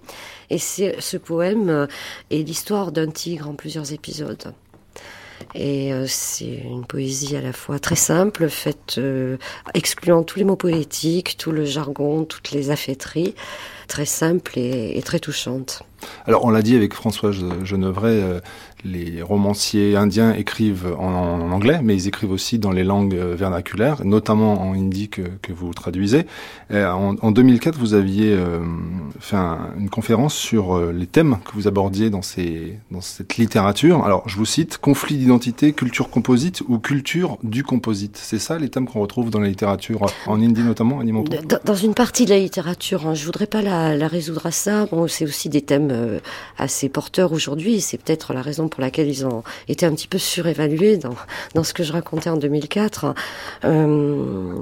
Et 0.50 0.58
ce 0.58 1.16
poème 1.16 1.70
euh, 1.70 1.86
est 2.30 2.42
l'histoire 2.42 2.92
d'un 2.92 3.10
tigre 3.10 3.48
en 3.48 3.54
plusieurs 3.54 3.92
épisodes. 3.92 4.52
Et 5.54 5.92
euh, 5.92 6.06
c'est 6.06 6.62
une 6.64 6.84
poésie 6.84 7.36
à 7.36 7.40
la 7.40 7.52
fois 7.52 7.78
très 7.78 7.96
simple, 7.96 8.48
faite 8.48 8.96
euh, 8.98 9.36
excluant 9.74 10.22
tous 10.22 10.38
les 10.38 10.44
mots 10.44 10.56
poétiques, 10.56 11.36
tout 11.38 11.52
le 11.52 11.64
jargon, 11.64 12.24
toutes 12.24 12.50
les 12.50 12.70
affaîtries, 12.70 13.34
très 13.88 14.06
simple 14.06 14.58
et, 14.58 15.00
très 15.04 15.18
touchante. 15.18 15.82
Alors 16.26 16.44
on 16.44 16.50
l'a 16.50 16.62
dit 16.62 16.76
avec 16.76 16.94
François 16.94 17.32
Genevray, 17.32 18.20
euh, 18.20 18.40
les 18.84 19.22
romanciers 19.22 19.96
indiens 19.96 20.34
écrivent 20.34 20.94
en, 20.98 21.50
anglais, 21.50 21.80
mais 21.82 21.94
ils 21.94 22.08
écrivent 22.08 22.30
aussi 22.30 22.58
dans 22.58 22.70
les 22.70 22.84
langues 22.84 23.14
euh, 23.14 23.34
vernaculaires, 23.34 24.04
notamment 24.04 24.62
en 24.62 24.74
hindi 24.74 25.08
que, 25.08 25.22
vous 25.50 25.72
traduisez. 25.72 26.26
Euh, 26.70 26.90
en, 26.90 27.30
2004, 27.30 27.78
vous 27.78 27.94
aviez 27.94 28.36
fait 29.20 29.36
une 29.78 29.88
conférence 29.90 30.34
sur 30.34 30.78
les 30.92 31.06
thèmes 31.06 31.38
que 31.44 31.52
vous 31.54 31.68
abordiez 31.68 32.10
dans, 32.10 32.22
cette 32.22 33.36
littérature. 33.36 34.04
Alors 34.04 34.28
je 34.28 34.36
vous 34.36 34.46
cite, 34.46 34.78
conflit 34.78 35.16
d'identité, 35.16 35.72
culture 35.72 36.10
composite 36.10 36.62
ou 36.68 36.78
culture 36.78 37.38
du 37.42 37.62
composite. 37.62 38.18
C'est 38.20 38.38
ça 38.38 38.58
les 38.58 38.68
thèmes 38.68 38.86
qu'on 38.86 39.00
retrouve 39.00 39.30
dans 39.30 39.40
la 39.40 39.48
littérature, 39.48 40.06
en 40.26 40.40
hindi 40.40 40.62
notamment, 40.62 41.02
dans, 41.04 41.58
dans 41.64 41.74
une 41.74 41.94
partie 41.94 42.24
de 42.24 42.30
la 42.30 42.38
littérature, 42.38 43.06
hein, 43.06 43.14
je 43.14 43.24
voudrais 43.24 43.46
pas 43.46 43.62
la 43.62 44.08
résoudre 44.08 44.46
à 44.46 44.50
ça 44.50 44.74
Bon, 44.90 45.08
c'est 45.08 45.24
aussi 45.24 45.48
des 45.48 45.62
thèmes 45.62 45.90
euh, 45.90 46.18
assez 46.58 46.88
porteurs 46.88 47.32
aujourd'hui. 47.32 47.80
C'est 47.80 47.98
peut-être 47.98 48.32
la 48.32 48.42
raison 48.42 48.68
pour 48.68 48.73
laquelle 48.80 49.08
ils 49.08 49.26
ont 49.26 49.42
été 49.68 49.86
un 49.86 49.94
petit 49.94 50.08
peu 50.08 50.18
surévalués 50.18 50.96
dans, 50.96 51.14
dans 51.54 51.64
ce 51.64 51.74
que 51.74 51.82
je 51.82 51.92
racontais 51.92 52.30
en 52.30 52.36
2004. 52.36 53.14
Euh, 53.64 54.54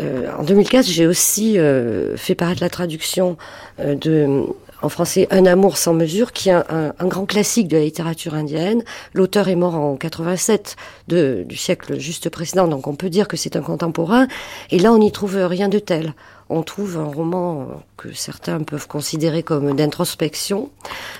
euh, 0.00 0.28
en 0.38 0.42
2004, 0.42 0.86
j'ai 0.86 1.06
aussi 1.06 1.58
euh, 1.58 2.16
fait 2.16 2.34
paraître 2.34 2.62
la 2.62 2.70
traduction 2.70 3.36
de 3.78 4.46
en 4.82 4.88
français 4.88 5.28
Un 5.30 5.46
amour 5.46 5.76
sans 5.76 5.94
mesure, 5.94 6.32
qui 6.32 6.48
est 6.48 6.52
un, 6.52 6.92
grand 7.02 7.24
classique 7.24 7.68
de 7.68 7.76
la 7.76 7.84
littérature 7.84 8.34
indienne. 8.34 8.82
L'auteur 9.14 9.48
est 9.48 9.54
mort 9.54 9.76
en 9.76 9.94
87 9.94 10.74
de, 11.06 11.44
du 11.46 11.56
siècle 11.56 12.00
juste 12.00 12.28
précédent, 12.30 12.66
donc 12.66 12.88
on 12.88 12.96
peut 12.96 13.08
dire 13.08 13.28
que 13.28 13.36
c'est 13.36 13.54
un 13.54 13.62
contemporain. 13.62 14.26
Et 14.72 14.80
là, 14.80 14.92
on 14.92 14.98
n'y 14.98 15.12
trouve 15.12 15.36
rien 15.36 15.68
de 15.68 15.78
tel. 15.78 16.14
On 16.54 16.62
trouve 16.62 16.98
un 16.98 17.04
roman 17.04 17.82
que 17.96 18.12
certains 18.12 18.60
peuvent 18.60 18.86
considérer 18.86 19.42
comme 19.42 19.74
d'introspection, 19.74 20.68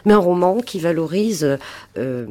mais 0.04 0.12
un 0.12 0.18
roman 0.18 0.58
qui 0.58 0.78
valorise 0.78 1.56
euh, 1.96 2.26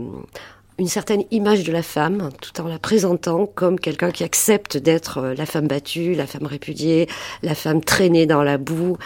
une 0.77 0.87
certaine 0.87 1.23
image 1.31 1.63
de 1.63 1.71
la 1.71 1.81
femme, 1.81 2.29
tout 2.41 2.61
en 2.61 2.67
la 2.67 2.77
présentant 2.77 3.47
comme 3.47 3.79
quelqu'un 3.79 4.11
qui 4.11 4.23
accepte 4.23 4.77
d'être 4.77 5.17
euh, 5.17 5.33
la 5.33 5.47
femme 5.47 5.67
battue, 5.67 6.13
la 6.13 6.27
femme 6.27 6.45
répudiée, 6.45 7.07
la 7.41 7.55
femme 7.55 7.83
traînée 7.83 8.27
dans 8.27 8.43
la 8.43 8.59
boue. 8.59 8.97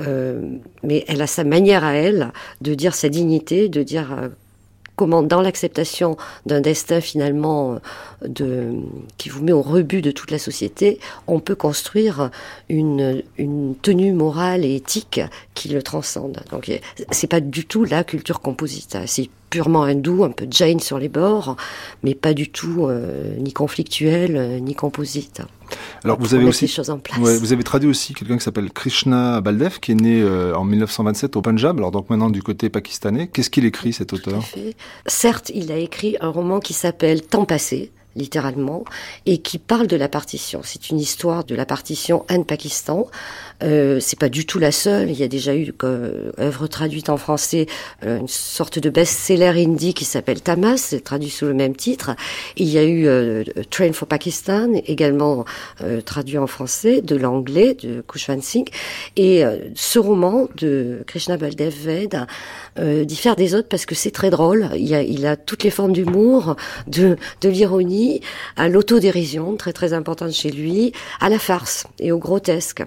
Euh, 0.00 0.56
mais 0.82 1.04
elle 1.06 1.20
a 1.20 1.26
sa 1.26 1.44
manière 1.44 1.84
à 1.84 1.92
elle 1.92 2.32
de 2.62 2.72
dire 2.72 2.94
sa 2.94 3.10
dignité, 3.10 3.68
de 3.68 3.82
dire 3.82 4.30
comment 4.96 5.22
dans 5.22 5.40
l'acceptation 5.40 6.16
d'un 6.46 6.60
destin 6.60 7.00
finalement 7.00 7.78
euh, 8.40 8.80
qui 9.18 9.28
vous 9.28 9.42
met 9.42 9.52
au 9.52 9.62
rebut 9.62 10.02
de 10.02 10.10
toute 10.10 10.30
la 10.30 10.38
société, 10.38 11.00
on 11.26 11.40
peut 11.40 11.54
construire 11.54 12.30
une, 12.68 13.22
tenue 13.82 14.12
morale 14.12 14.64
et 14.64 14.76
éthique 14.76 15.20
qui 15.54 15.68
le 15.68 15.82
transcende. 15.82 16.40
Donc 16.50 16.70
c'est 17.10 17.26
pas 17.26 17.40
du 17.40 17.64
tout 17.64 17.84
la 17.84 18.04
culture 18.04 18.40
composite, 18.40 18.96
c'est 19.06 19.28
purement 19.50 19.82
hindou, 19.82 20.24
un 20.24 20.30
peu 20.30 20.46
Jain 20.50 20.78
sur 20.78 20.98
les 20.98 21.10
bords, 21.10 21.56
mais 22.02 22.14
pas 22.14 22.32
du 22.32 22.50
tout 22.50 22.86
euh, 22.86 23.36
ni 23.36 23.52
conflictuel 23.52 24.36
euh, 24.36 24.58
ni 24.58 24.74
composite. 24.74 25.42
Alors 26.04 26.18
vous 26.18 26.34
avez 26.34 26.44
aussi, 26.44 26.72
ouais, 27.20 27.38
vous 27.38 27.52
avez 27.52 27.62
traduit 27.62 27.88
aussi 27.88 28.14
quelqu'un 28.14 28.36
qui 28.36 28.44
s'appelle 28.44 28.70
Krishna 28.70 29.40
Baldev, 29.40 29.78
qui 29.80 29.92
est 29.92 30.00
né 30.00 30.20
euh, 30.20 30.54
en 30.54 30.64
1927 30.64 31.36
au 31.36 31.42
Punjab, 31.42 31.78
alors 31.78 31.90
donc 31.90 32.10
maintenant 32.10 32.30
du 32.30 32.42
côté 32.42 32.68
pakistanais. 32.68 33.28
Qu'est-ce 33.28 33.50
qu'il 33.50 33.64
écrit 33.64 33.92
cet 33.92 34.12
auteur? 34.12 34.42
Certes, 35.06 35.50
il 35.54 35.70
a 35.72 35.76
écrit 35.76 36.16
un 36.20 36.28
roman 36.28 36.60
qui 36.60 36.72
s'appelle 36.72 37.22
Temps 37.22 37.44
passé 37.44 37.92
littéralement, 38.16 38.84
et 39.26 39.38
qui 39.38 39.58
parle 39.58 39.86
de 39.86 39.96
la 39.96 40.08
partition. 40.08 40.60
C'est 40.62 40.90
une 40.90 40.98
histoire 40.98 41.44
de 41.44 41.54
la 41.54 41.66
partition 41.66 42.24
Inde-Pakistan. 42.28 43.06
Euh, 43.62 43.98
c'est 44.00 44.18
pas 44.18 44.28
du 44.28 44.46
tout 44.46 44.58
la 44.58 44.72
seule. 44.72 45.10
Il 45.10 45.18
y 45.18 45.22
a 45.22 45.28
déjà 45.28 45.54
eu 45.54 45.72
euh, 45.84 46.32
œuvre 46.38 46.66
traduite 46.66 47.08
en 47.08 47.16
français 47.16 47.66
euh, 48.04 48.18
une 48.18 48.28
sorte 48.28 48.78
de 48.78 48.90
best-seller 48.90 49.62
indie 49.62 49.94
qui 49.94 50.04
s'appelle 50.04 50.40
Tamas, 50.40 50.94
traduit 51.04 51.30
sous 51.30 51.46
le 51.46 51.54
même 51.54 51.76
titre. 51.76 52.10
Il 52.56 52.68
y 52.68 52.78
a 52.78 52.84
eu 52.84 53.06
euh, 53.06 53.44
Train 53.70 53.92
for 53.92 54.08
Pakistan, 54.08 54.72
également 54.86 55.44
euh, 55.82 56.00
traduit 56.00 56.38
en 56.38 56.46
français 56.46 57.02
de 57.02 57.16
l'anglais 57.16 57.74
de 57.74 58.02
Kushwan 58.06 58.42
Singh. 58.42 58.68
Et 59.16 59.44
euh, 59.44 59.58
ce 59.74 59.98
roman 59.98 60.48
de 60.56 61.02
Krishna 61.06 61.36
Baldev 61.36 61.74
Ved 61.84 62.26
diffère 63.04 63.36
des 63.36 63.54
autres 63.54 63.68
parce 63.68 63.84
que 63.84 63.94
c'est 63.94 64.10
très 64.10 64.30
drôle. 64.30 64.70
Il, 64.76 64.94
a, 64.94 65.02
il 65.02 65.26
a 65.26 65.36
toutes 65.36 65.62
les 65.62 65.70
formes 65.70 65.92
d'humour, 65.92 66.56
de, 66.86 67.16
de 67.42 67.48
l'ironie, 67.50 68.22
à 68.56 68.68
l'autodérision, 68.68 69.56
très 69.56 69.74
très 69.74 69.92
importante 69.92 70.32
chez 70.32 70.50
lui, 70.50 70.92
à 71.20 71.28
la 71.28 71.38
farce 71.38 71.86
et 71.98 72.12
au 72.12 72.18
grotesque. 72.18 72.82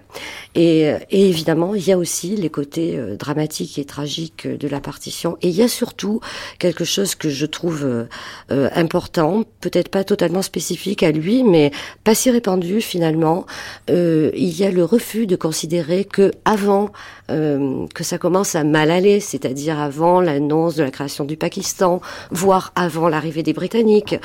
Et 0.65 1.29
évidemment, 1.29 1.75
il 1.75 1.87
y 1.87 1.91
a 1.91 1.97
aussi 1.97 2.35
les 2.35 2.49
côtés 2.49 2.97
euh, 2.97 3.15
dramatiques 3.15 3.77
et 3.77 3.85
tragiques 3.85 4.47
de 4.47 4.67
la 4.67 4.79
partition. 4.79 5.37
Et 5.41 5.49
il 5.49 5.55
y 5.55 5.61
a 5.61 5.67
surtout 5.67 6.21
quelque 6.59 6.85
chose 6.85 7.15
que 7.15 7.29
je 7.29 7.45
trouve 7.45 7.83
euh, 7.83 8.69
important, 8.73 9.43
peut-être 9.61 9.89
pas 9.89 10.03
totalement 10.03 10.41
spécifique 10.41 11.03
à 11.03 11.11
lui, 11.11 11.43
mais 11.43 11.71
pas 12.03 12.15
si 12.15 12.29
répandu 12.31 12.81
finalement. 12.81 13.45
Euh, 13.89 14.31
il 14.35 14.57
y 14.57 14.63
a 14.63 14.71
le 14.71 14.83
refus 14.83 15.27
de 15.27 15.35
considérer 15.35 16.05
que 16.05 16.31
avant 16.45 16.91
euh, 17.31 17.85
que 17.93 18.03
ça 18.03 18.17
commence 18.17 18.55
à 18.55 18.63
mal 18.63 18.91
aller, 18.91 19.19
c'est-à-dire 19.19 19.79
avant 19.79 20.21
l'annonce 20.21 20.75
de 20.75 20.83
la 20.83 20.91
création 20.91 21.25
du 21.25 21.37
Pakistan, 21.37 22.01
voire 22.31 22.71
avant 22.75 23.09
l'arrivée 23.09 23.43
des 23.43 23.53
Britanniques, 23.53 24.15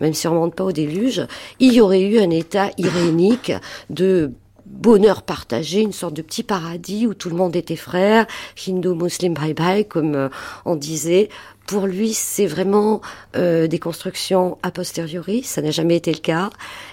même 0.00 0.14
si 0.14 0.26
on 0.26 0.32
remonte 0.32 0.54
pas 0.54 0.64
au 0.64 0.72
déluge, 0.72 1.22
il 1.60 1.72
y 1.72 1.80
aurait 1.80 2.02
eu 2.02 2.18
un 2.18 2.30
état 2.30 2.70
irénique 2.76 3.52
de 3.90 4.32
bonheur 4.68 5.22
partagé, 5.22 5.80
une 5.80 5.92
sorte 5.92 6.14
de 6.14 6.22
petit 6.22 6.42
paradis 6.42 7.06
où 7.06 7.14
tout 7.14 7.30
le 7.30 7.36
monde 7.36 7.56
était 7.56 7.76
frère, 7.76 8.26
hindu, 8.56 8.88
muslim, 8.88 9.34
bye 9.34 9.54
bye, 9.54 9.86
comme 9.86 10.14
euh, 10.14 10.28
on 10.64 10.76
disait. 10.76 11.28
Pour 11.66 11.86
lui, 11.86 12.14
c'est 12.14 12.46
vraiment 12.46 13.02
euh, 13.36 13.66
des 13.66 13.78
constructions 13.78 14.56
a 14.62 14.70
posteriori, 14.70 15.42
ça 15.42 15.60
n'a 15.60 15.70
jamais 15.70 15.96
été 15.96 16.10
le 16.12 16.18
cas, 16.18 16.48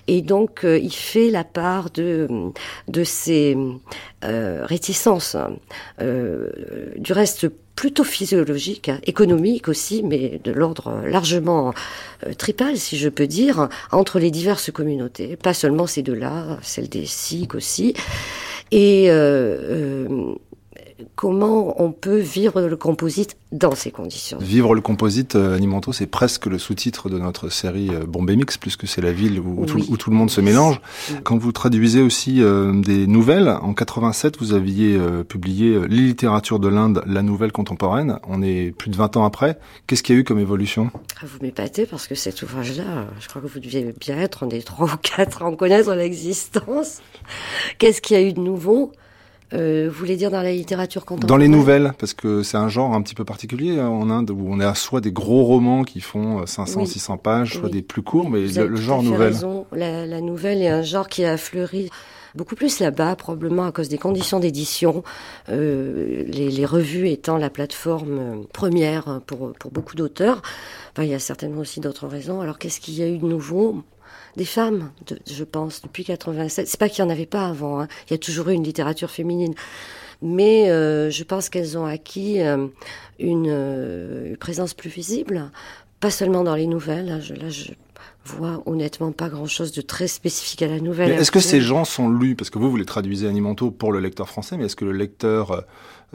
et 0.07 0.21
donc 0.21 0.65
euh, 0.65 0.77
il 0.77 0.93
fait 0.93 1.29
la 1.29 1.45
part 1.45 1.91
de 1.91 2.27
de 2.89 3.03
ses 3.05 3.57
euh, 4.25 4.65
réticences. 4.65 5.37
Euh, 6.01 6.49
du 6.97 7.13
reste, 7.13 7.47
plutôt 7.75 8.03
physiologique, 8.03 8.89
hein, 8.89 8.99
économique 9.03 9.67
aussi, 9.67 10.01
mais 10.03 10.39
de 10.43 10.51
l'ordre 10.51 11.01
largement 11.05 11.73
euh, 12.25 12.33
tripal, 12.33 12.77
si 12.77 12.97
je 12.97 13.09
peux 13.09 13.27
dire, 13.27 13.69
entre 13.91 14.19
les 14.19 14.31
diverses 14.31 14.71
communautés. 14.71 15.35
Pas 15.35 15.53
seulement 15.53 15.87
ces 15.87 16.01
deux-là, 16.01 16.57
celle 16.61 16.89
des 16.89 17.05
Sikhs 17.05 17.55
aussi. 17.55 17.93
Et 18.71 19.09
euh, 19.09 20.07
euh, 20.07 20.35
comment 21.15 21.81
on 21.81 21.91
peut 21.91 22.19
vivre 22.19 22.61
le 22.61 22.75
composite 22.75 23.37
dans 23.51 23.75
ces 23.75 23.91
conditions. 23.91 24.37
Vivre 24.39 24.75
le 24.75 24.81
composite, 24.81 25.35
euh, 25.35 25.55
Animanto, 25.55 25.93
c'est 25.93 26.07
presque 26.07 26.45
le 26.45 26.57
sous-titre 26.57 27.09
de 27.09 27.17
notre 27.19 27.49
série 27.49 27.89
euh, 27.93 28.05
Bombay 28.05 28.35
Mix, 28.35 28.57
puisque 28.57 28.87
c'est 28.87 29.01
la 29.01 29.11
ville 29.11 29.39
où, 29.39 29.61
oui. 29.61 29.65
tout, 29.65 29.79
où, 29.89 29.97
tout, 29.97 30.09
le 30.09 30.15
monde 30.15 30.29
se 30.29 30.41
mélange. 30.41 30.79
Oui. 31.09 31.17
Quand 31.23 31.37
vous 31.37 31.51
traduisez 31.51 32.01
aussi 32.01 32.41
euh, 32.41 32.73
des 32.81 33.07
nouvelles, 33.07 33.49
en 33.49 33.73
87, 33.73 34.37
vous 34.39 34.53
aviez 34.53 34.95
euh, 34.95 35.23
publié 35.23 35.79
Les 35.87 35.97
littératures 35.97 36.59
de 36.59 36.67
l'Inde, 36.67 37.01
la 37.05 37.21
nouvelle 37.21 37.51
contemporaine. 37.51 38.19
On 38.27 38.41
est 38.41 38.71
plus 38.71 38.89
de 38.89 38.95
20 38.95 39.17
ans 39.17 39.25
après. 39.25 39.57
Qu'est-ce 39.87 40.03
qu'il 40.03 40.15
y 40.15 40.17
a 40.17 40.21
eu 40.21 40.23
comme 40.23 40.39
évolution? 40.39 40.91
Ah, 41.21 41.25
Vous 41.25 41.39
m'épatez 41.41 41.85
parce 41.85 42.07
que 42.07 42.15
cet 42.15 42.41
ouvrage-là, 42.41 43.07
je 43.19 43.27
crois 43.27 43.41
que 43.41 43.47
vous 43.47 43.59
deviez 43.59 43.93
bien 43.99 44.17
être, 44.17 44.43
on 44.43 44.49
est 44.49 44.65
trois 44.65 44.93
ou 44.93 44.97
quatre 44.97 45.43
à 45.43 45.45
en 45.45 45.55
connaître 45.55 45.93
l'existence. 45.93 47.01
Qu'est-ce 47.77 48.01
qu'il 48.01 48.17
y 48.17 48.19
a 48.19 48.23
eu 48.23 48.33
de 48.33 48.41
nouveau? 48.41 48.91
Euh, 49.53 49.87
vous 49.91 49.97
voulez 49.97 50.15
dire 50.15 50.31
dans 50.31 50.41
la 50.41 50.51
littérature 50.51 51.05
contemporaine 51.05 51.27
Dans 51.27 51.37
les 51.37 51.47
nouvelles, 51.47 51.93
parce 51.99 52.13
que 52.13 52.43
c'est 52.43 52.57
un 52.57 52.69
genre 52.69 52.93
un 52.93 53.01
petit 53.01 53.15
peu 53.15 53.25
particulier 53.25 53.79
hein, 53.79 53.87
en 53.87 54.09
Inde, 54.09 54.31
où 54.31 54.47
on 54.47 54.59
a 54.59 54.73
soit 54.75 55.01
des 55.01 55.11
gros 55.11 55.43
romans 55.43 55.83
qui 55.83 56.01
font 56.01 56.45
500, 56.45 56.81
oui. 56.81 56.87
600 56.87 57.17
pages, 57.17 57.53
soit 57.53 57.65
oui. 57.65 57.71
des 57.71 57.81
plus 57.81 58.01
courts, 58.01 58.29
mais 58.29 58.47
le, 58.47 58.67
le, 58.67 58.75
genre 58.75 59.03
nouvelle. 59.03 59.33
Raison. 59.33 59.65
La, 59.71 60.05
la 60.05 60.21
nouvelle 60.21 60.61
est 60.61 60.69
un 60.69 60.81
genre 60.81 61.07
qui 61.07 61.25
a 61.25 61.37
fleuri 61.37 61.89
beaucoup 62.35 62.55
plus 62.55 62.79
là-bas, 62.79 63.15
probablement 63.15 63.65
à 63.65 63.71
cause 63.71 63.89
des 63.89 63.97
conditions 63.97 64.39
d'édition, 64.39 65.03
euh, 65.49 66.23
les, 66.27 66.49
les, 66.49 66.65
revues 66.65 67.09
étant 67.09 67.37
la 67.37 67.49
plateforme 67.49 68.45
première 68.51 69.21
pour, 69.25 69.53
pour 69.53 69.71
beaucoup 69.71 69.95
d'auteurs. 69.95 70.41
Enfin, 70.91 71.03
il 71.03 71.09
y 71.09 71.13
a 71.13 71.19
certainement 71.19 71.61
aussi 71.61 71.79
d'autres 71.79 72.07
raisons. 72.07 72.41
Alors 72.41 72.57
qu'est-ce 72.57 72.79
qu'il 72.79 72.95
y 72.95 73.03
a 73.03 73.07
eu 73.07 73.17
de 73.17 73.25
nouveau? 73.25 73.83
Des 74.35 74.45
femmes, 74.45 74.91
de, 75.07 75.19
je 75.29 75.43
pense, 75.43 75.81
depuis 75.81 76.03
87. 76.03 76.67
C'est 76.67 76.79
pas 76.79 76.89
qu'il 76.89 77.03
y 77.03 77.07
en 77.07 77.09
avait 77.09 77.25
pas 77.25 77.47
avant. 77.47 77.81
Hein. 77.81 77.87
Il 78.09 78.11
y 78.11 78.15
a 78.15 78.17
toujours 78.17 78.49
eu 78.49 78.53
une 78.53 78.63
littérature 78.63 79.09
féminine, 79.09 79.53
mais 80.21 80.69
euh, 80.69 81.09
je 81.09 81.23
pense 81.23 81.49
qu'elles 81.49 81.77
ont 81.77 81.85
acquis 81.85 82.41
euh, 82.41 82.67
une, 83.19 83.47
euh, 83.49 84.29
une, 84.29 84.37
présence 84.37 84.73
plus 84.73 84.89
visible, 84.89 85.51
pas 85.99 86.11
seulement 86.11 86.43
dans 86.43 86.55
les 86.55 86.67
nouvelles. 86.67 87.07
Là, 87.07 87.19
je, 87.19 87.33
là, 87.33 87.49
je 87.49 87.71
vois 88.25 88.63
honnêtement 88.65 89.11
pas 89.11 89.29
grand-chose 89.29 89.71
de 89.71 89.81
très 89.81 90.07
spécifique 90.07 90.61
à 90.63 90.67
la 90.67 90.79
nouvelle. 90.79 91.11
Est-ce 91.11 91.31
que 91.31 91.39
ces 91.39 91.61
gens 91.61 91.85
sont 91.85 92.09
lus? 92.09 92.35
Parce 92.35 92.49
que 92.49 92.59
vous, 92.59 92.69
vous 92.69 92.77
les 92.77 92.85
traduisez 92.85 93.27
animantaux 93.27 93.71
pour 93.71 93.91
le 93.91 93.99
lecteur 93.99 94.27
français, 94.27 94.57
mais 94.57 94.65
est-ce 94.65 94.75
que 94.75 94.85
le 94.85 94.93
lecteur 94.93 95.63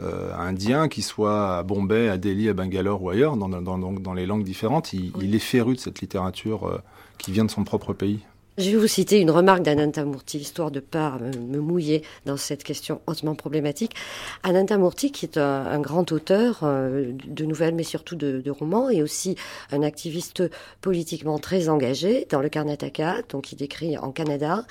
euh, 0.01 0.33
indien, 0.37 0.89
qui 0.89 1.01
soit 1.01 1.57
à 1.57 1.63
Bombay, 1.63 2.09
à 2.09 2.17
Delhi, 2.17 2.49
à 2.49 2.53
Bangalore 2.53 3.01
ou 3.01 3.09
ailleurs, 3.09 3.37
dans, 3.37 3.47
dans, 3.49 3.61
dans, 3.61 3.91
dans 3.93 4.13
les 4.13 4.25
langues 4.25 4.43
différentes, 4.43 4.93
il, 4.93 5.11
oui. 5.15 5.21
il, 5.23 5.35
est 5.35 5.39
féru 5.39 5.75
de 5.75 5.79
cette 5.79 6.01
littérature 6.01 6.81
vient 7.29 7.45
de 7.45 7.51
son 7.51 7.63
propre 7.63 7.93
pays 7.93 8.21
je 8.57 8.69
vais 8.69 8.75
vous 8.75 8.87
citer 8.87 9.19
une 9.21 9.31
remarque 9.31 9.63
d'Anantamurti, 9.63 10.37
histoire 10.37 10.71
de 10.71 10.79
ne 10.79 10.85
pas 10.85 11.17
me 11.19 11.59
mouiller 11.59 12.03
dans 12.25 12.35
cette 12.35 12.63
question 12.63 13.01
hautement 13.07 13.33
problématique. 13.33 13.95
Anantamurti, 14.43 15.13
qui 15.13 15.25
est 15.25 15.37
un, 15.37 15.79
grand 15.79 16.11
auteur 16.11 16.59
euh, 16.63 17.13
de 17.25 17.45
nouvelles, 17.45 17.73
mais 17.73 17.83
surtout 17.83 18.15
de, 18.15 18.41
de, 18.41 18.51
romans, 18.51 18.89
et 18.89 19.01
aussi 19.01 19.37
un 19.71 19.83
activiste 19.83 20.43
politiquement 20.81 21.39
très 21.39 21.69
engagé 21.69 22.27
dans 22.29 22.41
le 22.41 22.49
Karnataka, 22.49 23.21
donc 23.29 23.53
il 23.53 23.63
écrit 23.63 23.97
en 23.97 24.11
Canada. 24.11 24.65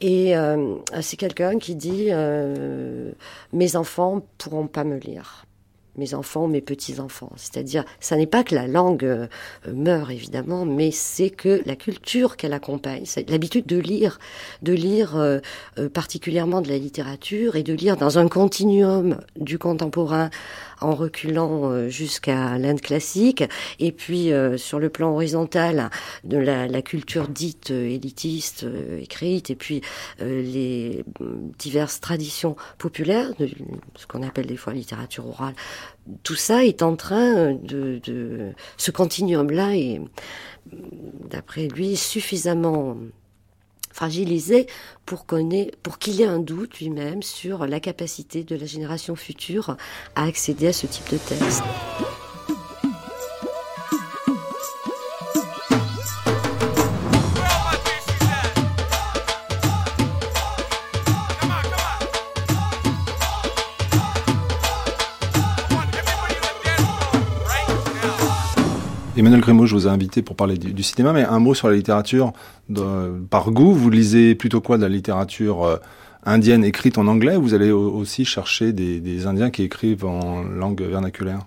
Et 0.00 0.36
euh, 0.36 0.74
c'est 1.00 1.16
quelqu'un 1.16 1.58
qui 1.58 1.76
dit 1.76 2.08
euh, 2.10 3.12
Mes 3.52 3.76
enfants 3.76 4.22
pourront 4.38 4.66
pas 4.66 4.82
me 4.82 4.98
lire. 4.98 5.43
Mes 5.96 6.14
enfants, 6.14 6.48
mes 6.48 6.60
petits-enfants. 6.60 7.32
C'est-à-dire, 7.36 7.84
ça 8.00 8.16
n'est 8.16 8.26
pas 8.26 8.44
que 8.44 8.54
la 8.54 8.66
langue 8.66 9.04
euh, 9.04 9.26
meurt, 9.72 10.10
évidemment, 10.10 10.64
mais 10.64 10.90
c'est 10.90 11.30
que 11.30 11.62
la 11.66 11.76
culture 11.76 12.36
qu'elle 12.36 12.52
accompagne, 12.52 13.04
l'habitude 13.28 13.66
de 13.66 13.78
lire, 13.78 14.18
de 14.62 14.72
lire 14.72 15.16
euh, 15.16 15.38
euh, 15.78 15.88
particulièrement 15.88 16.60
de 16.60 16.68
la 16.68 16.78
littérature 16.78 17.56
et 17.56 17.62
de 17.62 17.72
lire 17.72 17.96
dans 17.96 18.18
un 18.18 18.28
continuum 18.28 19.20
du 19.36 19.58
contemporain 19.58 20.30
en 20.80 20.94
reculant 20.94 21.88
jusqu'à 21.88 22.58
l'Inde 22.58 22.80
classique, 22.80 23.44
et 23.78 23.92
puis 23.92 24.30
sur 24.56 24.78
le 24.78 24.88
plan 24.88 25.12
horizontal 25.14 25.90
de 26.24 26.36
la, 26.36 26.66
la 26.66 26.82
culture 26.82 27.28
dite 27.28 27.70
élitiste 27.70 28.66
écrite, 29.00 29.50
et 29.50 29.54
puis 29.54 29.80
les 30.20 31.04
diverses 31.58 32.00
traditions 32.00 32.56
populaires, 32.78 33.34
de 33.38 33.48
ce 33.96 34.06
qu'on 34.06 34.22
appelle 34.22 34.46
des 34.46 34.56
fois 34.56 34.72
littérature 34.72 35.26
orale, 35.26 35.54
tout 36.22 36.34
ça 36.34 36.64
est 36.64 36.82
en 36.82 36.96
train 36.96 37.52
de, 37.54 38.00
ce 38.76 38.90
continuum-là 38.90 39.76
est, 39.76 40.00
d'après 41.30 41.68
lui, 41.68 41.96
suffisamment 41.96 42.96
fragilisé 43.94 44.66
pour, 45.06 45.24
pour 45.82 45.98
qu'il 45.98 46.20
ait 46.20 46.26
un 46.26 46.40
doute 46.40 46.78
lui-même 46.80 47.22
sur 47.22 47.66
la 47.66 47.80
capacité 47.80 48.42
de 48.42 48.56
la 48.56 48.66
génération 48.66 49.14
future 49.14 49.76
à 50.16 50.24
accéder 50.24 50.66
à 50.66 50.72
ce 50.72 50.86
type 50.86 51.10
de 51.10 51.16
texte. 51.16 51.62
Emmanuel 69.16 69.40
Grimaud, 69.40 69.66
je 69.66 69.74
vous 69.74 69.86
ai 69.86 69.90
invité 69.90 70.22
pour 70.22 70.34
parler 70.34 70.58
du, 70.58 70.82
cinéma, 70.82 71.12
mais 71.12 71.22
un 71.22 71.38
mot 71.38 71.54
sur 71.54 71.68
la 71.68 71.74
littérature. 71.74 72.32
par 73.30 73.50
goût, 73.50 73.72
vous 73.72 73.90
lisez 73.90 74.34
plutôt 74.34 74.60
quoi 74.60 74.76
de 74.76 74.82
la 74.82 74.88
littérature 74.88 75.64
euh, 75.64 75.76
indienne 76.24 76.64
écrite 76.64 76.98
en 76.98 77.06
anglais 77.06 77.36
Vous 77.36 77.54
allez 77.54 77.70
aussi 77.70 78.24
chercher 78.24 78.72
des, 78.72 79.26
Indiens 79.26 79.50
qui 79.50 79.62
écrivent 79.62 80.04
en 80.04 80.42
langue 80.42 80.82
vernaculaire? 80.82 81.46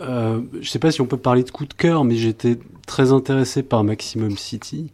Euh, 0.00 0.40
Je 0.54 0.58
ne 0.58 0.64
sais 0.64 0.78
pas 0.78 0.90
si 0.90 1.00
on 1.00 1.06
peut 1.06 1.16
parler 1.16 1.44
de 1.44 1.50
coup 1.50 1.64
de 1.64 1.74
cœur, 1.74 2.04
mais 2.04 2.16
j'étais 2.16 2.58
très 2.86 3.12
intéressé 3.12 3.62
par 3.62 3.82
Maximum 3.82 4.36
City 4.36 4.90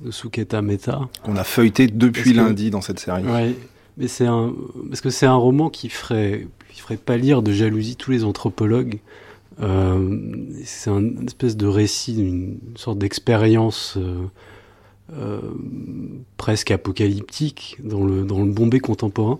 de 0.00 0.10
Suketa 0.10 0.60
Mehta. 0.60 1.00
Qu'on 1.22 1.36
a 1.36 1.44
feuilleté 1.44 1.86
depuis 1.86 2.34
lundi 2.34 2.70
dans 2.70 2.82
cette 2.82 3.00
série. 3.00 3.22
Oui, 3.24 3.56
mais 3.96 4.06
c'est 4.06 4.26
un 4.26 4.52
parce 4.88 5.00
que 5.00 5.10
c'est 5.10 5.26
un 5.26 5.34
roman 5.34 5.70
qui 5.70 5.88
ferait 5.88 6.46
qui 6.72 6.80
ferait 6.80 6.96
pâlir 6.96 7.42
de 7.42 7.52
jalousie 7.52 7.96
tous 7.96 8.10
les 8.10 8.24
anthropologues 8.24 9.00
euh, 9.60 10.46
c'est 10.64 10.90
un 10.90 11.26
espèce 11.26 11.56
de 11.56 11.66
récit, 11.66 12.20
une 12.20 12.58
sorte 12.76 12.98
d'expérience 12.98 13.96
euh, 13.96 14.26
euh, 15.12 15.40
presque 16.36 16.70
apocalyptique 16.70 17.78
dans 17.82 18.04
le, 18.04 18.24
dans 18.24 18.40
le 18.40 18.50
Bombay 18.50 18.80
contemporain. 18.80 19.38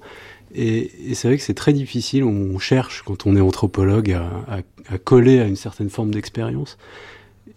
Et, 0.55 1.15
c'est 1.15 1.29
vrai 1.29 1.37
que 1.37 1.43
c'est 1.43 1.55
très 1.55 1.73
difficile, 1.73 2.25
on 2.25 2.59
cherche 2.59 3.03
quand 3.03 3.27
on 3.27 3.37
est 3.37 3.41
anthropologue 3.41 4.13
à 4.13 4.99
coller 4.99 5.41
à 5.41 5.45
une 5.45 5.57
certaine 5.57 5.91
forme 5.91 6.11
d'expérience. 6.11 6.79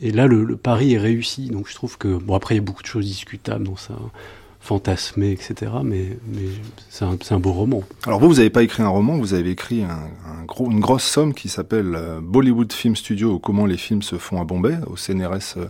Et 0.02 0.12
là, 0.12 0.28
le, 0.28 0.44
le, 0.44 0.58
pari 0.58 0.94
est 0.94 0.98
réussi. 0.98 1.48
Donc 1.48 1.70
je 1.70 1.76
trouve 1.76 1.98
que, 1.98 2.18
bon 2.18 2.36
après, 2.36 2.56
il 2.56 2.58
y 2.58 2.62
a 2.62 2.64
beaucoup 2.64 2.82
de 2.82 2.88
choses 2.88 3.06
discutables 3.06 3.64
dans 3.64 3.78
ça 3.78 3.96
fantasmé, 4.62 5.32
etc. 5.32 5.72
Mais, 5.84 6.18
mais 6.28 6.46
c'est 6.90 7.34
un, 7.34 7.40
beau 7.40 7.52
roman. 7.52 7.82
Alors 8.06 8.20
vous, 8.20 8.28
vous 8.28 8.36
n'avez 8.36 8.52
pas 8.52 8.62
écrit 8.64 8.84
un 8.84 8.90
roman, 8.90 9.18
vous 9.18 9.34
avez 9.34 9.50
écrit 9.50 9.84
une 10.60 10.80
grosse 10.80 11.04
somme 11.04 11.34
qui 11.34 11.50
s'appelle 11.50 11.96
euh, 11.96 12.20
Bollywood 12.22 12.72
Film 12.72 12.96
Studio 12.96 13.40
comment 13.40 13.66
les 13.66 13.78
films 13.78 14.04
se 14.04 14.18
font 14.18 14.40
à 14.40 14.46
Bombay, 14.46 14.78
au 14.86 14.96
CNRS 14.96 15.58
euh, 15.58 15.66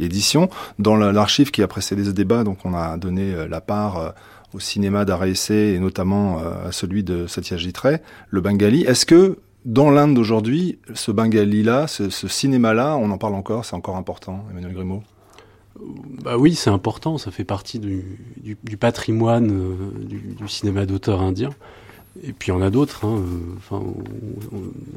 édition. 0.00 0.48
Dans 0.78 0.96
l'archive 0.96 1.50
qui 1.50 1.62
a 1.62 1.68
précédé 1.68 2.04
ce 2.04 2.10
débat, 2.10 2.44
donc 2.44 2.64
on 2.64 2.74
a 2.74 2.96
donné 2.96 3.34
euh, 3.34 3.46
la 3.46 3.60
part 3.60 4.14
au 4.54 4.60
cinéma 4.60 5.04
d'art 5.04 5.24
et 5.24 5.78
notamment 5.78 6.38
à 6.38 6.70
celui 6.70 7.02
de 7.02 7.26
Satyajit 7.26 7.72
Ray, 7.76 7.98
le 8.30 8.40
Bengali. 8.40 8.82
Est-ce 8.84 9.04
que 9.04 9.38
dans 9.64 9.90
l'Inde 9.90 10.14
d'aujourd'hui, 10.14 10.78
ce 10.94 11.10
Bengali-là, 11.10 11.88
ce, 11.88 12.08
ce 12.08 12.28
cinéma-là, 12.28 12.96
on 12.96 13.10
en 13.10 13.18
parle 13.18 13.34
encore, 13.34 13.64
c'est 13.64 13.74
encore 13.74 13.96
important, 13.96 14.44
Emmanuel 14.52 14.72
Grimaud? 14.74 15.02
Bah 15.80 16.36
oui, 16.38 16.54
c'est 16.54 16.70
important, 16.70 17.18
ça 17.18 17.30
fait 17.30 17.44
partie 17.44 17.78
du, 17.78 18.18
du, 18.62 18.76
patrimoine 18.76 19.50
euh, 19.50 20.04
du, 20.04 20.48
cinéma 20.48 20.86
d'auteur 20.86 21.20
indien. 21.20 21.50
Et 22.22 22.32
puis 22.32 22.50
il 22.50 22.54
y 22.54 22.56
en 22.56 22.62
a 22.62 22.70
d'autres. 22.70 23.04
Hein, 23.04 23.18
euh, 23.18 23.56
enfin, 23.56 23.82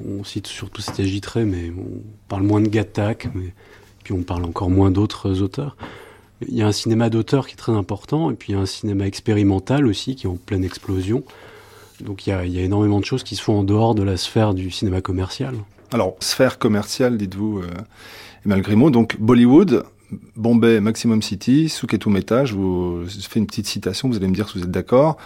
on, 0.08 0.24
cite 0.24 0.48
surtout 0.48 0.82
Ray, 1.26 1.46
mais 1.46 1.72
on 1.72 2.02
parle 2.28 2.44
moins 2.44 2.62
de 2.62 2.68
Gattac, 2.68 3.28
mais 3.34 3.54
puis 4.04 4.14
on 4.14 4.22
parle 4.22 4.46
encore 4.46 4.70
moins 4.70 4.92
d'autres 4.92 5.42
auteurs. 5.42 5.76
Il 6.48 6.56
y 6.56 6.62
a 6.62 6.68
un 6.68 6.72
cinéma 6.72 7.10
d'auteur 7.10 7.48
qui 7.48 7.54
est 7.54 7.58
très 7.58 7.72
important, 7.72 8.30
et 8.30 8.36
puis 8.36 8.54
il 8.54 8.56
y 8.56 8.58
a 8.58 8.62
un 8.62 8.68
cinéma 8.68 9.08
expérimental 9.08 9.88
aussi 9.88 10.16
qui 10.16 10.28
est 10.28 10.30
en 10.30 10.36
pleine 10.38 10.64
explosion. 10.64 11.24
Donc 12.02 12.28
il 12.28 12.30
y 12.30 12.34
a, 12.34 12.46
il 12.46 12.52
y 12.54 12.60
a 12.60 12.62
énormément 12.62 13.00
de 13.00 13.06
choses 13.06 13.24
qui 13.24 13.36
se 13.36 13.42
font 13.42 13.60
en 13.60 13.64
dehors 13.64 13.96
de 13.96 14.04
la 14.04 14.18
sphère 14.18 14.54
du 14.54 14.70
cinéma 14.70 15.02
commercial. 15.02 15.56
Alors, 15.92 16.16
sphère 16.20 16.60
commerciale, 16.60 17.18
dites-vous, 17.18 17.60
euh, 17.60 17.68
Emmanuel 18.46 18.64
Grimaud. 18.64 18.90
Donc 18.92 19.18
Bollywood, 19.20 19.84
Bombay 20.36 20.80
Maximum 20.80 21.22
City, 21.22 21.70
Suketu 21.70 22.10
Meta, 22.10 22.46
je 22.46 22.54
vous 22.54 23.04
fais 23.08 23.40
une 23.40 23.48
petite 23.48 23.68
citation, 23.68 24.08
vous 24.08 24.16
allez 24.16 24.28
me 24.28 24.34
dire 24.34 24.50
si 24.50 24.58
vous 24.58 24.64
êtes 24.64 24.72
d'accord. 24.72 25.18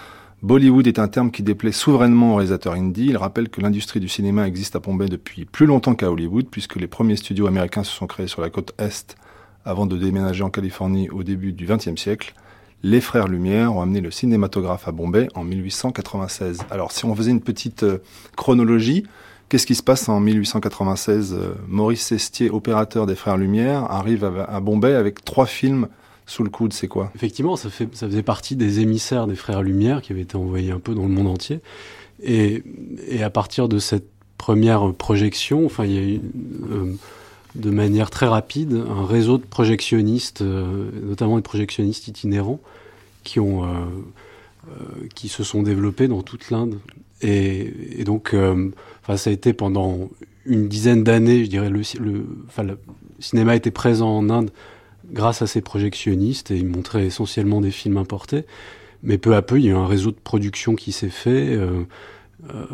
Bollywood 0.42 0.88
est 0.88 0.98
un 0.98 1.08
terme 1.08 1.30
qui 1.30 1.44
déplaît 1.44 1.72
souverainement 1.72 2.34
aux 2.34 2.36
réalisateurs 2.38 2.74
indie. 2.74 3.06
Il 3.06 3.18
rappelle 3.18 3.50
que 3.50 3.62
l'industrie 3.62 4.00
du 4.00 4.10
cinéma 4.10 4.48
existe 4.48 4.76
à 4.76 4.80
Bombay 4.80 5.08
depuis 5.08 5.46
plus 5.46 5.68
longtemps 5.68 5.94
qu'à 5.94 6.12
Hollywood, 6.12 6.48
puisque 6.50 6.78
les 6.78 6.88
premiers 6.88 7.16
studios 7.16 7.46
américains 7.46 7.84
se 7.84 7.92
sont 7.92 8.08
créés 8.08 8.28
sur 8.28 8.42
la 8.42 8.50
côte 8.50 8.74
Est 8.80 9.18
avant 9.66 9.86
de 9.86 9.98
déménager 9.98 10.44
en 10.44 10.50
Californie 10.50 11.12
au 11.12 11.22
début 11.22 11.54
du 11.54 11.68
XXe 11.68 11.96
siècle. 11.96 12.34
Les 12.82 13.02
frères 13.02 13.28
Lumière 13.28 13.76
ont 13.76 13.82
amené 13.82 14.02
le 14.02 14.10
cinématographe 14.10 14.88
à 14.88 14.92
Bombay 14.92 15.28
en 15.36 15.44
1896. 15.44 16.62
Alors 16.72 16.92
si 16.92 17.06
on 17.06 17.16
faisait 17.16 17.30
une 17.30 17.42
petite 17.42 17.84
euh, 17.84 18.00
chronologie, 18.36 19.04
Qu'est-ce 19.52 19.68
qui 19.68 19.76
se 19.76 19.84
passe 19.84 20.08
en 20.08 20.22
1896 20.22 21.34
euh, 21.34 21.56
Maurice 21.68 22.04
Sestier, 22.04 22.50
opérateur 22.50 23.06
des 23.06 23.16
Frères 23.16 23.36
Lumière, 23.36 23.84
arrive 23.92 24.24
à, 24.24 24.62
Bombay 24.62 24.96
avec 24.96 25.26
trois 25.26 25.46
films 25.46 25.90
sous 26.26 26.46
le 26.46 26.50
coude. 26.50 26.72
C'est 26.72 26.88
quoi? 26.88 27.12
Effectivement, 27.16 27.58
ça, 27.58 27.70
faisait 27.70 28.24
partie 28.24 28.56
des 28.56 28.80
émissaires 28.80 29.28
des 29.28 29.36
Frères 29.36 29.62
Lumière 29.62 30.02
qui 30.02 30.14
avaient 30.14 30.22
été 30.22 30.38
envoyés 30.38 30.72
un 30.72 30.80
peu 30.80 30.96
dans 30.96 31.02
le 31.02 31.10
monde 31.10 31.28
entier. 31.28 31.60
Et, 32.24 32.64
à 33.22 33.30
partir 33.30 33.68
de 33.68 33.78
cette 33.78 34.08
première 34.38 34.94
projection, 34.94 35.66
enfin, 35.66 35.84
il 35.84 35.92
y 35.92 35.98
a 35.98 36.02
eu 36.02 36.22
euh, 36.72 36.94
de 37.56 37.72
manière 37.72 38.10
très 38.10 38.28
rapide 38.28 38.82
un 38.90 39.06
réseau 39.06 39.38
de 39.38 39.44
projectionnistes, 39.44 40.44
euh, 40.44 40.92
notamment 41.04 41.36
des 41.36 41.42
projectionnistes 41.42 42.08
itinérants, 42.08 42.62
qui 43.26 43.42
se 45.28 45.44
sont 45.44 45.62
développés 45.62 46.08
dans 46.08 46.22
toute 46.22 46.52
l'Inde. 46.52 46.80
Et, 47.22 48.06
donc 48.06 48.34
Enfin, 49.12 49.18
ça 49.18 49.30
a 49.30 49.34
été 49.34 49.52
pendant 49.52 50.10
une 50.46 50.70
dizaine 50.70 51.04
d'années, 51.04 51.44
je 51.44 51.50
dirais, 51.50 51.70
le, 51.70 51.82
le, 52.00 52.26
enfin, 52.48 52.64
le 52.64 52.78
cinéma 53.20 53.58
était 53.58 53.72
présent 53.72 54.10
en 54.10 54.30
Inde 54.30 54.52
grâce 55.12 55.42
à 55.42 55.48
ces 55.48 55.60
projectionnistes 55.60 56.50
et 56.50 56.56
ils 56.56 56.66
montraient 56.66 57.06
essentiellement 57.06 57.60
des 57.60 57.72
films 57.72 57.98
importés. 57.98 58.46
Mais 59.04 59.18
peu 59.18 59.36
à 59.36 59.42
peu, 59.42 59.60
il 59.60 59.66
y 59.66 59.68
a 59.68 59.72
eu 59.72 59.76
un 59.76 59.86
réseau 59.86 60.12
de 60.12 60.18
production 60.24 60.76
qui 60.76 60.94
s'est 60.94 61.10
fait, 61.10 61.58
euh, 61.58 61.84
euh, 62.50 62.66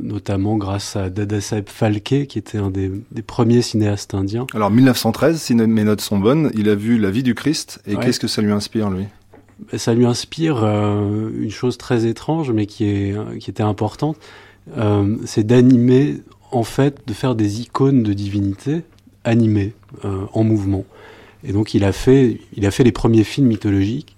notamment 0.00 0.58
grâce 0.58 0.94
à 0.94 1.10
Dadasaheb 1.10 1.68
Phalke, 1.68 2.28
qui 2.28 2.38
était 2.38 2.58
un 2.58 2.70
des, 2.70 2.92
des, 3.10 3.22
premiers 3.22 3.62
cinéastes 3.62 4.14
indiens. 4.14 4.46
Alors 4.54 4.70
1913, 4.70 5.42
si 5.42 5.56
mes 5.56 5.82
notes 5.82 6.02
sont 6.02 6.20
bonnes, 6.20 6.52
il 6.54 6.68
a 6.68 6.76
vu 6.76 6.98
La 6.98 7.10
vie 7.10 7.24
du 7.24 7.34
Christ, 7.34 7.82
et 7.84 7.96
ouais. 7.96 8.04
qu'est-ce 8.04 8.20
que 8.20 8.28
ça 8.28 8.42
lui 8.42 8.52
inspire, 8.52 8.90
lui? 8.90 9.06
Ça 9.76 9.92
lui 9.92 10.06
inspire 10.06 10.62
euh, 10.62 11.30
une 11.36 11.50
chose 11.50 11.78
très 11.78 12.06
étrange, 12.06 12.52
mais 12.52 12.66
qui, 12.66 12.84
est, 12.84 13.38
qui 13.40 13.50
était 13.50 13.64
importante 13.64 14.16
euh, 14.76 15.16
c'est 15.26 15.46
d'animer, 15.46 16.18
en 16.50 16.64
fait, 16.64 17.02
de 17.06 17.12
faire 17.12 17.34
des 17.34 17.60
icônes 17.60 18.02
de 18.02 18.12
divinité 18.12 18.82
animées, 19.24 19.72
euh, 20.04 20.24
en 20.32 20.44
mouvement. 20.44 20.84
Et 21.44 21.52
donc 21.52 21.74
il 21.74 21.84
a 21.84 21.92
fait, 21.92 22.38
il 22.56 22.66
a 22.66 22.70
fait 22.70 22.84
les 22.84 22.92
premiers 22.92 23.24
films 23.24 23.48
mythologiques. 23.48 24.16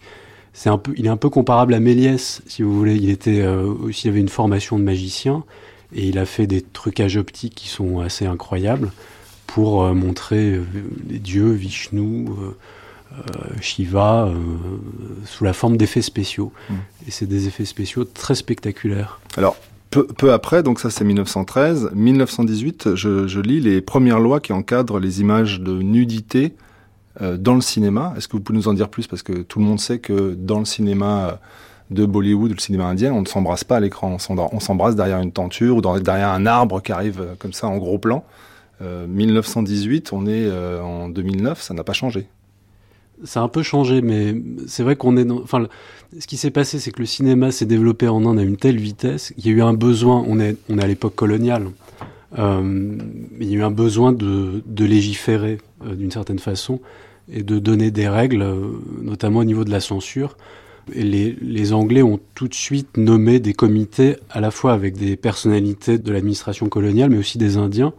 C'est 0.53 0.69
un 0.69 0.79
peu, 0.79 0.93
il 0.97 1.07
est 1.07 1.11
un 1.11 1.17
peu 1.17 1.31
comparable 1.31 1.73
à 1.75 1.81
Méliès, 1.81 2.43
si 2.47 2.63
vous 2.63 2.77
voulez. 2.77 2.97
Il 2.97 3.09
était 3.11 3.41
euh, 3.41 3.65
aussi, 3.65 4.07
il 4.07 4.11
avait 4.11 4.21
une 4.21 4.29
formation 4.29 4.79
de 4.79 4.85
magicien 4.85 5.45
et 5.95 6.07
il 6.09 6.19
a 6.19 6.27
fait 6.27 6.47
des 6.47 6.63
trucages 6.63 7.17
optiques 7.17 7.55
qui 7.55 7.69
sont 7.69 8.01
assez 8.01 8.27
incroyables 8.27 8.91
pour 9.47 9.83
euh, 9.83 9.95
montrer 9.95 10.53
euh, 10.53 10.65
les 11.09 11.19
dieux, 11.19 11.53
Vishnu, 11.53 12.27
Shiva, 13.61 14.33
sous 15.27 15.45
la 15.45 15.53
forme 15.53 15.77
d'effets 15.77 16.01
spéciaux. 16.01 16.51
Mmh. 16.71 16.75
Et 17.07 17.11
c'est 17.11 17.27
des 17.27 17.47
effets 17.47 17.67
spéciaux 17.67 18.05
très 18.05 18.35
spectaculaires. 18.35 19.21
Alors, 19.37 19.55
peu, 19.93 20.33
après, 20.33 20.63
donc 20.63 20.81
ça 20.81 20.91
c'est 20.91 21.05
1913, 21.05 21.91
1918, 21.95 22.95
je, 22.95 23.41
lis 23.41 23.61
les 23.61 23.81
premières 23.81 24.21
lois 24.21 24.41
qui 24.41 24.53
encadrent 24.53 24.99
les 24.99 25.21
images 25.21 25.61
de 25.61 25.83
nudité 25.83 26.55
euh, 27.21 27.37
dans 27.37 27.55
le 27.55 27.61
cinéma. 27.61 28.15
Est-ce 28.17 28.29
que 28.29 28.33
vous 28.33 28.43
pouvez 28.43 28.59
nous 28.59 28.69
en 28.69 28.75
dire 28.75 28.89
plus? 28.89 29.07
Parce 29.07 29.23
que 29.23 29.33
tout 29.43 29.59
le 29.59 29.65
monde 29.65 29.81
sait 29.81 29.99
que 29.99 30.35
dans 30.35 30.59
le 30.59 30.65
cinéma 30.65 31.41
de 31.91 32.07
Bollywood, 32.07 32.53
le 32.53 32.59
cinéma 32.59 32.87
indien, 32.87 33.13
on 33.13 33.21
ne 33.21 33.27
s'embrasse 33.27 33.65
pas 33.65 33.77
à 33.77 33.81
l'écran. 33.81 34.17
On 34.29 34.61
s'embrasse 34.61 34.97
derrière 34.97 35.21
une 35.21 35.33
tenture 35.33 35.77
ou 35.77 35.81
derrière 35.81 36.31
un 36.31 36.47
arbre 36.47 36.81
qui 36.81 36.93
arrive 36.93 37.21
euh, 37.21 37.35
comme 37.39 37.53
ça 37.53 37.69
en 37.69 37.79
gros 37.79 37.99
plan. 37.99 38.25
1918, 38.81 40.13
on 40.13 40.27
est 40.27 40.51
en 40.51 41.09
2009, 41.09 41.63
ça 41.63 41.73
n'a 41.73 41.85
pas 41.85 41.93
changé 41.93 42.27
ça 43.25 43.41
a 43.41 43.43
un 43.43 43.49
peu 43.49 43.63
changé, 43.63 44.03
mais 44.03 44.35
c'est 44.67 44.83
vrai 44.83 44.97
qu'on 44.97 45.17
est 45.17 45.25
dans. 45.25 45.41
Enfin, 45.41 45.67
ce 46.19 46.27
qui 46.27 46.37
s'est 46.37 46.51
passé, 46.51 46.79
c'est 46.79 46.91
que 46.91 47.01
le 47.01 47.07
cinéma 47.07 47.51
s'est 47.51 47.67
développé 47.67 48.09
en 48.09 48.25
Inde 48.27 48.39
à 48.39 48.43
une 48.43 48.57
telle 48.57 48.79
vitesse 48.79 49.33
qu'il 49.37 49.47
y 49.47 49.49
a 49.51 49.53
eu 49.53 49.63
un 49.63 49.75
besoin. 49.75 50.25
On 50.27 50.39
est, 50.41 50.57
on 50.69 50.79
est 50.79 50.85
à 50.85 50.87
l'époque 50.87 51.15
coloniale. 51.15 51.69
Euh, 52.39 52.99
il 53.41 53.51
y 53.51 53.55
a 53.55 53.59
eu 53.59 53.63
un 53.63 53.71
besoin 53.71 54.13
de, 54.13 54.63
légiférer 54.79 55.59
euh, 55.85 55.95
d'une 55.95 56.11
certaine 56.11 56.39
façon 56.39 56.81
et 57.31 57.43
de 57.43 57.59
donner 57.59 57.91
des 57.91 58.09
règles, 58.09 58.43
euh, 58.43 58.71
notamment 59.01 59.41
au 59.41 59.45
niveau 59.45 59.65
de 59.65 59.71
la 59.71 59.81
censure. 59.81 60.37
Et 60.93 61.05
les, 61.05 61.73
Anglais 61.73 62.03
ont 62.03 62.19
tout 62.35 62.49
de 62.49 62.55
suite 62.55 62.97
nommé 62.97 63.39
des 63.39 63.53
comités, 63.53 64.17
à 64.31 64.41
la 64.41 64.51
fois 64.51 64.73
avec 64.73 64.97
des 64.97 65.17
personnalités 65.17 65.99
de 65.99 66.13
l'administration 66.13 66.69
coloniale, 66.69 67.11
mais 67.11 67.19
aussi 67.19 67.39
des 67.39 67.57
Indiens, 67.57 67.93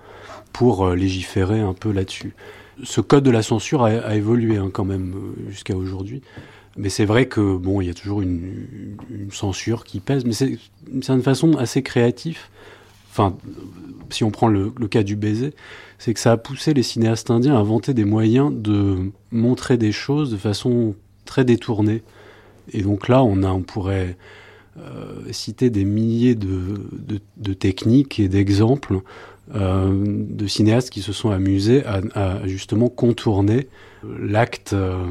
pour 0.52 0.90
légiférer 0.90 1.62
un 1.62 1.74
peu 1.74 1.92
là-dessus 1.92 2.34
ce 2.82 3.02
code 3.02 3.24
de 3.24 3.32
la 3.32 3.44
censure 3.44 3.84
a, 3.84 4.16
évolué 4.16 4.58
hein, 4.58 4.70
quand 4.72 4.86
même 4.86 5.14
euh, 5.16 5.50
jusqu'à 5.50 5.76
aujourd'hui. 5.76 6.22
Mais 6.76 6.90
c'est 6.90 7.06
vrai 7.06 7.28
que 7.28 7.56
bon, 7.56 7.82
il 7.82 7.88
y 7.88 7.90
a 7.90 7.94
toujours 7.94 8.22
une, 8.22 8.66
censure 9.32 9.84
qui 9.84 10.00
pèse, 10.00 10.26
mais 10.26 10.34
c'est 10.34 10.58
une 10.92 11.22
façon 11.22 11.56
assez 11.58 11.84
créative. 11.84 12.40
Enfin, 13.12 13.38
si 14.10 14.24
on 14.24 14.32
prend 14.32 14.48
le, 14.48 14.72
cas 14.90 15.04
du 15.04 15.16
baiser, 15.16 15.54
c'est 16.00 16.16
que 16.16 16.20
ça 16.20 16.32
a 16.32 16.38
poussé 16.38 16.74
les 16.74 16.82
cinéastes 16.82 17.30
indiens 17.30 17.56
à 17.56 17.60
inventer 17.60 17.94
des 17.94 18.06
moyens 18.06 18.52
de 18.52 19.12
montrer 19.32 19.78
des 19.78 19.92
choses 19.92 20.32
de 20.32 20.38
façon 20.38 20.96
très 21.26 21.46
détournée. 21.46 22.02
Et 22.72 22.82
donc 22.82 23.08
là, 23.08 23.24
on, 23.24 23.62
pourrait 23.62 24.18
euh, 24.80 25.22
citer 25.32 25.70
des 25.70 25.86
milliers 25.86 26.34
de 26.36 27.54
techniques 27.54 28.20
et 28.20 28.28
d'exemples 28.28 29.04
de 29.52 30.48
cinéastes 30.48 30.90
qui 30.90 31.02
se 31.02 31.12
sont 31.12 31.30
amusés 31.32 31.84
à, 31.86 32.48
justement 32.48 32.90
contourner 32.90 33.68
l'acte 34.04 34.74
euh, 34.74 35.06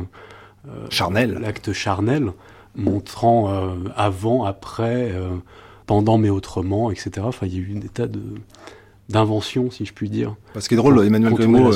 charnel, 0.90 1.38
l'acte 1.40 1.73
charnel, 1.73 2.33
montrant 2.75 3.53
euh, 3.53 3.75
avant, 3.97 4.45
après, 4.45 5.12
pendant 5.87 6.18
mais 6.18 6.31
autrement, 6.31 6.90
etc. 6.90 7.11
Enfin, 7.25 7.47
il 7.47 7.55
y 7.55 7.57
a 7.57 7.61
eu 7.61 7.79
des 7.79 7.88
tas 7.88 8.07
de 8.07 8.21
d'invention, 9.09 9.71
si 9.71 9.85
je 9.85 9.92
puis 9.92 10.09
dire. 10.09 10.37
Parce 10.55 10.68
qu'il 10.68 10.77
est 10.77 10.81
drôle, 10.81 11.05
Emmanuel 11.05 11.35
Grimaud, 11.35 11.71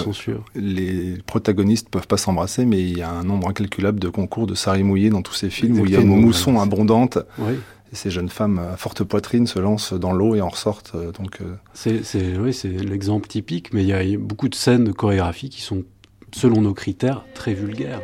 les 0.55 1.19
protagonistes 1.27 1.89
peuvent 1.91 2.07
pas 2.07 2.17
s'embrasser, 2.17 2.65
mais 2.65 2.81
il 2.81 2.97
y 2.97 3.03
a 3.03 3.11
un 3.11 3.25
nombre 3.25 3.49
incalculable 3.49 4.01
de 4.01 4.09
concours 4.09 4.47
de 4.47 4.55
Sarri 4.55 4.83
mouillé 4.83 5.11
dans 5.11 5.23
tous 5.23 5.35
ces 5.35 5.51
films 5.51 5.79
où 5.79 5.85
il 5.85 5.93
y 5.93 5.97
a 5.97 6.01
une 6.01 6.21
mousson 6.21 6.59
abondante. 6.59 7.19
Oui 7.39 7.57
ces 7.93 8.11
jeunes 8.11 8.29
femmes 8.29 8.59
à 8.59 8.77
forte 8.77 9.05
poitrine 9.05 9.47
se 9.47 9.59
lancent 9.59 9.93
dans 9.93 10.13
l'eau 10.13 10.35
et 10.35 10.41
en 10.41 10.49
ressortent. 10.49 10.93
Euh, 10.95 11.13
donc, 11.13 11.41
euh. 11.41 11.55
c'est, 11.73 12.03
oui, 12.39 12.53
c'est 12.53 12.69
l'exemple 12.69 13.29
typique, 13.29 13.73
mais 13.73 13.83
il 13.83 13.89
y 13.89 13.93
a 13.93 14.19
beaucoup 14.19 14.49
de 14.49 14.55
scènes 14.55 14.85
de 14.85 14.93
chorégraphie 14.93 15.51
qui 15.51 15.61
sont, 15.61 15.85
selon 16.33 16.61
nos 16.61 16.75
critères, 16.75 17.25
très 17.35 17.55
vulgaires. 17.55 18.01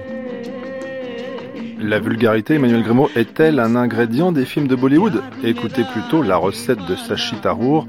La 1.78 1.98
vulgarité, 1.98 2.54
Emmanuel 2.54 2.84
Grimaud, 2.84 3.10
est-elle 3.16 3.58
un 3.58 3.74
ingrédient 3.74 4.30
des 4.30 4.44
films 4.44 4.68
de 4.68 4.76
Bollywood? 4.76 5.20
Écoutez 5.42 5.82
plutôt 5.92 6.22
la 6.22 6.36
recette 6.36 6.78
de 6.86 6.94
Sachi 6.94 7.34
Tarour, 7.40 7.86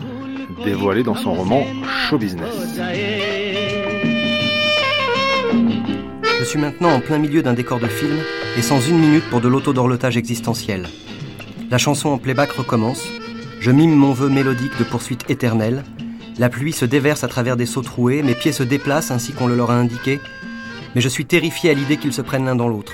dévoilée 0.65 1.03
dans 1.03 1.15
son 1.15 1.33
roman 1.33 1.63
Show 2.09 2.17
Business. 2.17 2.79
Je 6.39 6.43
suis 6.43 6.59
maintenant 6.59 6.89
en 6.89 6.99
plein 6.99 7.19
milieu 7.19 7.43
d'un 7.43 7.53
décor 7.53 7.79
de 7.79 7.87
film 7.87 8.17
et 8.57 8.61
sans 8.61 8.81
une 8.81 8.97
minute 8.97 9.23
pour 9.29 9.41
de 9.41 9.47
l'auto-dorlotage 9.47 10.17
existentiel. 10.17 10.87
La 11.73 11.79
chanson 11.79 12.09
en 12.09 12.19
playback 12.19 12.51
recommence. 12.51 13.03
Je 13.59 13.71
mime 13.71 13.95
mon 13.95 14.13
vœu 14.13 14.29
mélodique 14.29 14.77
de 14.77 14.83
poursuite 14.83 15.27
éternelle. 15.27 15.83
La 16.37 16.47
pluie 16.47 16.71
se 16.71 16.85
déverse 16.85 17.23
à 17.23 17.27
travers 17.27 17.57
des 17.57 17.65
seaux 17.65 17.81
troués, 17.81 18.21
mes 18.21 18.35
pieds 18.35 18.51
se 18.51 18.61
déplacent 18.61 19.09
ainsi 19.09 19.33
qu'on 19.33 19.47
le 19.47 19.55
leur 19.55 19.71
a 19.71 19.75
indiqué, 19.75 20.19
mais 20.93 21.01
je 21.01 21.09
suis 21.09 21.25
terrifié 21.25 21.71
à 21.71 21.73
l'idée 21.73 21.97
qu'ils 21.97 22.13
se 22.13 22.21
prennent 22.21 22.45
l'un 22.45 22.55
dans 22.55 22.67
l'autre. 22.67 22.93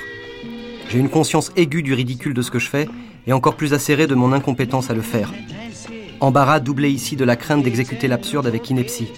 J'ai 0.87 0.97
une 0.97 1.09
conscience 1.09 1.51
aiguë 1.57 1.83
du 1.83 1.93
ridicule 1.93 2.33
de 2.33 2.41
ce 2.41 2.51
que 2.51 2.59
je 2.59 2.69
fais, 2.69 2.87
et 3.27 3.33
encore 3.33 3.57
plus 3.57 3.73
acérée 3.73 4.07
de 4.07 4.15
mon 4.15 4.31
incompétence 4.31 4.89
à 4.89 4.93
le 4.93 5.01
faire. 5.01 5.33
Embarras 6.21 6.61
doublé 6.61 6.89
ici 6.89 7.17
de 7.17 7.25
la 7.25 7.35
crainte 7.35 7.63
d'exécuter 7.63 8.07
l'absurde 8.07 8.47
avec 8.47 8.69
ineptie. 8.69 9.11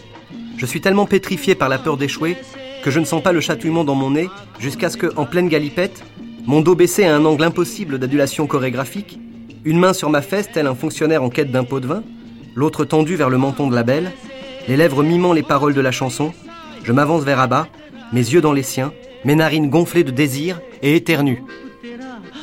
Je 0.57 0.65
suis 0.65 0.81
tellement 0.81 1.05
pétrifié 1.05 1.53
par 1.53 1.69
la 1.69 1.77
peur 1.77 1.97
d'échouer 1.97 2.35
que 2.83 2.89
je 2.89 2.99
ne 2.99 3.05
sens 3.05 3.21
pas 3.21 3.31
le 3.31 3.41
chatouillement 3.41 3.83
dans 3.83 3.93
mon 3.93 4.09
nez 4.09 4.27
jusqu'à 4.57 4.89
ce 4.89 4.97
que, 4.97 5.15
en 5.17 5.25
pleine 5.25 5.49
galipette, 5.49 6.03
mon 6.47 6.61
dos 6.61 6.73
baissé 6.73 7.03
à 7.03 7.15
un 7.15 7.25
angle 7.25 7.43
impossible 7.43 7.99
d'adulation 7.99 8.47
chorégraphique, 8.47 9.19
une 9.63 9.79
main 9.79 9.93
sur 9.93 10.09
ma 10.09 10.21
fesse, 10.21 10.49
tel 10.51 10.67
un 10.67 10.75
fonctionnaire 10.75 11.23
en 11.23 11.29
quête 11.29 11.51
d'un 11.51 11.63
pot 11.63 11.79
de 11.79 11.87
vin, 11.87 12.03
l'autre 12.55 12.85
tendue 12.85 13.15
vers 13.15 13.29
le 13.29 13.37
menton 13.37 13.67
de 13.69 13.75
la 13.75 13.83
belle, 13.83 14.11
les 14.67 14.77
lèvres 14.77 15.03
mimant 15.03 15.33
les 15.33 15.43
paroles 15.43 15.73
de 15.73 15.81
la 15.81 15.91
chanson, 15.91 16.33
je 16.83 16.91
m'avance 16.91 17.23
vers 17.23 17.39
Abba, 17.39 17.67
mes 18.13 18.21
yeux 18.21 18.41
dans 18.41 18.53
les 18.53 18.63
siens, 18.63 18.91
mes 19.23 19.35
narines 19.35 19.69
gonflées 19.69 20.03
de 20.03 20.11
désir 20.11 20.59
et 20.81 20.95
éternues. 20.95 21.43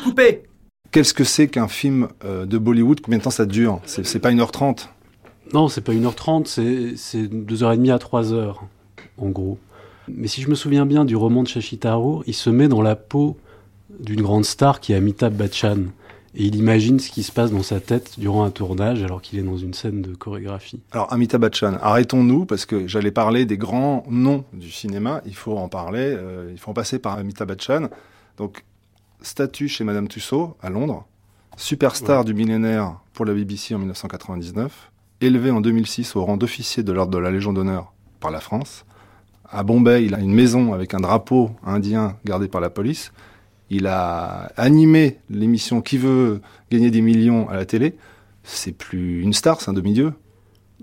Coupé. 0.05 0.43
Qu'est-ce 0.91 1.13
que 1.13 1.25
c'est 1.25 1.49
qu'un 1.49 1.69
film 1.69 2.09
euh, 2.25 2.47
de 2.47 2.57
Bollywood? 2.57 3.01
Combien 3.01 3.19
de 3.19 3.25
temps 3.25 3.31
ça 3.31 3.47
dure? 3.47 3.81
C'est 3.85 4.21
pas 4.21 4.31
1h30 4.31 4.87
Non, 5.53 5.69
c'est 5.69 5.83
pas 5.83 5.93
1h30, 5.93 6.47
c'est 6.97 7.19
2h30 7.25 7.93
à 7.93 7.99
3h, 7.99 8.55
en 9.19 9.29
gros. 9.29 9.59
Mais 10.09 10.29
si 10.29 10.41
je 10.41 10.49
me 10.49 10.55
souviens 10.55 10.87
bien 10.87 11.05
du 11.05 11.17
roman 11.17 11.43
de 11.43 11.49
Shashi 11.49 11.79
il 12.27 12.35
se 12.35 12.49
met 12.49 12.69
dans 12.69 12.81
la 12.81 12.97
peau 12.97 13.37
d'une 14.01 14.23
grande 14.23 14.45
star 14.45 14.81
qui 14.81 14.93
est 14.93 14.97
Amitabh 14.97 15.35
Bachchan 15.35 15.89
et 16.35 16.45
il 16.45 16.57
imagine 16.57 16.99
ce 16.99 17.11
qui 17.11 17.23
se 17.23 17.33
passe 17.33 17.51
dans 17.51 17.63
sa 17.63 17.81
tête 17.81 18.19
durant 18.19 18.45
un 18.45 18.51
tournage 18.51 19.03
alors 19.03 19.23
qu'il 19.23 19.39
est 19.39 19.43
dans 19.43 19.57
une 19.57 19.73
scène 19.73 20.03
de 20.03 20.15
chorégraphie. 20.15 20.81
Alors 20.93 21.13
Amitabh 21.13 21.41
Bachchan, 21.41 21.79
arrêtons-nous 21.81 22.45
parce 22.45 22.67
que 22.67 22.87
j'allais 22.87 23.11
parler 23.11 23.47
des 23.47 23.57
grands 23.57 24.05
noms 24.09 24.45
du 24.53 24.71
cinéma, 24.71 25.23
il 25.25 25.35
faut 25.35 25.57
en 25.57 25.69
parler, 25.69 26.15
euh, 26.17 26.51
il 26.53 26.59
faut 26.59 26.71
en 26.71 26.75
passer 26.75 26.99
par 26.99 27.19
Amitabh 27.19 27.49
Bachchan. 27.49 27.89
Donc 28.37 28.65
statut 29.23 29.69
chez 29.69 29.85
Madame 29.85 30.07
Tussaud 30.07 30.57
à 30.61 30.71
Londres, 30.71 31.07
superstar 31.57 32.25
du 32.25 32.35
millénaire 32.35 33.01
pour 33.15 33.25
la 33.25 33.33
BBC 33.33 33.75
en 33.75 33.79
1999, 33.79 34.93
élevé 35.21 35.51
en 35.51 35.61
2006 35.61 36.15
au 36.15 36.25
rang 36.25 36.37
d'officier 36.37 36.83
de 36.83 36.93
l'ordre 36.93 37.13
de 37.13 37.19
la 37.19 37.31
Légion 37.31 37.53
d'honneur 37.53 37.93
par 38.21 38.31
la 38.31 38.41
France. 38.41 38.85
À 39.51 39.63
Bombay, 39.63 40.05
il 40.05 40.15
a 40.15 40.21
une 40.21 40.35
maison 40.35 40.75
avec 40.75 40.93
un 40.93 41.01
drapeau 41.01 41.51
indien 41.65 42.17
gardé 42.25 42.49
par 42.49 42.61
la 42.61 42.69
police 42.69 43.13
il 43.71 43.87
a 43.87 44.51
animé 44.57 45.19
l'émission 45.31 45.81
Qui 45.81 45.99
veut 45.99 46.41
gagner 46.71 46.91
des 46.91 47.01
millions 47.01 47.49
à 47.49 47.57
la 47.57 47.67
télé. 47.67 47.95
C'est 48.43 48.73
plus 48.73 49.23
une 49.23 49.33
star, 49.33 49.61
c'est 49.61 49.71
un 49.71 49.75
demi-dieu. 49.75 50.13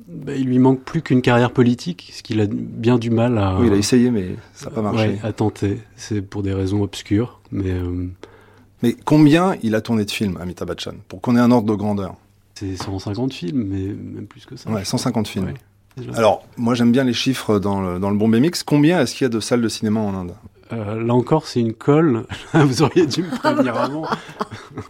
Ben, 0.08 0.36
il 0.38 0.48
lui 0.48 0.60
manque 0.60 0.82
plus 0.82 1.02
qu'une 1.02 1.22
carrière 1.22 1.52
politique, 1.52 2.12
ce 2.14 2.22
qu'il 2.22 2.40
a 2.42 2.46
bien 2.48 3.00
du 3.00 3.10
mal 3.10 3.38
à. 3.38 3.58
Oui, 3.60 3.68
il 3.68 3.74
a 3.74 3.78
essayé, 3.78 4.12
mais 4.12 4.36
ça 4.54 4.70
n'a 4.70 4.76
pas 4.76 4.82
marché. 4.82 5.20
à 5.24 5.34
tenter. 5.34 5.80
C'est 5.96 6.22
pour 6.22 6.44
des 6.44 6.54
raisons 6.54 6.84
obscures, 6.84 7.40
mais. 7.52 7.72
Euh, 7.72 8.08
mais 8.84 8.96
combien 9.06 9.56
il 9.64 9.74
a 9.74 9.82
tourné 9.82 10.06
de 10.06 10.12
films, 10.12 10.38
Amitabh 10.40 10.68
Bachchan, 10.68 10.96
pour 11.08 11.22
qu'on 11.22 11.36
ait 11.36 11.40
un 11.40 11.50
ordre 11.50 11.68
de 11.68 11.76
grandeur 11.76 12.16
C'est 12.56 12.76
150 12.76 13.34
films, 13.34 13.64
mais 13.64 13.88
même 13.88 14.28
plus 14.28 14.46
que 14.46 14.58
ça. 14.58 14.70
Ouais, 14.70 14.84
150 14.84 15.28
films. 15.28 15.54
Alors, 16.14 16.46
moi 16.58 16.76
j'aime 16.76 16.92
bien 16.92 17.06
les 17.06 17.14
chiffres 17.14 17.58
dans 17.58 17.82
le, 17.82 18.00
dans 18.00 18.10
le 18.10 18.18
Bombay 18.18 18.42
Mix. 18.42 18.64
Combien 18.64 19.00
est-ce 19.00 19.16
qu'il 19.16 19.24
y 19.24 19.28
a 19.28 19.30
de 19.30 19.40
salles 19.40 19.62
de 19.62 19.70
cinéma 19.70 20.02
en 20.02 20.14
Inde? 20.14 20.34
Euh, 20.74 21.04
là 21.04 21.14
encore, 21.14 21.46
c'est 21.46 21.60
une 21.60 21.74
colle. 21.74 22.26
Vous 22.54 22.82
auriez 22.82 23.06
dû 23.06 23.24
me 23.24 23.36
prévenir 23.38 23.78
avant. 23.78 24.08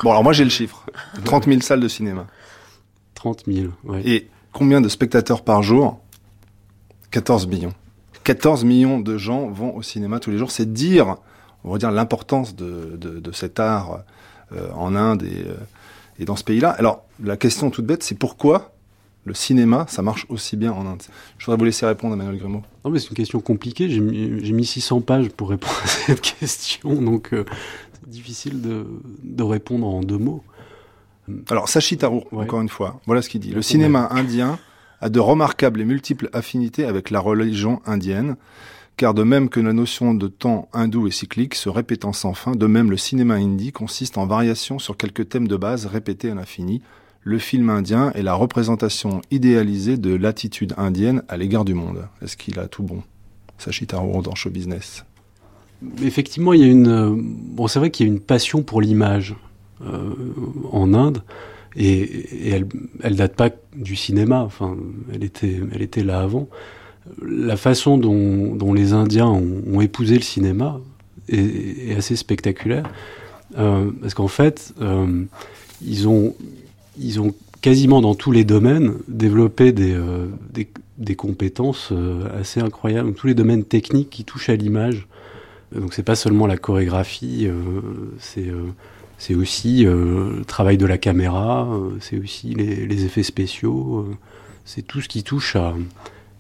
bon, 0.04 0.12
alors 0.12 0.24
moi 0.24 0.34
j'ai 0.34 0.44
le 0.44 0.50
chiffre. 0.50 0.86
30 1.26 1.46
000 1.46 1.62
salles 1.62 1.82
de 1.82 1.88
cinéma. 1.88 2.28
30 3.16 3.44
000, 3.48 3.68
oui. 3.84 4.02
Et 4.06 4.30
combien 4.54 4.82
de 4.82 4.90
spectateurs 4.90 5.44
par 5.44 5.64
jour? 5.64 6.00
14 7.12 7.48
millions. 7.48 7.74
14 8.24 8.64
millions 8.64 9.00
de 9.00 9.18
gens 9.18 9.48
vont 9.48 9.76
au 9.76 9.82
cinéma 9.82 10.20
tous 10.20 10.32
les 10.32 10.38
jours. 10.38 10.52
C'est 10.52 10.72
dire, 10.72 11.18
on 11.64 11.72
va 11.72 11.78
dire, 11.78 11.92
l'importance 11.92 12.56
de, 12.56 12.98
de, 12.98 13.32
cet 13.32 13.60
art 13.60 14.04
euh, 14.52 14.70
en 14.74 14.96
Inde 14.96 15.24
et, 15.24 15.46
euh, 15.48 15.56
et 16.20 16.26
dans 16.26 16.36
ce 16.36 16.44
pays-là. 16.44 16.70
Alors, 16.72 17.06
la 17.24 17.38
question 17.38 17.70
toute 17.70 17.86
bête, 17.86 18.04
c'est 18.04 18.18
pourquoi 18.18 18.75
le 19.26 19.34
cinéma, 19.34 19.86
ça 19.90 20.04
marche 20.04 20.28
aussi 20.30 20.56
bien 20.56 20.72
en 20.72 20.86
Inde 20.86 21.02
Je 21.40 21.46
voudrais 21.46 21.58
vous 21.58 21.66
laisser 21.66 21.86
répondre, 21.86 22.14
Emmanuel 22.14 22.38
Grimaud. 22.38 22.62
Non, 22.86 22.92
mais 22.92 23.00
c'est 23.00 23.10
une 23.10 23.16
question 23.16 23.40
compliquée. 23.40 23.90
J'ai 23.90 24.00
mis, 24.00 24.66
600 24.66 25.02
pages 25.02 25.30
pour 25.30 25.50
répondre 25.50 25.76
à 25.84 25.88
cette 25.88 26.22
question, 26.22 26.94
donc 27.02 27.34
euh, 27.34 27.44
c'est 27.94 28.10
difficile 28.10 28.62
de, 28.62 29.44
répondre 29.44 29.88
en 29.88 30.02
deux 30.02 30.20
mots. 30.20 30.44
Alors, 31.50 31.68
Sachi 31.70 31.98
Tharour, 31.98 32.28
encore 32.32 32.62
une 32.62 32.70
fois, 32.70 33.02
voilà 33.08 33.24
ce 33.24 33.30
qu'il 33.30 33.42
dit. 33.42 33.50
Le 33.50 33.64
cinéma 33.64 34.08
indien 34.12 34.60
a 35.02 35.10
de 35.10 35.20
remarquables 35.20 35.82
et 35.82 35.86
multiples 35.86 36.30
affinités 36.32 36.86
avec 36.86 37.10
la 37.10 37.20
religion 37.20 37.82
indienne, 37.88 38.36
car 38.96 39.16
de 39.16 39.24
même 39.24 39.50
que 39.50 39.60
la 39.60 39.74
notion 39.74 40.14
de 40.14 40.28
temps 40.28 40.70
hindou 40.72 41.08
est 41.08 41.12
cyclique, 41.12 41.56
se 41.56 41.68
répétant 41.68 42.14
sans 42.14 42.36
fin, 42.36 42.52
de 42.52 42.68
même 42.68 42.92
le 42.92 42.98
cinéma 42.98 43.36
hindi 43.36 43.72
consiste 43.72 44.20
en 44.20 44.28
variations 44.28 44.78
sur 44.78 44.98
quelques 44.98 45.30
thèmes 45.30 45.48
de 45.48 45.58
base 45.58 45.88
répétés 45.88 46.30
à 46.30 46.36
l'infini, 46.36 46.84
le 47.26 47.40
film 47.40 47.70
indien 47.70 48.12
est 48.14 48.22
la 48.22 48.36
représentation 48.36 49.20
idéalisée 49.32 49.98
de 49.98 50.16
l'attitude 50.16 50.74
indienne 50.78 51.24
à 51.28 51.36
l'égard 51.36 51.66
du 51.66 51.74
monde. 51.74 52.08
Est-ce 52.22 52.38
qu'il 52.38 52.60
a 52.60 52.68
tout 52.68 52.84
bon 52.84 53.02
Sachi 53.58 53.88
Taro 53.88 54.22
dans 54.22 54.36
Show 54.36 54.52
Business? 54.52 55.04
Effectivement, 56.02 56.54
il 56.54 56.62
y 56.62 56.64
a 56.64 56.68
une. 56.68 57.20
Bon, 57.20 57.68
c'est 57.68 57.80
vrai 57.80 57.90
qu'il 57.90 58.06
y 58.06 58.10
a 58.10 58.14
une 58.14 58.22
passion 58.22 58.62
pour 58.64 58.80
l'image 58.80 59.36
en 60.72 60.94
Inde. 60.94 61.22
Et, 61.76 62.52
elle, 62.52 62.68
elle 63.02 63.16
date 63.16 63.36
pas 63.36 63.50
du 63.76 63.96
cinéma. 63.96 64.42
Enfin, 64.42 64.78
elle 65.14 65.24
était, 65.24 65.60
elle 65.74 65.82
était 65.82 66.04
là 66.04 66.22
avant. 66.22 66.48
La 67.22 67.58
façon 67.58 67.98
dont, 67.98 68.74
les 68.74 68.94
Indiens 68.94 69.28
ont, 69.28 69.82
épousé 69.82 70.16
le 70.16 70.22
cinéma 70.22 70.80
est, 71.28 71.96
assez 71.96 72.16
spectaculaire. 72.16 72.90
Euh, 73.58 73.92
parce 74.02 74.14
qu'en 74.14 74.28
fait, 74.28 74.74
euh, 74.82 75.24
ils 75.84 76.08
ont, 76.08 76.36
ils 77.00 77.20
ont 77.20 77.34
quasiment 77.62 78.02
dans 78.02 78.16
tous 78.16 78.32
les 78.32 78.44
domaines 78.44 78.94
développé 79.08 79.72
des, 79.72 79.94
euh, 79.94 80.28
des, 80.98 81.16
compétences 81.16 81.90
euh, 81.92 82.28
assez 82.40 82.60
incroyables, 82.60 83.14
tous 83.14 83.28
les 83.28 83.34
domaines 83.34 83.64
techniques 83.64 84.10
qui 84.10 84.24
touchent 84.24 84.50
à 84.50 84.56
l'image. 84.56 85.08
Donc 85.74 85.94
c'est 85.94 86.04
pas 86.04 86.16
seulement 86.16 86.48
la 86.48 86.58
chorégraphie, 86.58 87.50
c'est 88.20 89.36
aussi 89.36 89.84
le 89.84 90.44
travail 90.48 90.78
de 90.78 90.86
la 90.86 90.98
caméra, 90.98 91.68
c'est 92.00 92.18
aussi 92.18 92.54
les, 92.54 93.04
effets 93.04 93.24
spéciaux, 93.24 94.08
c'est 94.64 94.84
tout 94.84 95.02
ce 95.02 95.10
qui 95.10 95.24
touche 95.24 95.58
à, 95.58 95.74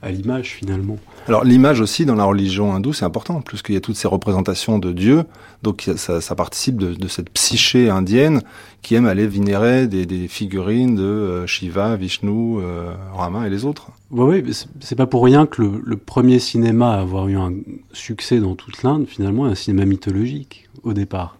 à 0.01 0.11
l'image 0.11 0.49
finalement. 0.49 0.97
Alors 1.27 1.43
l'image 1.43 1.81
aussi 1.81 2.05
dans 2.05 2.15
la 2.15 2.25
religion 2.25 2.73
hindoue 2.73 2.93
c'est 2.93 3.05
important, 3.05 3.41
plus 3.41 3.61
qu'il 3.61 3.73
y 3.73 3.77
a 3.77 3.81
toutes 3.81 3.95
ces 3.95 4.07
représentations 4.07 4.77
de 4.77 4.91
Dieu, 4.91 5.23
donc 5.63 5.89
ça, 5.95 6.21
ça 6.21 6.35
participe 6.35 6.77
de, 6.77 6.93
de, 6.93 7.07
cette 7.07 7.29
psyché 7.31 7.89
indienne 7.89 8.41
qui 8.81 8.93
aime 8.95 9.07
aller 9.07 9.25
vénérer 9.25 9.87
des, 9.87 10.05
des 10.05 10.27
figurines 10.27 10.95
de 10.95 11.03
euh, 11.03 11.47
Shiva, 11.47 11.95
Vishnu, 11.95 12.59
euh, 12.59 12.93
Rama 13.13 13.47
et 13.47 13.49
les 13.49 13.65
autres. 13.65 13.89
Oui, 14.11 14.41
oui 14.43 14.53
c'est 14.79 14.95
pas 14.95 15.07
pour 15.07 15.23
rien 15.23 15.47
que 15.47 15.63
le, 15.63 15.81
le, 15.83 15.97
premier 15.97 16.39
cinéma 16.39 16.93
à 16.93 17.01
avoir 17.01 17.27
eu 17.27 17.37
un 17.37 17.53
succès 17.91 18.39
dans 18.39 18.55
toute 18.55 18.83
l'Inde 18.83 19.07
finalement 19.07 19.47
est 19.47 19.51
un 19.51 19.55
cinéma 19.55 19.85
mythologique 19.85 20.69
au 20.83 20.93
départ. 20.93 21.37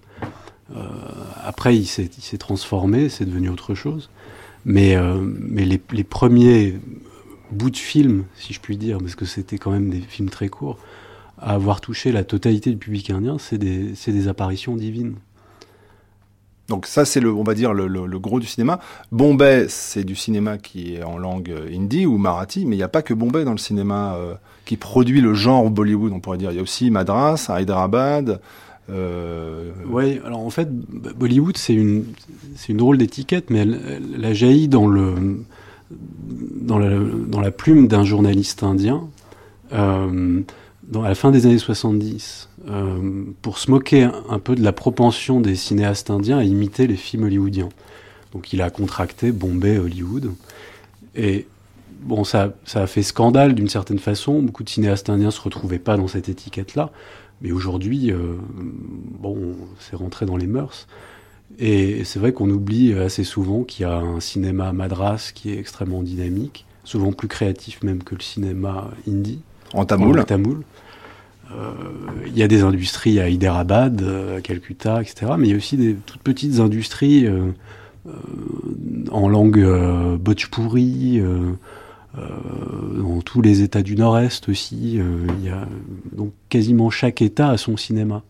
Euh, 0.76 0.82
après 1.44 1.78
il 1.78 1.86
s'est 1.86 2.38
transformé, 2.40 3.10
c'est 3.10 3.26
devenu 3.26 3.50
autre 3.50 3.76
chose. 3.76 4.10
Mais, 4.68 4.98
mais 5.22 5.64
les, 5.64 5.80
les 5.92 6.04
premiers 6.04 6.80
bout 7.52 7.70
de 7.70 7.78
film, 7.78 8.26
si 8.36 8.54
je 8.54 8.60
puis 8.60 8.78
dire, 8.78 8.98
parce 9.00 9.16
que 9.16 9.26
c'était 9.26 9.58
quand 9.58 9.72
même 9.72 9.90
des 9.90 10.02
films 10.02 10.30
très 10.30 10.50
courts, 10.50 10.78
à 11.38 11.54
avoir 11.54 11.82
touché 11.82 12.12
la 12.12 12.24
totalité 12.24 12.72
du 12.72 12.78
public 12.78 13.10
indien, 13.10 13.38
c'est 13.38 13.58
des, 13.58 13.94
des, 14.08 14.28
apparitions 14.28 14.76
divines. 14.76 15.16
Donc 16.70 16.88
ça, 16.88 17.06
c'est 17.06 17.20
le, 17.20 17.32
on 17.32 17.44
va 17.44 17.54
dire 17.54 17.74
le, 17.74 17.88
le, 17.88 18.08
le, 18.08 18.20
gros 18.20 18.40
du 18.40 18.48
cinéma. 18.48 18.80
Bombay, 19.12 19.68
c'est 19.70 20.04
du 20.04 20.16
cinéma 20.16 20.58
qui 20.58 20.96
est 20.96 21.04
en 21.04 21.18
langue 21.18 21.54
hindi 21.72 22.06
ou 22.06 22.18
marathi, 22.18 22.66
mais 22.66 22.76
il 22.76 22.80
n'y 22.80 22.84
a 22.84 22.88
pas 22.88 23.02
que 23.02 23.14
Bombay 23.14 23.44
dans 23.44 23.52
le 23.52 23.58
cinéma 23.58 24.16
euh, 24.16 24.34
qui 24.66 24.78
produit 24.78 25.22
le 25.22 25.34
genre 25.34 25.70
Bollywood, 25.70 26.12
on 26.14 26.20
pourrait 26.20 26.38
dire. 26.38 26.52
Il 26.52 26.58
y 26.58 26.60
a 26.60 26.64
aussi 26.64 26.90
Madras, 26.90 27.50
Hyderabad. 27.50 28.42
Euh... 28.90 29.72
Oui, 29.88 30.20
alors 30.26 30.40
en 30.40 30.50
fait, 30.50 30.70
Bollywood, 30.72 31.58
c'est 31.58 31.74
une, 31.74 32.06
c'est 32.56 32.70
une 32.72 32.78
drôle 32.78 32.98
d'étiquette, 32.98 33.50
mais 33.50 33.60
elle, 33.60 34.02
elle, 34.16 34.26
a 34.26 34.34
jailli 34.34 34.68
dans 34.68 34.88
le 34.88 35.44
dans 35.92 36.80
la, 36.80 37.52
plume 37.52 37.88
d'un 37.88 38.04
journaliste 38.04 38.64
indien 38.64 39.08
euh, 39.74 40.42
dans, 40.84 41.04
à 41.04 41.10
la 41.10 41.16
fin 41.16 41.32
des 41.32 41.46
années 41.46 41.58
70 41.58 42.50
euh, 42.68 43.24
pour 43.42 43.58
se 43.58 43.70
moquer 43.70 44.10
un, 44.30 44.40
peu 44.40 44.56
de 44.56 44.64
la 44.64 44.72
propension 44.72 45.42
des 45.42 45.56
cinéastes 45.56 46.10
indiens 46.10 46.40
à 46.40 46.44
imiter 46.44 46.88
les 46.88 46.96
films 46.96 47.24
hollywoodiens. 47.24 47.70
Donc 48.34 48.54
il 48.54 48.62
a 48.62 48.70
contracté 48.70 49.32
Bombay 49.32 49.78
Hollywood. 49.78 50.34
Et 51.16 51.48
bon, 52.02 52.24
ça, 52.24 52.54
a 52.74 52.88
fait 52.88 53.04
scandale 53.04 53.54
d'une 53.54 53.70
certaine 53.70 54.00
façon. 54.00 54.42
Beaucoup 54.42 54.64
de 54.64 54.70
cinéastes 54.70 55.10
indiens 55.10 55.32
se 55.32 55.42
retrouvaient 55.42 55.80
pas 55.80 55.98
dans 55.98 56.08
cette 56.08 56.30
étiquette-là. 56.30 56.92
Mais 57.42 57.52
aujourd'hui, 57.52 58.12
euh, 58.12 58.36
bon, 59.20 59.56
c'est 59.80 59.96
rentré 59.96 60.26
dans 60.26 60.38
les 60.38 60.48
mœurs. 60.48 60.88
Et 61.60 62.04
c'est 62.04 62.20
vrai 62.20 62.34
qu'on 62.34 62.50
oublie 62.50 62.94
assez 62.94 63.24
souvent 63.24 63.64
qu'il 63.64 63.84
y 63.84 63.90
a 63.90 63.98
un 63.98 64.20
cinéma 64.20 64.74
madras 64.74 65.32
qui 65.34 65.52
est 65.52 65.60
extrêmement 65.60 66.04
dynamique, 66.04 66.66
souvent 66.84 67.12
plus 67.12 67.28
créatif 67.28 67.82
même 67.84 68.04
que 68.04 68.16
le 68.16 68.22
cinéma 68.22 68.90
hindi. 69.08 69.40
En 69.74 69.86
tamoul. 69.86 70.20
En 70.20 70.24
tamoul. 70.24 70.64
Euh, 71.52 71.72
il 72.26 72.38
y 72.38 72.44
a 72.44 72.48
des 72.48 72.62
industries 72.62 73.20
à 73.20 73.30
Hyderabad, 73.30 74.04
à 74.38 74.42
Calcutta, 74.42 75.02
etc. 75.02 75.34
Mais 75.38 75.48
il 75.48 75.52
y 75.52 75.54
a 75.54 75.58
aussi 75.58 75.78
des 75.78 75.96
toutes 76.06 76.22
petites 76.22 76.60
industries 76.60 77.28
euh, 77.28 77.52
euh, 78.08 78.12
en 79.12 79.28
langue 79.28 79.60
euh, 79.60 80.18
bhojpuri, 80.18 81.20
euh, 81.20 81.54
dans 82.98 83.22
tous 83.22 83.42
les 83.42 83.62
États 83.62 83.82
du 83.82 83.96
Nord-Est 83.96 84.48
aussi. 84.48 85.00
il 85.00 85.46
y 85.46 85.50
a 85.50 85.68
donc 86.14 86.32
quasiment 86.48 86.90
chaque 86.90 87.22
État 87.22 87.50
a 87.50 87.58
son 87.58 87.76
cinéma. 87.76 88.24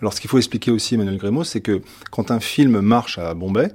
Alors, 0.00 0.12
ce 0.12 0.20
qu'il 0.20 0.30
faut 0.30 0.38
expliquer 0.38 0.70
aussi, 0.70 0.94
Emmanuel 0.94 1.18
Grémaud, 1.18 1.44
c'est 1.44 1.60
que 1.60 1.82
quand 2.10 2.30
un 2.30 2.40
film 2.40 2.80
marche 2.80 3.18
à 3.18 3.34
Bombay, 3.34 3.70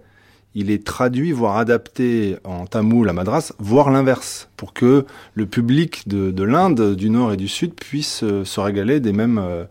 il 0.59 0.71
est 0.71 0.83
traduit, 0.83 1.31
voire 1.31 1.57
adapté 1.57 2.37
en 2.43 2.65
tamoul 2.65 3.07
à 3.09 3.13
Madras, 3.13 3.53
voire 3.59 3.91
l'inverse, 3.91 4.49
pour 4.57 4.73
que 4.73 5.05
le 5.35 5.45
public 5.45 6.07
de, 6.07 6.31
de 6.31 6.43
l'Inde, 6.43 6.95
du 6.95 7.11
Nord 7.11 7.33
et 7.33 7.37
du 7.37 7.47
Sud 7.47 7.75
puisse 7.75 8.23
euh, 8.23 8.43
se 8.43 8.59
régaler 8.59 8.99
des 8.99 9.13
mêmes 9.13 9.37
euh, 9.37 9.65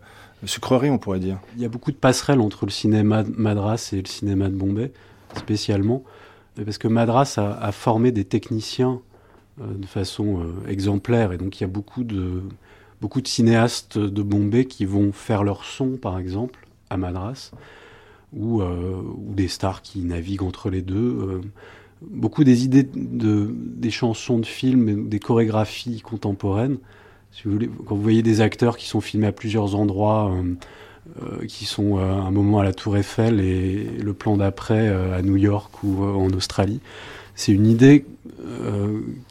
sucreries, 0.45 0.89
on 0.89 0.97
pourrait 0.97 1.19
dire. 1.19 1.39
Il 1.57 1.61
y 1.61 1.65
a 1.65 1.69
beaucoup 1.69 1.91
de 1.91 1.97
passerelles 1.97 2.39
entre 2.39 2.65
le 2.65 2.71
cinéma 2.71 3.23
de 3.23 3.33
Madras 3.37 3.89
et 3.91 3.97
le 3.97 4.07
cinéma 4.07 4.47
de 4.47 4.55
Bombay, 4.55 4.93
spécialement, 5.35 6.05
parce 6.63 6.77
que 6.77 6.87
Madras 6.87 7.37
a, 7.37 7.71
formé 7.73 8.13
des 8.13 8.23
techniciens 8.23 9.01
euh, 9.59 9.65
de 9.75 9.85
façon 9.85 10.39
exemplaire, 10.69 11.33
et 11.33 11.37
donc 11.37 11.59
il 11.59 11.63
y 11.63 11.65
a 11.65 11.69
beaucoup 11.69 12.05
de 12.05 12.43
beaucoup 13.01 13.21
de 13.21 13.27
cinéastes 13.27 13.97
de 13.97 14.21
Bombay 14.21 14.65
qui 14.65 14.85
vont 14.85 15.11
faire 15.11 15.43
leur 15.43 15.63
son, 15.63 15.97
par 15.97 16.19
exemple, 16.19 16.67
à 16.89 16.97
Madras, 16.97 17.51
ou, 18.33 18.61
euh, 18.61 19.01
des 19.29 19.47
stars 19.47 19.81
qui 19.81 19.99
naviguent 19.99 20.43
entre 20.43 20.69
les 20.69 20.81
deux. 20.81 20.95
Euh, 20.95 21.41
beaucoup 22.01 22.43
des 22.43 22.65
idées 22.65 22.83
de, 22.83 23.49
des 23.53 23.91
chansons 23.91 24.39
de 24.39 24.45
films, 24.45 25.07
des 25.07 25.19
chorégraphies 25.19 26.01
contemporaines. 26.01 26.77
Si 27.31 27.43
vous 27.45 27.59
quand 27.85 27.95
vous 27.95 28.01
voyez 28.01 28.23
des 28.23 28.41
acteurs 28.41 28.77
qui 28.77 28.87
sont 28.87 29.01
filmés 29.01 29.27
à 29.27 29.31
plusieurs 29.31 29.75
endroits, 29.75 30.33
euh, 31.21 31.45
qui 31.47 31.65
sont 31.65 31.97
euh, 31.97 32.11
un 32.11 32.31
moment 32.31 32.59
à 32.59 32.63
la 32.63 32.73
Tour 32.73 32.97
Eiffel 32.97 33.39
et 33.39 33.85
le 33.85 34.13
plan 34.13 34.37
d'après 34.37 34.87
à 34.89 35.21
New 35.21 35.37
York 35.37 35.83
ou 35.83 36.03
en 36.03 36.29
Australie, 36.31 36.79
c'est 37.35 37.51
une 37.51 37.67
idée 37.67 38.05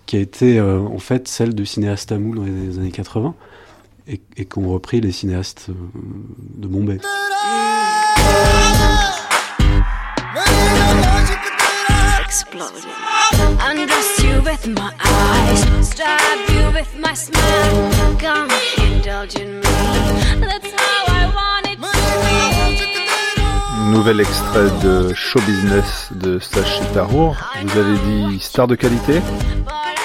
qui 0.07 0.17
a 0.17 0.21
été 0.21 0.61
en 0.61 0.99
fait 0.99 1.27
celle 1.27 1.55
de 1.55 1.65
cinéastes 1.65 2.11
tamouls 2.11 2.37
dans 2.37 2.45
les 2.45 2.79
années 2.79 2.93
80 2.93 3.35
et, 4.07 4.21
et 4.37 4.45
qu'ont 4.45 4.69
repris 4.69 5.01
les 5.01 5.13
cinéastes 5.13 5.67
euh, 5.71 5.75
de 6.57 6.67
Bombay. 6.69 6.99
Exploding. 12.25 12.91
Undress 13.61 14.19
you 14.23 14.43
with 14.43 14.67
my 14.69 14.93
eyes, 15.05 15.87
stab 15.87 16.39
you 16.49 16.71
with 16.73 16.95
my 16.99 17.15
smile. 17.15 18.17
Come 18.19 18.49
indulge 18.79 19.37
in 19.37 19.61
me. 19.61 19.63
That's 20.41 20.71
how 20.73 21.07
I 21.09 21.27
want 21.35 21.67
it 21.67 21.79
to 21.79 22.85
be. 22.85 23.91
Nouvel 23.91 24.21
extrait 24.21 24.71
de 24.83 25.15
Show 25.15 25.41
Business 25.41 26.09
de 26.13 26.39
Sashi 26.39 26.83
Tarour. 26.93 27.37
Vous 27.65 27.79
avez 27.79 27.99
dit 27.99 28.41
star 28.41 28.67
de 28.67 28.75
qualité? 28.75 29.21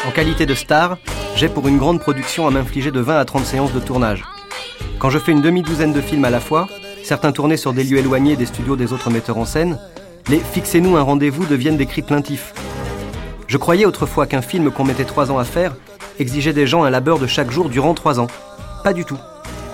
En 0.08 0.10
qualité 0.10 0.48
de 0.48 0.56
star, 0.56 0.98
j'ai 1.36 1.48
pour 1.48 1.68
une 1.68 1.78
grande 1.78 2.00
production 2.00 2.48
à 2.48 2.52
m'infliger 2.52 2.90
de 2.90 3.00
20 3.00 3.20
à 3.20 3.26
30 3.26 3.46
séances 3.46 3.72
de 3.72 3.80
tournage. 3.80 4.24
Quand 4.98 5.12
je 5.12 5.20
fais 5.20 5.32
une 5.32 5.42
demi-douzaine 5.42 5.94
de 5.94 6.02
films 6.02 6.26
à 6.26 6.32
la 6.32 6.40
fois, 6.40 6.68
certains 7.04 7.32
tournés 7.32 7.56
sur 7.56 7.72
des 7.72 7.84
lieux 7.84 8.00
éloignés 8.00 8.36
des 8.36 8.48
studios 8.48 8.76
des 8.76 8.94
autres 8.94 9.12
metteurs 9.12 9.38
en 9.38 9.46
scène, 9.46 9.78
les 10.28 10.40
Fixez-nous 10.40 10.98
un 10.98 11.04
rendez-vous 11.04 11.46
deviennent 11.46 11.78
des 11.78 11.86
cris 11.86 12.02
plaintifs. 12.02 12.54
Je 13.46 13.58
croyais 13.58 13.86
autrefois 13.86 14.26
qu'un 14.26 14.42
film 14.42 14.72
qu'on 14.72 14.86
mettait 14.86 15.06
trois 15.06 15.32
ans 15.32 15.38
à 15.38 15.44
faire 15.44 15.76
exigeait 16.18 16.54
des 16.54 16.66
gens 16.66 16.84
un 16.84 16.90
labeur 16.90 17.20
de 17.20 17.28
chaque 17.28 17.52
jour 17.52 17.70
durant 17.70 17.94
trois 17.94 18.20
ans. 18.20 18.28
Pas 18.84 18.94
du 18.94 19.06
tout. 19.06 19.20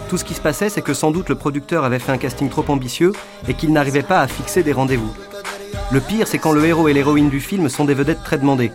Tout 0.09 0.17
ce 0.17 0.25
qui 0.25 0.33
se 0.33 0.41
passait, 0.41 0.69
c'est 0.69 0.81
que 0.81 0.93
sans 0.93 1.11
doute 1.11 1.29
le 1.29 1.35
producteur 1.35 1.85
avait 1.85 1.99
fait 1.99 2.11
un 2.11 2.17
casting 2.17 2.49
trop 2.49 2.65
ambitieux 2.67 3.13
et 3.47 3.53
qu'il 3.53 3.71
n'arrivait 3.71 4.03
pas 4.03 4.19
à 4.19 4.27
fixer 4.27 4.61
des 4.61 4.73
rendez-vous. 4.73 5.13
Le 5.89 6.01
pire, 6.01 6.27
c'est 6.27 6.37
quand 6.37 6.51
le 6.51 6.65
héros 6.65 6.89
et 6.89 6.93
l'héroïne 6.93 7.29
du 7.29 7.39
film 7.39 7.69
sont 7.69 7.85
des 7.85 7.93
vedettes 7.93 8.23
très 8.25 8.37
demandées. 8.37 8.71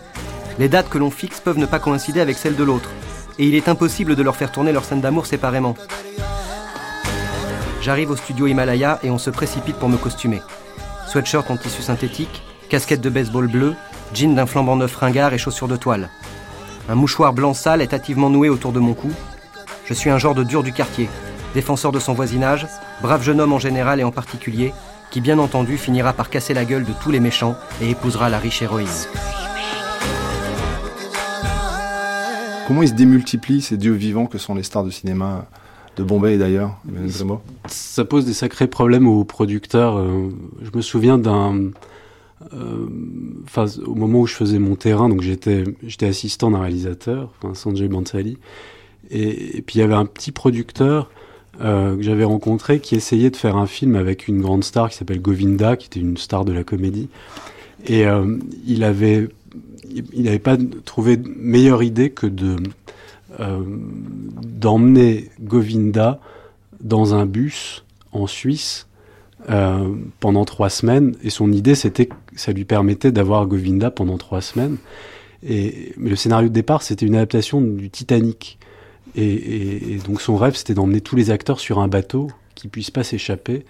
Les 0.59 0.69
dates 0.69 0.89
que 0.89 0.97
l'on 0.97 1.09
fixe 1.09 1.39
peuvent 1.39 1.57
ne 1.57 1.65
pas 1.65 1.79
coïncider 1.79 2.21
avec 2.21 2.37
celles 2.37 2.55
de 2.55 2.63
l'autre, 2.63 2.89
et 3.39 3.47
il 3.47 3.55
est 3.55 3.67
impossible 3.67 4.15
de 4.15 4.23
leur 4.23 4.35
faire 4.35 4.51
tourner 4.51 4.71
leurs 4.71 4.85
scènes 4.85 5.01
d'amour 5.01 5.25
séparément. 5.25 5.75
J'arrive 7.81 8.11
au 8.11 8.15
studio 8.15 8.47
Himalaya 8.47 8.99
et 9.03 9.09
on 9.09 9.17
se 9.17 9.29
précipite 9.29 9.75
pour 9.75 9.89
me 9.89 9.97
costumer. 9.97 10.41
Sweatshirt 11.07 11.49
en 11.49 11.57
tissu 11.57 11.81
synthétique, 11.81 12.43
casquette 12.69 13.01
de 13.01 13.09
baseball 13.09 13.47
bleu, 13.47 13.75
jean 14.13 14.35
d'un 14.35 14.45
flambant 14.45 14.75
neuf 14.75 14.95
ringard 14.95 15.33
et 15.33 15.37
chaussures 15.37 15.67
de 15.67 15.75
toile. 15.75 16.09
Un 16.87 16.95
mouchoir 16.95 17.33
blanc 17.33 17.53
sale 17.53 17.81
est 17.81 17.93
hâtivement 17.93 18.29
noué 18.29 18.49
autour 18.49 18.71
de 18.71 18.79
mon 18.79 18.93
cou. 18.93 19.11
Je 19.85 19.93
suis 19.93 20.09
un 20.09 20.17
genre 20.17 20.35
de 20.35 20.43
dur 20.43 20.63
du 20.63 20.71
quartier, 20.71 21.09
défenseur 21.53 21.91
de 21.91 21.99
son 21.99 22.13
voisinage, 22.13 22.67
brave 23.01 23.23
jeune 23.23 23.41
homme 23.41 23.53
en 23.53 23.59
général 23.59 23.99
et 23.99 24.03
en 24.03 24.11
particulier, 24.11 24.73
qui 25.09 25.19
bien 25.19 25.39
entendu 25.39 25.77
finira 25.77 26.13
par 26.13 26.29
casser 26.29 26.53
la 26.53 26.65
gueule 26.65 26.85
de 26.85 26.93
tous 27.03 27.11
les 27.11 27.19
méchants 27.19 27.55
et 27.81 27.89
épousera 27.89 28.29
la 28.29 28.39
riche 28.39 28.61
héroïne. 28.61 28.87
Comment 32.67 32.81
ils 32.81 32.89
se 32.89 32.93
démultiplient 32.93 33.61
ces 33.61 33.77
dieux 33.77 33.93
vivants 33.93 34.25
que 34.25 34.37
sont 34.37 34.55
les 34.55 34.63
stars 34.63 34.83
de 34.83 34.89
cinéma 34.89 35.45
de 35.97 36.03
Bombay 36.03 36.37
d'ailleurs, 36.37 36.77
Emmanuel 36.89 37.11
Grimaud 37.11 37.41
Ça 37.67 38.05
pose 38.05 38.25
des 38.25 38.33
sacrés 38.33 38.67
problèmes 38.67 39.07
aux 39.07 39.23
producteurs. 39.25 39.97
Euh, 39.97 40.29
je 40.61 40.69
me 40.75 40.81
souviens 40.81 41.17
d'un... 41.17 41.71
euh, 42.53 42.87
Enfin, 43.45 43.65
au 43.85 43.93
moment 43.95 44.21
où 44.21 44.27
je 44.27 44.33
faisais 44.33 44.59
mon 44.59 44.75
terrain, 44.75 45.09
donc 45.09 45.21
j'étais 45.21 45.65
j'étais 45.85 46.07
assistant 46.07 46.49
d'un 46.51 46.61
réalisateur, 46.61 47.29
enfin, 47.41 47.53
Sanjay 47.53 47.87
Bansali, 47.87 48.37
et, 49.11 49.57
et 49.57 49.61
puis 49.61 49.75
il 49.77 49.79
y 49.79 49.83
avait 49.83 49.93
un 49.93 50.05
petit 50.05 50.31
producteur 50.31 51.11
euh, 51.61 51.95
que 51.95 52.01
j'avais 52.01 52.23
rencontré 52.23 52.79
qui 52.79 52.95
essayait 52.95 53.29
de 53.29 53.35
faire 53.35 53.57
un 53.57 53.67
film 53.67 53.95
avec 53.95 54.27
une 54.27 54.41
grande 54.41 54.63
star 54.63 54.89
qui 54.89 54.95
s'appelle 54.97 55.21
Govinda, 55.21 55.75
qui 55.75 55.87
était 55.87 55.99
une 55.99 56.17
star 56.17 56.45
de 56.45 56.53
la 56.53 56.63
comédie. 56.63 57.09
Et 57.85 58.05
euh, 58.05 58.37
il 58.65 58.83
avait, 58.83 59.27
il 60.13 60.23
n'avait 60.23 60.39
pas 60.39 60.57
trouvé 60.85 61.17
meilleure 61.17 61.83
idée 61.83 62.09
que 62.11 62.27
euh, 63.39 63.59
d'emmener 64.43 65.29
Govinda 65.41 66.19
dans 66.81 67.13
un 67.15 67.25
bus 67.25 67.83
en 68.11 68.27
Suisse 68.27 68.87
euh, 69.49 69.93
pendant 70.19 70.45
trois 70.45 70.69
semaines. 70.69 71.15
Et 71.23 71.29
son 71.29 71.51
idée, 71.51 71.75
c'était 71.75 72.05
que 72.05 72.13
ça 72.35 72.51
lui 72.53 72.65
permettait 72.65 73.11
d'avoir 73.11 73.45
Govinda 73.45 73.91
pendant 73.91 74.17
trois 74.17 74.41
semaines. 74.41 74.77
Et, 75.45 75.93
mais 75.97 76.09
le 76.09 76.15
scénario 76.15 76.47
de 76.47 76.53
départ, 76.53 76.83
c'était 76.83 77.05
une 77.05 77.15
adaptation 77.15 77.59
du 77.59 77.89
Titanic. 77.89 78.57
Et, 79.15 79.93
et- 79.93 79.97
donc 79.97 80.21
son 80.21 80.37
rêve, 80.37 80.55
c'était 80.55 80.73
d'emmener 80.73 81.01
tous 81.01 81.15
les 81.15 81.29
acteurs 81.31 81.59
sur 81.59 81.79
un 81.79 81.87
bateau 81.87 82.29
qui 82.55 82.67
puissent 82.67 82.91
pas 82.91 83.03
s'échapper 83.03 83.65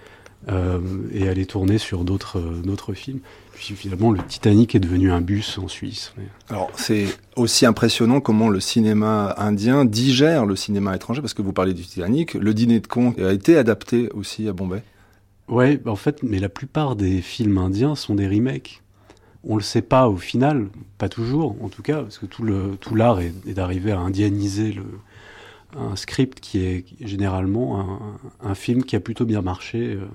euh, 0.49 0.79
et 1.13 1.29
aller 1.29 1.45
tourner 1.45 1.77
sur 1.77 2.03
d'autres 2.03 2.39
euh, 2.39 2.93
films. 2.93 3.19
Puis 3.53 3.75
finalement, 3.75 4.11
le 4.11 4.21
Titanic 4.23 4.75
est 4.75 4.79
devenu 4.79 5.11
un 5.11 5.21
bus 5.21 5.57
en 5.57 5.67
Suisse. 5.67 6.13
Mais- 6.17 6.23
Alors, 6.49 6.71
c'est 6.75 7.05
aussi 7.35 7.65
impressionnant 7.65 8.19
comment 8.19 8.49
le 8.49 8.59
cinéma 8.59 9.35
indien 9.37 9.85
digère 9.85 10.45
le 10.45 10.55
cinéma 10.55 10.95
étranger, 10.95 11.21
parce 11.21 11.33
que 11.33 11.41
vous 11.41 11.53
parlez 11.53 11.73
du 11.73 11.83
Titanic. 11.83 12.33
Le 12.33 12.53
dîner 12.53 12.79
de 12.79 12.87
con 12.87 13.13
a 13.19 13.31
été 13.31 13.57
adapté 13.57 14.09
aussi 14.13 14.47
à 14.47 14.53
Bombay. 14.53 14.81
Ouais, 15.47 15.79
en 15.85 15.95
fait, 15.95 16.23
mais 16.23 16.39
la 16.39 16.49
plupart 16.49 16.95
des 16.95 17.21
films 17.21 17.57
indiens 17.57 17.95
sont 17.95 18.15
des 18.15 18.27
remakes. 18.27 18.81
On 19.45 19.57
le 19.57 19.61
sait 19.61 19.81
pas 19.81 20.07
au 20.07 20.15
final, 20.15 20.67
pas 20.97 21.09
toujours 21.09 21.57
en 21.61 21.67
tout 21.67 21.81
cas, 21.83 22.01
parce 22.01 22.17
que 22.17 22.25
tout 22.25 22.43
le 22.43 22.77
tout 22.79 22.95
l'art 22.95 23.19
est, 23.19 23.33
est 23.45 23.53
d'arriver 23.53 23.91
à 23.91 23.99
indianiser 23.99 24.71
le 24.71 24.83
un 25.77 25.95
script 25.95 26.39
qui 26.39 26.59
est 26.65 26.85
généralement 27.01 27.79
un, 27.79 28.49
un 28.49 28.55
film 28.55 28.83
qui 28.83 28.95
a 28.95 28.99
plutôt 28.99 29.25
bien 29.25 29.41
marché 29.41 29.93
euh, 29.95 30.05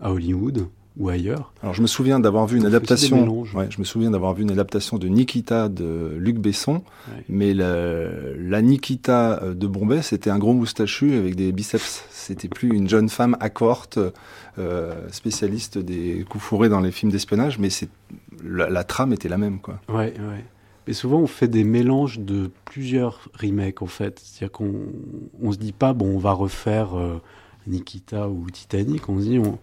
à 0.00 0.12
Hollywood 0.12 0.66
ou 0.96 1.08
ailleurs. 1.08 1.52
Alors, 1.60 1.74
je 1.74 1.82
me 1.82 1.88
souviens 1.88 2.20
d'avoir 2.20 2.46
vu 2.46 2.56
une 2.56 2.66
adaptation. 2.66 3.28
Ouais, 3.54 3.66
je 3.68 3.80
me 3.80 3.84
souviens 3.84 4.12
d'avoir 4.12 4.32
vu 4.34 4.42
une 4.44 4.52
adaptation 4.52 4.96
de 4.96 5.08
Nikita 5.08 5.68
de 5.68 6.14
Luc 6.20 6.38
Besson, 6.38 6.82
Ouais. 7.08 7.24
mais 7.28 7.52
la, 7.52 8.06
la 8.38 8.62
Nikita 8.62 9.40
de 9.54 9.66
Bombay, 9.66 10.02
c'était 10.02 10.30
un 10.30 10.38
gros 10.38 10.52
moustachu 10.52 11.14
avec 11.14 11.34
des 11.34 11.50
biceps. 11.50 12.04
C'était 12.10 12.46
plus 12.46 12.68
une 12.68 12.88
jeune 12.88 13.08
femme 13.08 13.36
accorte, 13.40 13.98
euh, 14.58 14.94
spécialiste 15.10 15.78
des 15.78 16.24
coups 16.28 16.44
fourrés 16.44 16.68
dans 16.68 16.80
les 16.80 16.92
films 16.92 17.10
d'espionnage, 17.10 17.58
mais 17.58 17.70
c'est 17.70 17.88
la, 18.44 18.70
la 18.70 18.84
trame 18.84 19.12
était 19.12 19.28
la 19.28 19.36
même, 19.38 19.58
quoi. 19.58 19.80
Ouais, 19.88 20.14
ouais. 20.16 20.44
Mais 20.86 20.92
souvent, 20.92 21.18
on 21.18 21.26
fait 21.26 21.48
des 21.48 21.64
mélanges 21.64 22.20
de 22.20 22.50
plusieurs 22.64 23.28
remakes, 23.40 23.82
en 23.82 23.86
fait. 23.86 24.20
C'est-à-dire 24.22 24.52
qu'on 24.52 24.72
on 25.42 25.52
se 25.52 25.58
dit 25.58 25.72
pas, 25.72 25.92
bon, 25.92 26.14
on 26.14 26.18
va 26.18 26.32
refaire 26.32 26.98
euh, 26.98 27.20
Nikita 27.66 28.28
ou 28.28 28.50
Titanic. 28.50 29.08
On 29.08 29.18
se 29.18 29.24
dit, 29.24 29.38
on, 29.38 29.58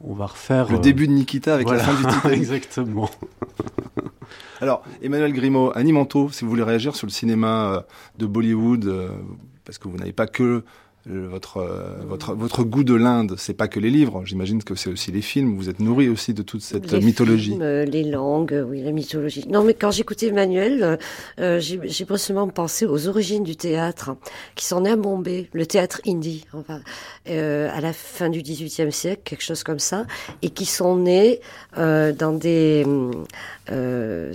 on 0.00 0.14
va 0.14 0.26
refaire... 0.26 0.70
Le 0.70 0.78
euh, 0.78 0.80
début 0.80 1.06
de 1.06 1.12
Nikita 1.12 1.54
avec 1.54 1.66
voilà. 1.66 1.82
la 1.82 1.88
fin 1.88 1.94
du 1.94 2.14
Titanic. 2.14 2.38
Exactement. 2.38 3.10
Alors, 4.60 4.82
Emmanuel 5.02 5.32
Grimaud, 5.32 5.70
Annie 5.74 5.92
Manteau, 5.92 6.30
si 6.30 6.44
vous 6.44 6.50
voulez 6.50 6.62
réagir 6.62 6.96
sur 6.96 7.06
le 7.06 7.12
cinéma 7.12 7.72
euh, 7.72 7.80
de 8.18 8.26
Bollywood, 8.26 9.10
parce 9.64 9.78
que 9.78 9.86
vous 9.86 9.96
n'avez 9.96 10.12
pas 10.12 10.26
que 10.26 10.64
votre, 11.06 11.58
euh, 11.58 11.94
votre, 12.06 12.34
votre 12.34 12.64
goût 12.64 12.82
de 12.82 12.94
l'Inde, 12.94 13.36
c'est 13.38 13.54
pas 13.54 13.68
que 13.68 13.78
les 13.78 13.90
livres, 13.90 14.22
j'imagine 14.24 14.62
que 14.62 14.74
c'est 14.74 14.90
aussi 14.90 15.12
les 15.12 15.22
films, 15.22 15.56
vous 15.56 15.68
êtes 15.68 15.78
nourri 15.78 16.08
aussi 16.08 16.34
de 16.34 16.42
toute 16.42 16.62
cette 16.62 16.90
Les 16.90 17.00
mythologie. 17.00 17.50
films, 17.50 17.62
euh, 17.62 17.84
les 17.84 18.02
langues, 18.02 18.52
euh, 18.52 18.62
oui, 18.64 18.82
la 18.82 18.90
mythologie. 18.92 19.46
Non, 19.48 19.62
mais 19.62 19.74
quand 19.74 19.90
j'écoutais 19.92 20.28
Emmanuel, 20.28 20.98
euh, 21.38 21.60
j'ai 21.60 21.80
j'ai 21.84 22.04
brusquement 22.04 22.48
pensé 22.48 22.86
aux 22.86 23.06
origines 23.08 23.44
du 23.44 23.56
théâtre, 23.56 24.16
qui 24.56 24.64
sont 24.64 24.80
nées 24.80 24.90
à 24.90 24.96
Bombay, 24.96 25.48
le 25.52 25.66
théâtre 25.66 26.00
hindi, 26.06 26.44
enfin, 26.52 26.80
euh, 27.28 27.68
à 27.72 27.80
la 27.80 27.92
fin 27.92 28.28
du 28.28 28.42
XVIIIe 28.42 28.90
siècle, 28.92 29.22
quelque 29.24 29.42
chose 29.44 29.62
comme 29.62 29.78
ça, 29.78 30.06
et 30.42 30.50
qui 30.50 30.66
sont 30.66 30.96
nés 30.96 31.40
euh, 31.78 32.12
dans 32.12 32.32
des 32.32 32.84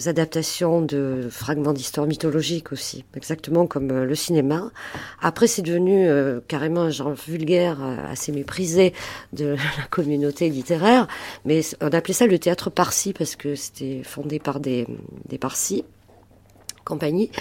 adaptations 0.06 0.82
de 0.82 1.28
fragments 1.30 1.74
d'histoire 1.74 2.08
mythologique 2.08 2.72
aussi, 2.72 3.04
exactement 3.16 3.68
comme 3.68 4.04
le 4.04 4.16
cinéma. 4.16 4.72
Après, 5.22 5.48
c'est 5.48 5.62
devenu 5.62 6.08
euh, 6.08 6.40
carrément 6.62 6.82
un 6.82 6.90
genre 6.92 7.14
vulgaire, 7.14 7.80
euh, 7.82 8.12
assez 8.12 8.32
méprisé 8.32 8.94
de 9.34 9.56
la 9.78 9.88
communauté 9.90 10.48
littéraire, 10.48 11.08
mais 11.44 11.62
on 11.82 11.88
appelait 11.88 12.14
ça 12.14 12.28
le 12.28 12.38
théâtre 12.38 12.70
parsi 12.70 13.14
parce 13.14 13.36
que 13.36 13.56
c'était 13.56 14.04
fondé 14.04 14.38
par 14.38 14.60
des, 14.60 14.86
des 15.28 15.40
parsis, 15.40 15.84
compagnie. 16.86 17.32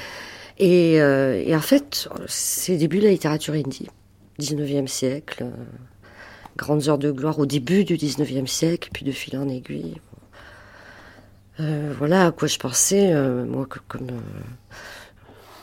Et, 0.59 1.03
euh, 1.03 1.43
et 1.45 1.55
en 1.55 1.61
fait, 1.61 2.09
c'est 2.29 2.73
le 2.73 2.79
début 2.79 3.01
de 3.01 3.05
la 3.05 3.11
littérature 3.11 3.53
hindi, 3.53 3.89
19e 4.41 4.87
siècle, 4.87 5.43
euh, 5.43 5.51
grandes 6.57 6.89
heures 6.89 6.97
de 6.97 7.11
gloire 7.11 7.39
au 7.39 7.45
début 7.45 7.85
du 7.85 7.99
19e 7.99 8.47
siècle, 8.47 8.89
puis 8.91 9.05
de 9.05 9.13
fil 9.13 9.37
en 9.37 9.49
aiguille. 9.49 10.01
Voilà 11.99 12.29
à 12.29 12.31
quoi 12.33 12.49
je 12.49 12.57
pensais, 12.57 13.13
moi, 13.45 13.67
comme... 13.87 14.07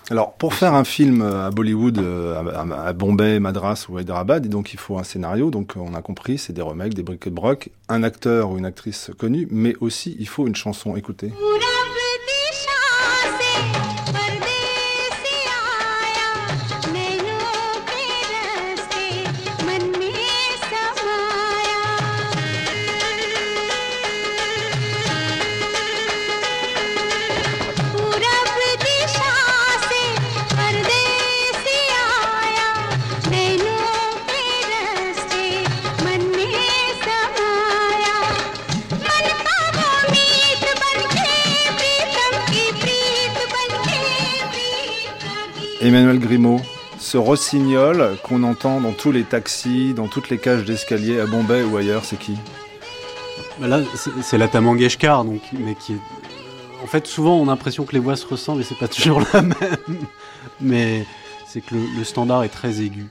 euh, 0.10 0.14
Alors, 0.14 0.34
pour 0.34 0.54
faire 0.54 0.74
un 0.74 0.84
film 0.84 1.22
à 1.22 1.52
Bollywood, 1.52 1.98
euh, 2.00 2.36
à, 2.36 2.94
Bombay, 2.94 3.40
Madras 3.40 3.86
ou 3.90 4.00
Hyderabad, 4.00 4.48
il 4.74 4.80
faut 4.80 4.98
un 4.98 5.04
scénario, 5.04 5.52
donc 5.52 5.74
on 5.76 5.94
a 5.94 6.02
compris, 6.02 6.38
c'est 6.38 6.54
des 6.54 6.62
remakes, 6.62 6.94
des 6.94 7.04
briques 7.04 7.26
de 7.26 7.30
broc, 7.30 7.70
un 7.90 8.04
acteur 8.04 8.52
ou 8.52 8.58
une 8.58 8.66
actrice 8.66 9.12
connue, 9.18 9.48
mais 9.52 9.76
aussi 9.82 10.16
il 10.20 10.28
faut 10.28 10.48
une 10.48 10.56
chanson, 10.56 10.96
écoutez. 10.96 11.32
Emmanuel 45.88 46.20
Grimaud, 46.20 46.60
ce 47.00 47.16
rossignol 47.16 48.18
qu'on 48.22 48.44
entend 48.44 48.82
dans 48.82 48.92
tous 48.92 49.14
les 49.14 49.24
taxis, 49.24 49.94
dans 49.94 50.10
toutes 50.10 50.30
les 50.30 50.38
cages 50.38 50.66
d'escalier 50.66 51.18
à 51.18 51.26
Bombay 51.26 51.64
ou 51.64 51.78
ailleurs, 51.78 52.04
c'est 52.04 52.20
qui? 52.20 52.36
Bah 53.58 53.68
Là, 53.68 53.80
c'est 54.22 54.38
la 54.38 54.50
Tamangeshkar, 54.50 55.24
donc, 55.24 55.40
mais 55.54 55.76
qui 55.76 55.94
est... 55.94 56.00
En 56.84 56.88
fait, 56.88 57.08
souvent, 57.08 57.38
on 57.38 57.44
a 57.44 57.52
l'impression 57.52 57.86
que 57.86 57.94
les 57.94 58.00
voix 58.00 58.18
se 58.18 58.28
ressemblent 58.28 58.60
et 58.60 58.66
c'est 58.66 58.78
pas 58.78 58.90
toujours 58.90 59.22
la 59.34 59.42
même. 59.42 59.56
Mais 60.60 61.06
c'est 61.48 61.62
que 61.62 61.74
le, 61.76 62.04
standard 62.04 62.44
est 62.44 62.50
très 62.50 62.82
aigu. 62.82 63.06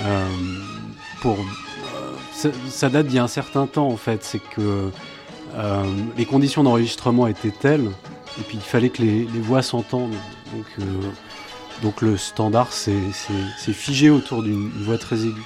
Euh, 0.00 0.26
pour, 1.20 1.36
euh, 1.36 2.50
ça, 2.70 2.88
date 2.88 3.08
d'il 3.08 3.16
y 3.16 3.18
a 3.18 3.24
un 3.24 3.28
certain 3.28 3.66
temps, 3.66 3.88
en 3.88 3.98
fait. 3.98 4.24
C'est 4.24 4.40
que 4.40 4.90
euh, 5.56 5.84
les 6.16 6.24
conditions 6.24 6.62
d'enregistrement 6.62 7.26
étaient 7.26 7.50
telles, 7.50 7.90
et 8.40 8.42
puis 8.44 8.56
il 8.56 8.62
fallait 8.62 8.88
que 8.88 9.02
les, 9.02 9.24
voix 9.24 9.60
s'entendent. 9.60 10.16
Donc, 10.54 10.88
donc 11.82 12.02
le 12.02 12.16
standard, 12.16 12.72
c'est 12.72 12.92
figé 13.72 14.10
autour 14.10 14.42
d'une 14.42 14.68
voix 14.82 14.98
très 14.98 15.22
aiguë. 15.24 15.42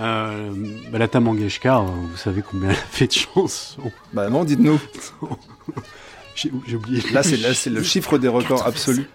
Euh, 0.00 0.50
bah, 0.90 0.98
la 0.98 1.06
Tamangeshkar, 1.08 1.84
vous 1.84 2.16
savez 2.16 2.42
combien 2.42 2.70
elle 2.70 2.74
a 2.76 2.78
fait 2.78 3.06
de 3.06 3.12
chansons. 3.12 3.92
Bah 4.12 4.28
non, 4.28 4.44
dites-nous. 4.44 4.80
J'ai 6.34 6.50
oublié. 6.74 7.00
Là, 7.12 7.22
c'est 7.22 7.36
là, 7.36 7.54
c'est 7.54 7.70
le 7.70 7.82
chiffre 7.84 8.18
des 8.18 8.26
records 8.28 8.66
absolus. 8.66 9.08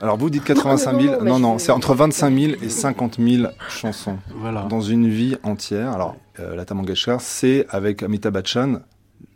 Alors 0.00 0.16
vous 0.16 0.30
dites 0.30 0.44
85 0.44 1.00
000, 1.00 1.24
Non, 1.24 1.38
non, 1.38 1.58
c'est 1.58 1.72
entre 1.72 1.94
25 1.94 2.36
000 2.36 2.52
et 2.62 2.68
50 2.68 3.18
000 3.20 3.48
chansons 3.68 4.18
Voilà. 4.36 4.62
dans 4.62 4.80
une 4.80 5.08
vie 5.08 5.36
entière. 5.42 5.90
Alors, 5.92 6.16
euh, 6.40 6.54
la 6.54 6.64
Tamangeshkar, 6.64 7.20
c'est 7.20 7.66
avec 7.70 8.02
Amitabh 8.04 8.32
Bachchan, 8.32 8.80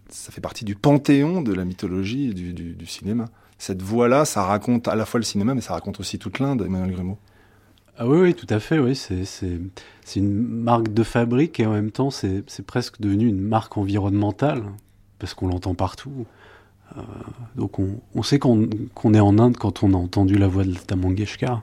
ça 0.09 0.31
fait 0.31 0.41
partie 0.41 0.65
du 0.65 0.75
panthéon 0.77 1.43
de 1.43 1.53
la 1.53 1.65
mythologie 1.65 2.31
et 2.31 2.33
du, 2.35 2.53
du, 2.53 2.75
du 2.75 2.87
cinéma. 2.87 3.25
Cette 3.65 3.81
voix-là, 3.81 4.25
ça 4.25 4.43
raconte 4.43 4.89
à 4.89 4.97
la 4.97 5.07
fois 5.07 5.19
le 5.21 5.25
cinéma, 5.25 5.55
mais 5.55 5.61
ça 5.61 5.73
raconte 5.75 6.01
aussi 6.01 6.19
toute 6.19 6.41
l'Inde, 6.41 6.63
Emmanuel 6.67 6.91
Grimaud. 6.91 7.17
Ah 7.97 8.09
oui, 8.09 8.19
oui, 8.19 8.35
tout 8.35 8.49
à 8.51 8.59
fait. 8.59 8.81
Oui, 8.81 8.97
c'est 8.97 10.17
une 10.17 10.33
marque 10.69 10.93
de 10.93 11.05
fabrique 11.05 11.61
et 11.61 11.67
en 11.67 11.73
même 11.73 11.93
temps, 11.93 12.11
c'est 12.11 12.43
presque 12.67 13.01
devenu 13.01 13.29
une 13.29 13.41
marque 13.41 13.77
environnementale 13.77 14.65
parce 15.21 15.35
qu'on 15.35 15.47
l'entend 15.47 15.75
partout. 15.77 16.27
Euh, 16.97 17.01
donc 17.55 17.79
on, 17.79 18.01
on 18.17 18.25
sait 18.25 18.41
qu'on 18.41 18.69
qu'on 18.95 19.15
est 19.15 19.21
en 19.21 19.39
Inde 19.39 19.57
quand 19.57 19.85
on 19.85 19.95
a 19.95 19.97
entendu 19.97 20.35
la 20.37 20.49
voix 20.49 20.65
de 20.65 20.75
Lata 20.75 20.97
Mangeshkar. 20.97 21.63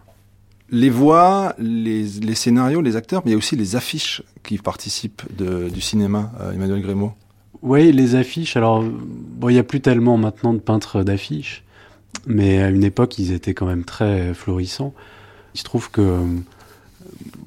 les 0.72 0.90
voix, 0.90 1.54
les, 1.58 2.04
les 2.04 2.36
scénarios, 2.36 2.82
les 2.82 2.96
acteurs, 2.96 3.24
mais 3.26 3.32
il 3.32 3.34
y 3.34 3.36
a 3.36 3.38
aussi 3.38 3.58
les 3.58 3.76
affiches 3.76 4.24
qui 4.44 4.58
participent 4.58 5.24
de- 5.38 5.68
du 5.70 5.82
cinéma, 5.82 6.32
euh, 6.40 6.54
Emmanuel 6.54 6.82
Grémaud. 6.82 7.12
Oui, 7.62 7.92
les 7.92 8.16
affiches. 8.16 8.56
Alors, 8.56 8.84
bon, 8.84 9.50
il 9.50 9.54
n'y 9.54 9.60
a 9.60 9.64
plus 9.64 9.82
tellement 9.82 10.16
maintenant 10.18 10.54
de 10.54 10.60
peintres 10.60 11.04
d'affiches, 11.04 11.64
mais 12.28 12.62
à 12.62 12.70
une 12.70 12.84
époque, 12.84 13.18
ils 13.20 13.32
étaient 13.32 13.54
quand 13.54 13.66
même 13.66 13.84
très 13.84 14.34
florissants. 14.34 14.94
Il 15.56 15.60
se 15.60 15.64
trouve 15.64 15.90
que 15.92 16.02
euh, 16.02 16.26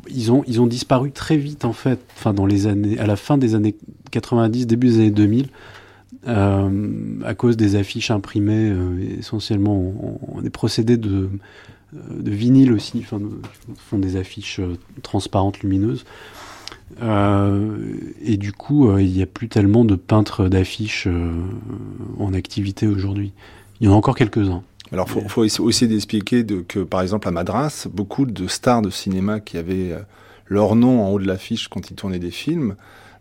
ils 0.09 0.33
ont 0.33 0.43
ils 0.47 0.61
ont 0.61 0.67
disparu 0.67 1.13
très 1.13 1.37
vite 1.37 1.65
en 1.65 1.73
fait. 1.73 2.01
Enfin, 2.17 2.35
dans 2.35 2.47
les 2.47 2.67
années, 2.67 2.99
à 2.99 3.07
la 3.07 3.17
fin 3.17 3.39
des 3.39 3.55
années 3.55 3.77
90, 4.11 4.67
début 4.67 4.89
des 4.89 4.95
années 4.97 5.11
2000, 5.11 5.49
euh, 6.29 7.21
à 7.25 7.35
cause 7.35 7.57
des 7.57 7.77
affiches 7.77 8.11
imprimées, 8.11 8.71
euh, 8.71 9.19
essentiellement 9.19 10.19
en, 10.33 10.37
en 10.39 10.41
des 10.43 10.51
procédés 10.51 10.97
de 10.97 11.31
de 11.93 12.31
vinyle 12.31 12.73
aussi, 12.73 13.01
enfin, 13.01 13.21
font 13.77 13.99
des 13.99 14.17
affiches 14.17 14.61
transparentes, 15.03 15.61
lumineuses. 15.61 16.07
Et 17.03 18.37
du 18.39 18.53
coup, 18.53 18.99
il 18.99 19.13
n'y 19.13 19.23
a 19.23 19.27
plus 19.27 19.49
tellement 19.49 19.85
de 19.85 19.95
peintres 19.95 20.49
d'affiches 20.49 21.07
en 22.19 22.33
activité 22.33 22.87
aujourd'hui. 22.87 23.33
Il 23.83 23.87
y 23.87 23.89
en 23.89 23.95
a 23.95 23.97
encore 23.97 24.15
quelques-uns. 24.15 24.63
Alors, 24.93 25.09
faut, 25.11 25.21
faut 25.29 25.45
essa- 25.45 25.61
aussi 25.63 25.89
d'expliquer 25.89 26.45
de- 26.45 26.61
que, 26.67 26.79
par 26.79 27.03
exemple, 27.03 27.27
à 27.27 27.33
Madras, 27.33 27.89
beaucoup 27.93 28.25
de 28.27 28.47
stars 28.47 28.81
de 28.81 28.91
cinéma 28.91 29.41
qui 29.41 29.59
avaient 29.59 29.91
euh, 29.93 29.99
leur 30.47 30.77
nom 30.77 31.03
en 31.05 31.11
haut 31.11 31.19
de 31.19 31.27
l'affiche 31.27 31.67
quand 31.69 31.91
ils 31.91 31.95
tournaient 31.95 32.21
des 32.21 32.31
films 32.31 32.77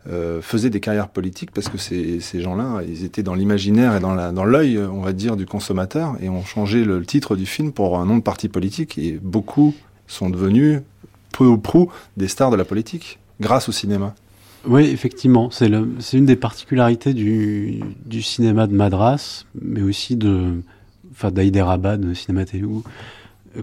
euh, 0.07 0.39
faisaient 0.41 0.69
des 0.69 0.79
carrières 0.79 1.09
politiques 1.09 1.49
parce 1.51 1.67
que 1.69 1.77
ces, 1.79 2.19
ces 2.19 2.41
gens-là, 2.41 2.81
ils 2.87 3.03
étaient 3.05 3.23
dans 3.23 3.33
l'imaginaire 3.35 3.95
et 3.95 3.99
dans 3.99 4.45
l'œil, 4.45 4.77
euh, 4.77 4.87
on 4.89 5.01
va 5.01 5.13
dire, 5.13 5.35
du 5.35 5.45
consommateur 5.45 6.15
et 6.21 6.29
ont 6.29 6.43
changé 6.43 6.83
le, 6.83 6.99
le 6.99 7.05
titre 7.05 7.35
du 7.35 7.45
film 7.47 7.71
pour 7.71 7.97
un 7.99 8.05
nom 8.05 8.17
de 8.17 8.23
parti 8.23 8.47
politique 8.47 8.97
et 8.99 9.19
beaucoup 9.21 9.73
sont 10.07 10.29
devenus 10.29 10.81
peu 11.31 11.45
ou 11.45 11.57
prou 11.57 11.91
des 12.17 12.27
stars 12.27 12.51
de 12.51 12.55
la 12.55 12.65
politique 12.65 13.17
grâce 13.39 13.67
au 13.69 13.71
cinéma. 13.71 14.13
Oui, 14.65 14.83
effectivement, 14.85 15.49
c'est 15.49 15.67
une 16.13 16.25
des 16.25 16.35
particularités 16.35 17.13
du, 17.15 17.81
cinéma 18.21 18.67
de 18.67 18.75
Madras, 18.75 19.45
mais 19.59 19.81
aussi 19.81 20.15
de, 20.15 20.61
enfin, 21.11 21.31
d'Hyderabad, 21.31 22.03
le 22.05 22.13
cinéma 22.13 22.45
Telugu, 22.45 22.81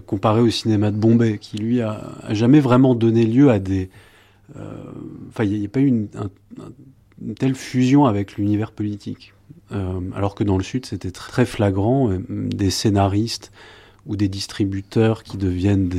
comparé 0.05 0.41
au 0.41 0.49
cinéma 0.49 0.91
de 0.91 0.97
Bombay, 0.97 1.37
qui 1.37 1.57
lui 1.57 1.81
a, 1.81 2.01
jamais 2.31 2.59
vraiment 2.59 2.95
donné 2.95 3.25
lieu 3.25 3.49
à 3.49 3.59
des, 3.59 3.89
euh, 4.57 4.73
enfin, 5.29 5.45
il 5.45 5.59
n'y 5.59 5.65
a, 5.65 5.69
pas 5.69 5.79
eu 5.79 5.85
une, 5.87 6.09
un- 6.15 6.61
un- 6.61 6.71
une 7.25 7.33
telle 7.35 7.55
fusion 7.55 8.05
avec 8.05 8.35
l'univers 8.35 8.71
politique. 8.73 9.33
Euh, 9.71 9.99
alors 10.15 10.35
que 10.35 10.43
dans 10.43 10.57
le 10.57 10.63
Sud, 10.63 10.85
c'était 10.85 11.11
très 11.11 11.45
flagrant, 11.45 12.11
euh, 12.11 12.19
des 12.29 12.71
scénaristes 12.71 13.51
ou 14.05 14.17
des 14.17 14.27
distributeurs 14.27 15.23
qui 15.23 15.37
deviennent 15.37 15.89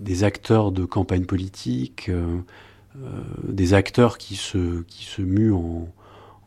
des 0.00 0.24
acteurs 0.24 0.72
de 0.72 0.84
campagne 0.84 1.24
politique. 1.24 2.10
Euh, 2.96 3.08
des 3.48 3.74
acteurs 3.74 4.18
qui 4.18 4.36
se, 4.36 4.82
qui 4.86 5.04
se 5.04 5.22
muent 5.22 5.52
en, 5.54 5.88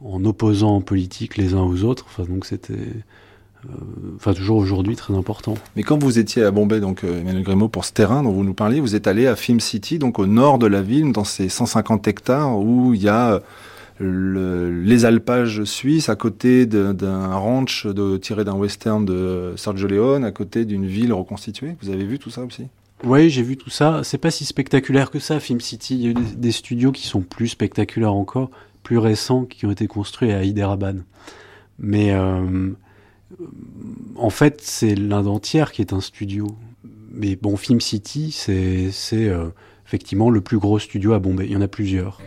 en 0.04 0.26
opposant 0.26 0.76
en 0.76 0.82
politique 0.82 1.38
les 1.38 1.54
uns 1.54 1.64
aux 1.64 1.84
autres. 1.84 2.06
Enfin, 2.08 2.24
donc 2.24 2.46
c'était, 2.46 2.74
euh, 2.74 3.70
enfin 4.16 4.34
toujours 4.34 4.58
aujourd'hui 4.58 4.96
très 4.96 5.14
important. 5.14 5.56
Mais 5.76 5.84
quand 5.84 6.02
vous 6.02 6.20
étiez 6.20 6.44
à 6.44 6.52
Bombay, 6.52 6.80
donc 6.80 7.04
euh, 7.04 7.20
Emmanuel 7.22 7.44
Grémaud, 7.44 7.68
pour 7.70 7.86
ce 7.86 7.92
terrain 7.94 8.24
dont 8.24 8.32
vous 8.32 8.44
nous 8.44 8.54
parliez, 8.54 8.80
vous 8.80 8.96
êtes 8.96 9.08
allé 9.08 9.28
à 9.28 9.36
Film 9.36 9.60
City, 9.60 10.00
donc 10.00 10.20
au 10.20 10.26
nord 10.28 10.58
de 10.60 10.68
la 10.68 10.82
ville, 10.82 11.12
dans 11.12 11.24
ces 11.24 11.50
150 11.50 12.08
hectares 12.08 12.58
où 12.58 12.94
il 12.94 13.02
y 13.02 13.10
a 13.10 13.42
le- 14.00 14.70
les 14.84 15.06
alpages 15.06 15.64
suisses, 15.64 16.08
à 16.08 16.16
côté 16.16 16.68
d'un 16.68 17.34
ranch 17.36 17.88
tiré 18.22 18.44
d'un 18.46 18.54
western 18.54 19.04
de 19.04 19.54
Sergio 19.58 19.88
Leone, 19.88 20.24
à 20.24 20.32
côté 20.32 20.66
d'une 20.66 20.86
ville 20.86 21.12
reconstituée. 21.12 21.76
Vous 21.82 21.90
avez 21.90 22.06
vu 22.06 22.20
tout 22.20 22.30
ça 22.30 22.44
aussi? 22.44 22.66
Oui, 23.04 23.30
j'ai 23.30 23.44
vu 23.44 23.58
tout 23.58 23.70
ça. 23.70 24.02
C'est 24.04 24.18
pas 24.18 24.32
si 24.32 24.46
spectaculaire 24.46 25.12
que 25.12 25.20
ça, 25.20 25.40
Film 25.40 25.62
City. 25.62 25.96
Il 25.96 26.02
y 26.02 26.08
a 26.08 26.10
eu 26.12 26.36
des, 26.36 26.52
studios 26.52 26.92
qui 26.92 27.08
sont 27.08 27.22
plus 27.22 27.50
spectaculaires 27.50 28.14
encore, 28.14 28.50
plus 28.84 28.98
récents, 28.98 29.46
qui 29.46 29.66
ont 29.66 29.72
été 29.72 29.88
construits 29.88 30.32
à 30.32 30.44
Hyderabad. 30.44 31.04
Mais 31.80 32.12
euh, 32.12 32.72
en 34.16 34.30
fait, 34.30 34.62
c'est 34.62 34.96
l'Inde 34.96 35.28
entière 35.28 35.72
qui 35.72 35.82
est 35.82 35.94
un 35.94 36.02
studio. 36.02 36.48
Mais 37.12 37.36
bon, 37.36 37.56
Film 37.56 37.82
City, 37.82 38.32
c'est 38.32 38.92
euh, 39.14 39.50
effectivement 39.86 40.30
le 40.30 40.42
plus 40.42 40.58
gros 40.58 40.80
studio 40.80 41.14
à 41.14 41.20
Bombay. 41.20 41.46
Il 41.46 41.52
y 41.52 41.56
en 41.56 41.62
a 41.62 41.68
plusieurs. 41.68 42.20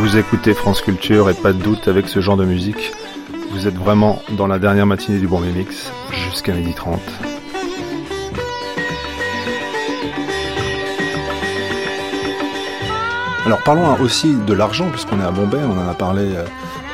Vous 0.00 0.16
écoutez 0.16 0.52
France 0.52 0.80
Culture 0.80 1.30
et 1.30 1.34
pas 1.34 1.52
de 1.52 1.62
doute 1.62 1.86
avec 1.86 2.08
ce 2.08 2.20
genre 2.20 2.36
de 2.36 2.44
musique. 2.44 2.92
Vous 3.52 3.68
êtes 3.68 3.76
vraiment 3.76 4.20
dans 4.30 4.48
la 4.48 4.58
dernière 4.58 4.86
matinée 4.86 5.20
du 5.20 5.28
Bombay 5.28 5.52
Mix 5.52 5.92
jusqu'à 6.10 6.54
12h30. 6.54 6.98
Alors 13.46 13.62
parlons 13.62 13.94
aussi 14.00 14.34
de 14.34 14.54
l'argent, 14.54 14.90
puisqu'on 14.90 15.20
est 15.20 15.24
à 15.24 15.30
Bombay, 15.30 15.58
on 15.62 15.78
en 15.78 15.88
a 15.88 15.94
parlé 15.94 16.22
euh, 16.22 16.44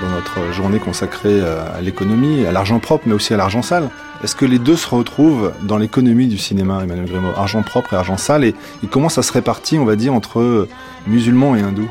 dans 0.03 0.09
notre 0.11 0.53
journée 0.53 0.81
consacrée 0.81 1.41
euh, 1.41 1.65
à 1.75 1.81
l'économie, 1.81 2.45
à 2.45 2.53
l'argent 2.53 2.79
propre, 2.79 3.05
mais 3.07 3.15
aussi 3.15 3.33
à 3.33 3.39
l'argent 3.39 3.63
sale. 3.63 3.89
Est-ce 4.25 4.37
que 4.37 4.47
les 4.47 4.59
deux 4.59 4.77
se 4.77 4.89
retrouvent 4.89 5.53
dans 5.65 5.77
l'économie 5.77 6.29
du 6.29 6.39
cinéma, 6.39 6.83
Emmanuel 6.83 7.05
Grémaud 7.05 7.33
Argent 7.37 7.63
propre 7.63 7.93
et 7.93 7.97
argent 7.97 8.17
sale, 8.17 8.45
et, 8.45 8.55
comment 8.91 9.11
ça 9.11 9.23
se 9.23 9.31
répartit, 9.31 9.79
on 9.79 9.85
va 9.85 9.97
dire, 9.97 10.15
entre 10.15 10.67
musulmans 11.07 11.55
et 11.55 11.61
hindous? 11.61 11.91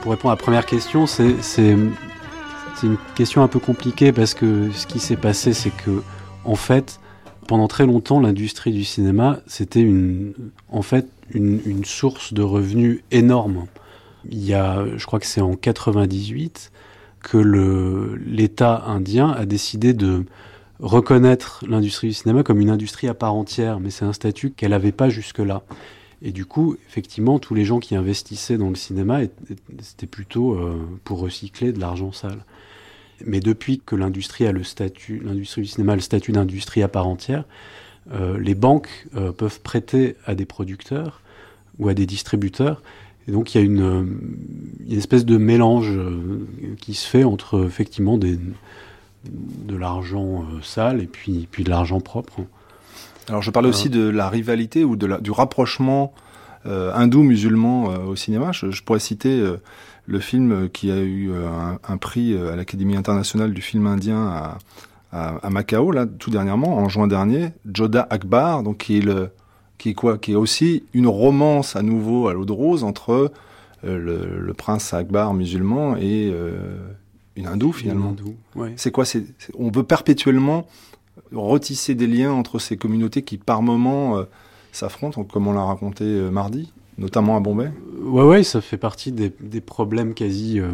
Pour 0.00 0.12
répondre 0.12 0.30
à 0.30 0.36
la 0.36 0.40
première 0.40 0.64
question, 0.66 1.08
c'est 1.08 1.34
une 1.58 2.96
question 3.16 3.42
un 3.42 3.48
peu 3.48 3.58
compliquée 3.58 4.12
parce 4.12 4.34
que 4.34 4.70
ce 4.70 4.86
qui 4.86 5.00
s'est 5.00 5.16
passé, 5.16 5.52
c'est 5.52 5.72
que 5.76 6.04
en 6.44 6.54
fait, 6.54 7.00
pendant 7.48 7.66
très 7.66 7.86
longtemps, 7.86 8.20
l'industrie 8.20 8.70
du 8.70 8.84
cinéma, 8.84 9.40
c'était 9.48 9.80
une 9.80 10.34
source 11.84 12.34
de 12.34 12.42
revenus 12.42 13.00
énorme. 13.10 13.66
Il 14.30 14.44
y 14.44 14.54
a, 14.54 14.84
je 14.96 15.04
crois 15.06 15.18
que 15.18 15.26
c'est 15.26 15.40
en 15.40 15.56
98 15.56 16.70
que 17.20 18.16
l'État 18.24 18.84
indien 18.86 19.32
a 19.32 19.44
décidé 19.44 19.92
de 19.92 20.24
reconnaître 20.80 21.64
l'industrie 21.68 22.08
du 22.08 22.14
cinéma 22.14 22.42
comme 22.42 22.60
une 22.60 22.70
industrie 22.70 23.08
à 23.08 23.14
part 23.14 23.34
entière, 23.34 23.80
mais 23.80 23.90
c'est 23.90 24.04
un 24.04 24.12
statut 24.12 24.50
qu'elle 24.50 24.70
n'avait 24.70 24.92
pas 24.92 25.08
jusque-là. 25.08 25.62
Et 26.22 26.32
du 26.32 26.46
coup, 26.46 26.76
effectivement, 26.88 27.38
tous 27.38 27.54
les 27.54 27.64
gens 27.64 27.78
qui 27.78 27.94
investissaient 27.94 28.58
dans 28.58 28.70
le 28.70 28.74
cinéma, 28.74 29.20
c'était 29.80 30.06
plutôt 30.06 30.54
euh, 30.54 30.76
pour 31.04 31.20
recycler 31.20 31.72
de 31.72 31.80
l'argent 31.80 32.12
sale. 32.12 32.44
Mais 33.24 33.40
depuis 33.40 33.80
que 33.84 33.96
l'industrie 33.96 34.46
a 34.46 34.52
le 34.52 34.64
statut, 34.64 35.20
l'industrie 35.24 35.62
du 35.62 35.68
cinéma 35.68 35.92
a 35.92 35.96
le 35.96 36.02
statut 36.02 36.32
d'industrie 36.32 36.82
à 36.82 36.88
part 36.88 37.06
entière, 37.06 37.44
euh, 38.12 38.38
les 38.38 38.54
banques 38.54 39.06
euh, 39.14 39.32
peuvent 39.32 39.60
prêter 39.60 40.16
à 40.24 40.34
des 40.34 40.46
producteurs 40.46 41.20
ou 41.78 41.88
à 41.88 41.94
des 41.94 42.06
distributeurs. 42.06 42.82
Et 43.28 43.32
donc 43.32 43.54
il 43.54 43.58
y 43.58 43.60
a 43.60 43.64
une, 43.64 44.16
espèce 44.90 45.26
de 45.26 45.36
mélange 45.36 45.92
qui 46.80 46.94
se 46.94 47.06
fait 47.06 47.24
entre 47.24 47.66
effectivement 47.66 48.16
des, 48.16 48.38
de 49.30 49.76
l'argent 49.76 50.42
euh, 50.42 50.62
sale 50.62 51.00
et 51.00 51.06
puis, 51.06 51.48
puis 51.50 51.64
de 51.64 51.70
l'argent 51.70 52.00
propre. 52.00 52.40
Alors 53.28 53.42
je 53.42 53.50
parlais 53.50 53.68
aussi 53.68 53.90
de 53.90 54.08
la 54.08 54.28
rivalité 54.28 54.84
ou 54.84 54.96
de 54.96 55.06
la, 55.06 55.18
du 55.18 55.30
rapprochement 55.30 56.12
euh, 56.66 56.92
hindou-musulman 56.94 57.90
euh, 57.90 57.98
au 58.04 58.16
cinéma. 58.16 58.52
Je, 58.52 58.70
je 58.70 58.82
pourrais 58.82 58.98
citer 59.00 59.38
euh, 59.38 59.58
le 60.06 60.18
film 60.18 60.68
qui 60.70 60.90
a 60.90 60.98
eu 60.98 61.30
euh, 61.30 61.46
un, 61.48 61.78
un 61.86 61.96
prix 61.98 62.32
euh, 62.32 62.52
à 62.52 62.56
l'Académie 62.56 62.96
internationale 62.96 63.52
du 63.52 63.60
film 63.60 63.86
indien 63.86 64.26
à, 64.26 64.58
à, 65.12 65.36
à 65.46 65.50
Macao, 65.50 65.90
là, 65.92 66.06
tout 66.06 66.30
dernièrement, 66.30 66.78
en 66.78 66.88
juin 66.88 67.06
dernier, 67.06 67.50
Joda 67.72 68.06
Akbar, 68.10 68.62
donc 68.62 68.78
qui 68.78 68.98
est 68.98 69.02
le, 69.02 69.30
qui 69.76 69.90
est 69.90 69.94
quoi, 69.94 70.18
qui 70.18 70.32
est 70.32 70.36
aussi 70.36 70.84
une 70.94 71.06
romance 71.06 71.76
à 71.76 71.82
nouveau 71.82 72.28
à 72.28 72.32
l'eau 72.32 72.44
de 72.44 72.52
rose 72.52 72.82
entre 72.82 73.30
euh, 73.84 73.98
le, 73.98 74.40
le 74.40 74.54
prince 74.54 74.92
Akbar 74.94 75.34
musulman 75.34 75.96
et 75.96 76.30
euh, 76.32 76.78
une 77.38 77.46
hindoue 77.46 77.72
finalement. 77.72 78.14
Ouais. 78.54 78.72
C'est 78.76 78.90
quoi 78.90 79.04
c'est, 79.04 79.24
On 79.58 79.70
veut 79.70 79.82
perpétuellement 79.84 80.66
retisser 81.32 81.94
des 81.94 82.06
liens 82.06 82.32
entre 82.32 82.58
ces 82.58 82.76
communautés 82.76 83.22
qui, 83.22 83.38
par 83.38 83.62
moments, 83.62 84.16
euh, 84.18 84.24
s'affrontent, 84.72 85.24
comme 85.24 85.46
on 85.46 85.52
l'a 85.52 85.62
raconté 85.64 86.04
euh, 86.04 86.30
mardi, 86.30 86.72
notamment 86.96 87.36
à 87.36 87.40
Bombay? 87.40 87.70
Ouais, 88.02 88.22
ouais, 88.24 88.42
ça 88.44 88.60
fait 88.60 88.76
partie 88.78 89.12
des, 89.12 89.32
des 89.40 89.60
problèmes 89.60 90.14
quasi 90.14 90.58
euh, 90.60 90.70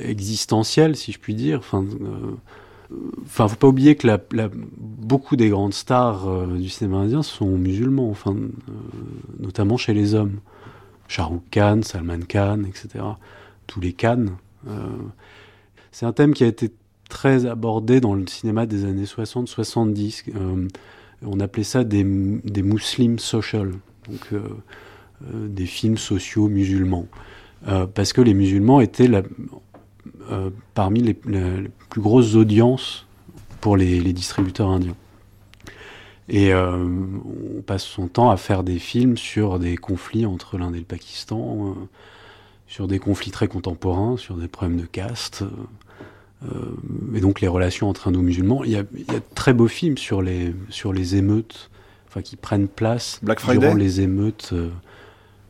existentiels, 0.00 0.96
si 0.96 1.12
je 1.12 1.18
puis 1.18 1.34
dire. 1.34 1.58
Enfin, 1.58 1.84
euh, 1.84 2.96
enfin, 3.24 3.48
faut 3.48 3.56
pas 3.56 3.68
oublier 3.68 3.96
que 3.96 4.06
la, 4.06 4.18
la- 4.32 4.50
beaucoup 4.76 5.36
des 5.36 5.48
grandes 5.50 5.74
stars 5.74 6.28
euh, 6.28 6.46
du 6.58 6.68
cinéma 6.68 6.98
indien 6.98 7.22
sont 7.22 7.46
musulmans, 7.56 8.10
enfin, 8.10 8.34
euh, 8.34 8.72
notamment 9.40 9.76
chez 9.76 9.94
les 9.94 10.14
hommes. 10.14 10.40
Shah 11.06 11.24
Rukh 11.24 11.48
Khan, 11.50 11.80
Salman 11.82 12.20
Khan, 12.28 12.64
etc. 12.68 13.04
Tous 13.66 13.80
les 13.80 13.92
Khan. 13.92 14.26
Euh, 14.66 14.96
c'est 15.92 16.06
un 16.06 16.12
thème 16.12 16.34
qui 16.34 16.44
a 16.44 16.46
été 16.46 16.70
très 17.08 17.46
abordé 17.46 18.00
dans 18.00 18.14
le 18.14 18.26
cinéma 18.26 18.66
des 18.66 18.84
années 18.84 19.04
60-70. 19.04 20.24
Euh, 20.34 20.68
on 21.22 21.40
appelait 21.40 21.64
ça 21.64 21.84
des, 21.84 22.04
des 22.04 22.62
Muslim 22.62 23.18
social, 23.18 23.72
donc 24.08 24.32
euh, 24.32 24.40
des 25.48 25.66
films 25.66 25.98
sociaux 25.98 26.48
musulmans. 26.48 27.06
Parce 27.94 28.12
que 28.12 28.20
les 28.20 28.34
musulmans 28.34 28.80
étaient 28.80 29.10
parmi 30.74 31.00
les, 31.00 31.14
plus 31.14 32.00
grosses 32.00 32.36
audiences 32.36 33.04
pour 33.60 33.76
les, 33.76 34.12
distributeurs 34.12 34.68
indiens. 34.68 34.94
Et 36.28 36.54
on 36.54 37.60
passe 37.66 37.82
son 37.82 38.06
temps 38.06 38.30
à 38.30 38.36
faire 38.36 38.62
des 38.62 38.78
films 38.78 39.16
sur 39.16 39.58
des 39.58 39.76
conflits 39.76 40.24
entre 40.24 40.56
l'Inde 40.56 40.76
et 40.76 40.78
le 40.78 40.84
Pakistan, 40.84 41.74
sur 42.68 42.86
des 42.86 42.98
conflits 42.98 43.30
très 43.32 43.48
contemporains, 43.48 44.16
sur 44.16 44.36
des 44.36 44.46
problèmes 44.48 44.78
de 44.80 44.86
caste, 44.86 45.42
euh, 45.42 46.46
euh, 46.52 47.16
et 47.16 47.20
donc 47.20 47.40
les 47.40 47.48
relations 47.48 47.88
entre 47.88 48.08
hindous-musulmans. 48.08 48.62
Il 48.64 48.70
y 48.70 48.76
a, 48.76 48.84
il 48.94 49.00
y 49.10 49.16
a 49.16 49.20
de 49.20 49.24
très 49.34 49.52
beaux 49.54 49.66
films 49.68 49.98
sur 49.98 50.22
les, 50.22 50.54
sur 50.68 50.92
les 50.92 51.16
émeutes, 51.16 51.70
enfin 52.08 52.22
qui 52.22 52.36
prennent 52.36 52.68
place 52.68 53.18
Black 53.22 53.40
Friday 53.40 53.58
durant 53.60 53.74
les 53.74 54.00
émeutes. 54.00 54.50
euh, 54.52 54.68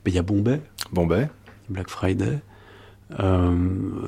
il 0.07 0.15
y 0.15 0.19
a 0.19 0.23
Bombay, 0.23 0.63
Bombay. 0.91 1.29
Black 1.69 1.91
Friday, 1.91 2.39
euh, 3.21 3.55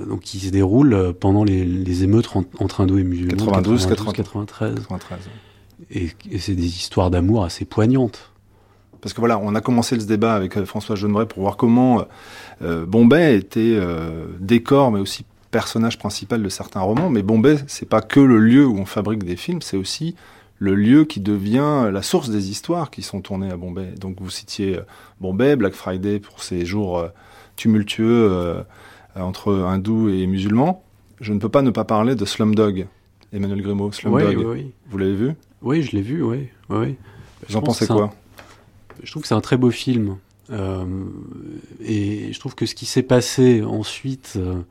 donc 0.09 0.21
qui 0.21 0.39
se 0.41 0.49
déroule 0.49 1.13
pendant 1.21 1.45
les, 1.45 1.63
les 1.67 2.05
émeutes 2.05 2.35
en- 2.35 2.45
entre 2.59 2.81
hindous 2.81 2.97
et 2.97 3.05
musulmans. 3.05 3.37
92, 3.37 3.87
93. 3.87 4.75
93. 4.77 5.19
Et, 5.91 6.09
et 6.31 6.39
c'est 6.39 6.55
des 6.55 6.65
histoires 6.65 7.11
d'amour 7.11 7.45
assez 7.45 7.67
poignantes. 7.67 8.30
Parce 9.01 9.15
que 9.15 9.21
voilà, 9.21 9.39
on 9.39 9.55
a 9.55 9.61
commencé 9.61 9.99
ce 9.99 10.07
débat 10.07 10.35
avec 10.35 10.57
euh, 10.57 10.65
François 10.65 10.97
Jeanneret 10.97 11.27
pour 11.27 11.43
voir 11.43 11.57
comment 11.57 12.05
euh, 12.63 12.85
Bombay 12.87 13.37
était 13.37 13.75
euh, 13.75 14.27
décor, 14.39 14.91
mais 14.91 15.01
aussi 15.01 15.25
personnage 15.51 15.99
principal 15.99 16.43
de 16.43 16.49
certains 16.49 16.81
romans. 16.81 17.11
Mais 17.11 17.23
Bombay, 17.23 17.57
c'est 17.67 17.89
pas 17.89 18.03
que 18.03 18.21
le 18.21 18.39
lieu 18.39 18.67
où 18.67 18.77
on 18.79 18.87
fabrique 18.87 19.25
des 19.25 19.37
films, 19.37 19.63
c'est 19.63 19.77
aussi 19.77 20.15
le 20.61 20.75
lieu 20.75 21.05
qui 21.05 21.21
devient 21.21 21.91
la 21.91 22.03
source 22.03 22.29
des 22.29 22.51
histoires 22.51 22.91
qui 22.91 23.03
sont 23.03 23.21
tournées 23.21 23.51
à 23.51 23.57
Bombay. 23.57 23.95
Donc 23.99 24.21
vous 24.21 24.31
citiez 24.31 24.77
euh, 24.77 24.83
Bombay, 25.21 25.57
Black 25.57 25.73
Friday 25.73 26.21
pour 26.21 26.43
ces 26.43 26.65
jours 26.65 26.99
euh, 26.99 27.09
tumultueux 27.57 28.29
euh, 28.31 28.63
entre 29.17 29.53
hindous 29.53 30.11
et 30.11 30.27
musulmans. 30.27 30.85
Je 31.21 31.33
ne 31.33 31.39
peux 31.39 31.49
pas 31.49 31.63
ne 31.63 31.71
pas 31.71 31.85
parler 31.85 32.15
de 32.15 32.25
Slumdog, 32.25 32.87
Emmanuel 33.33 33.63
Grimaud, 33.63 33.93
Slumdog. 33.93 34.37
oui, 34.39 34.45
oui. 34.45 34.73
Vous 34.91 34.99
l'avez 34.99 35.15
vu? 35.15 35.33
Oui, 35.63 35.83
je 35.83 35.97
l'ai 35.97 36.03
vu, 36.03 36.23
oui. 36.23 36.49
oui, 36.69 36.79
oui. 36.79 36.97
Vous 37.49 37.57
en 37.57 37.61
pense 37.61 37.79
pensez 37.79 37.87
que 37.87 37.95
c'est 37.95 37.99
quoi? 37.99 38.15
Je 39.03 39.11
trouve 39.11 39.23
que 39.23 39.29
c'est 39.29 39.35
un 39.35 39.41
très 39.41 39.57
beau 39.57 39.71
film. 39.71 40.17
Euh, 40.53 40.85
et 41.81 42.33
je 42.33 42.41
trouve 42.41 42.55
que 42.55 42.67
ce 42.67 42.75
qui 42.75 42.87
s'est 42.87 43.03
passé 43.03 43.63
ensuite 43.63 44.35
euh, 44.37 44.63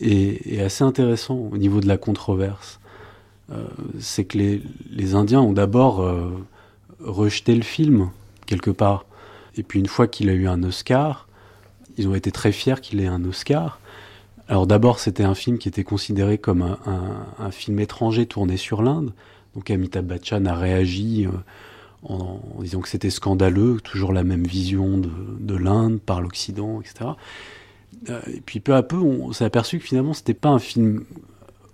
est, 0.00 0.60
assez 0.60 0.84
intéressant 0.84 1.36
au 1.36 1.56
niveau 1.56 1.80
de 1.80 1.88
la 1.88 1.96
controverse. 1.96 2.80
Euh, 3.52 3.64
c'est 3.98 4.24
que 4.24 4.38
les, 4.38 5.14
Indiens 5.14 5.40
ont 5.40 5.52
d'abord 5.52 6.06
rejeté 7.00 7.54
le 7.54 7.62
film, 7.62 8.10
quelque 8.46 8.70
part. 8.70 9.06
Et 9.56 9.62
puis 9.62 9.80
une 9.80 9.88
fois 9.88 10.06
qu'il 10.06 10.28
a 10.28 10.32
eu 10.32 10.46
un 10.46 10.62
Oscar, 10.62 11.28
ils 11.96 12.08
ont 12.08 12.14
été 12.14 12.30
très 12.30 12.52
fiers 12.52 12.80
qu'il 12.80 13.00
ait 13.00 13.06
un 13.06 13.24
Oscar. 13.24 13.80
Alors 14.48 14.66
d'abord, 14.66 14.98
c'était 14.98 15.24
un 15.24 15.34
film 15.34 15.58
qui 15.58 15.68
était 15.68 15.84
considéré 15.84 16.38
comme 16.38 16.62
un, 16.62 16.78
un- 17.38 17.50
film 17.50 17.78
étranger 17.78 18.26
tourné 18.26 18.56
sur 18.56 18.82
l'Inde. 18.82 19.12
Donc 19.54 19.70
Amitabh 19.70 20.06
Bachchan 20.06 20.44
a 20.46 20.54
réagi 20.54 21.26
en, 22.02 22.40
disant 22.60 22.80
que 22.80 22.88
c'était 22.88 23.10
scandaleux, 23.10 23.80
toujours 23.82 24.12
la 24.12 24.24
même 24.24 24.44
vision 24.44 24.98
de, 24.98 25.10
de 25.38 25.54
l'Inde 25.54 26.00
par 26.00 26.20
l'Occident, 26.20 26.80
etc. 26.80 27.10
Euh, 28.08 28.20
et 28.32 28.40
puis 28.40 28.60
peu 28.60 28.74
à 28.74 28.82
peu, 28.82 28.96
on 28.96 29.32
s'est 29.32 29.44
aperçu 29.44 29.78
que 29.78 29.84
finalement, 29.84 30.14
c'était 30.14 30.34
pas 30.34 30.48
un 30.48 30.58
film 30.58 31.04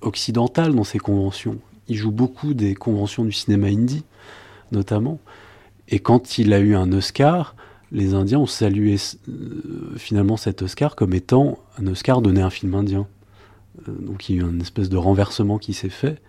occidental 0.01 0.75
dans 0.75 0.85
ses 0.85 0.99
conventions. 0.99 1.59
Il 1.89 1.97
joue 1.97 2.11
beaucoup 2.11 2.55
des 2.55 2.75
conventions 2.75 3.25
du 3.25 3.33
cinéma 3.33 3.69
indie, 3.69 4.05
notamment. 4.73 5.21
Et 5.89 6.01
quand 6.01 6.39
il 6.39 6.53
a 6.53 6.59
eu 6.59 6.75
un 6.75 6.93
Oscar, 6.93 7.55
les 7.93 8.15
Indiens 8.15 8.41
ont 8.41 8.47
salué 8.47 8.97
euh, 9.29 9.95
finalement 9.97 10.37
cet 10.37 10.63
Oscar 10.63 10.97
comme 10.97 11.15
étant 11.15 11.59
un 11.79 11.87
Oscar 11.87 12.21
donné 12.21 12.41
à 12.43 12.47
un 12.47 12.51
film 12.51 12.75
indien. 12.75 13.07
Euh, 13.89 13.93
donc 14.01 14.29
il 14.29 14.37
y 14.37 14.39
a 14.41 14.43
eu 14.43 14.51
une 14.51 14.61
espèce 14.61 14.89
de 14.89 14.97
renversement 14.97 15.59
qui 15.59 15.73
s'est 15.73 15.89
fait. 15.89 16.21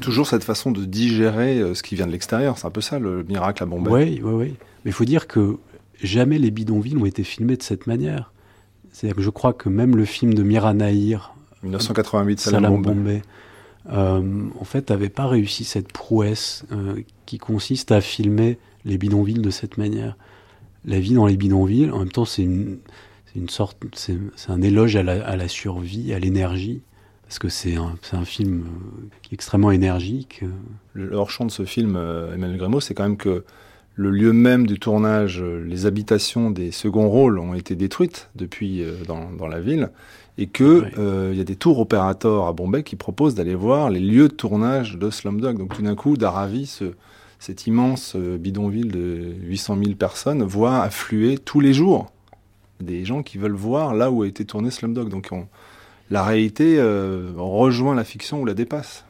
Toujours 0.00 0.26
cette 0.26 0.44
façon 0.44 0.70
de 0.70 0.84
digérer 0.84 1.58
euh, 1.58 1.74
ce 1.74 1.82
qui 1.82 1.94
vient 1.94 2.06
de 2.06 2.12
l'extérieur, 2.12 2.58
c'est 2.58 2.66
un 2.66 2.70
peu 2.70 2.80
ça 2.80 2.98
le 2.98 3.22
miracle 3.22 3.62
à 3.62 3.66
Bombay. 3.66 3.90
Oui, 3.90 4.20
oui, 4.22 4.32
oui. 4.32 4.54
Mais 4.84 4.90
il 4.90 4.92
faut 4.92 5.04
dire 5.04 5.26
que 5.26 5.56
jamais 6.02 6.38
les 6.38 6.50
bidonvilles 6.50 6.96
ont 6.96 7.06
été 7.06 7.24
filmés 7.24 7.56
de 7.56 7.62
cette 7.62 7.86
manière. 7.86 8.32
C'est-à-dire 8.92 9.16
que 9.16 9.22
je 9.22 9.30
crois 9.30 9.52
que 9.52 9.68
même 9.68 9.96
le 9.96 10.04
film 10.04 10.34
de 10.34 10.42
Mira 10.42 10.74
Nahir, 10.74 11.34
1988, 11.62 12.40
Salam, 12.40 12.62
Salam 12.62 12.82
Bombay. 12.82 12.94
Bombay, 12.94 13.22
euh, 13.90 14.48
en 14.58 14.64
fait, 14.64 14.90
n'avait 14.90 15.08
pas 15.08 15.26
réussi 15.26 15.64
cette 15.64 15.92
prouesse 15.92 16.64
euh, 16.72 17.00
qui 17.24 17.38
consiste 17.38 17.92
à 17.92 18.00
filmer 18.00 18.58
les 18.84 18.98
bidonvilles 18.98 19.40
de 19.40 19.50
cette 19.50 19.78
manière. 19.78 20.16
La 20.84 21.00
vie 21.00 21.14
dans 21.14 21.26
les 21.26 21.36
bidonvilles, 21.36 21.90
en 21.90 22.00
même 22.00 22.10
temps, 22.10 22.24
c'est 22.24 22.42
une, 22.42 22.78
sorte, 23.48 23.78
c'est 23.94 24.16
c'est 24.36 24.50
un 24.50 24.62
éloge 24.62 24.96
à 24.96 25.02
la, 25.02 25.26
à 25.26 25.36
la 25.36 25.48
survie, 25.48 26.12
à 26.12 26.18
l'énergie, 26.18 26.80
parce 27.26 27.40
que 27.40 27.48
c'est 27.48 27.74
un, 27.76 28.24
film 28.24 28.66
euh, 28.66 29.08
qui 29.22 29.34
est 29.34 29.34
extrêmement 29.34 29.72
énergique. 29.72 30.42
Le 30.92 31.12
hors-champ 31.16 31.44
de 31.44 31.50
ce 31.50 31.64
film, 31.64 31.96
euh, 31.96 32.32
Emmanuel 32.34 32.58
Grimaud, 32.58 32.80
c'est 32.80 32.94
quand 32.94 33.02
même 33.02 33.16
que 33.16 33.44
le 33.96 34.10
lieu 34.10 34.32
même 34.32 34.66
du 34.66 34.78
tournage, 34.78 35.42
euh, 35.42 35.64
les 35.66 35.86
habitations 35.86 36.50
des 36.50 36.70
seconds 36.70 37.08
rôles 37.08 37.40
ont 37.40 37.54
été 37.54 37.74
détruites 37.74 38.30
depuis 38.36 38.84
dans, 39.08 39.32
dans 39.32 39.48
la 39.48 39.60
ville, 39.60 39.90
et 40.38 40.46
que 40.46 40.84
euh, 40.98 41.30
il 41.32 41.38
y 41.38 41.40
a 41.40 41.44
des 41.44 41.56
tours 41.56 41.80
opérateurs 41.80 42.46
à 42.46 42.52
Bombay 42.52 42.84
qui 42.84 42.94
proposent 42.94 43.34
d'aller 43.34 43.54
voir 43.56 43.90
les 43.90 44.00
lieux 44.00 44.28
de 44.28 44.34
tournage 44.34 44.96
de 44.96 45.10
Slumdog. 45.10 45.58
Donc 45.58 45.74
tout 45.74 45.82
d'un 45.82 45.96
coup, 45.96 46.16
Dharavi, 46.16 46.66
ce, 46.66 46.92
cet 47.40 47.66
immense 47.66 48.14
bidonville 48.14 48.92
de 48.92 49.34
800 49.42 49.78
000 49.82 49.94
personnes, 49.96 50.44
voit 50.44 50.80
affluer 50.82 51.38
tous 51.38 51.58
les 51.58 51.72
jours 51.72 52.12
des 52.80 53.04
gens 53.04 53.22
qui 53.22 53.38
veulent 53.38 53.52
voir 53.52 53.94
là 53.94 54.10
où 54.12 54.22
a 54.22 54.28
été 54.28 54.44
tourné 54.44 54.70
Slumdog. 54.70 55.08
Donc 55.08 55.28
on- 55.32 55.46
la 56.10 56.22
réalité 56.22 56.76
euh, 56.78 57.32
rejoint 57.36 57.94
la 57.94 58.04
fiction 58.04 58.40
ou 58.40 58.44
la 58.44 58.54
dépasse. 58.54 59.04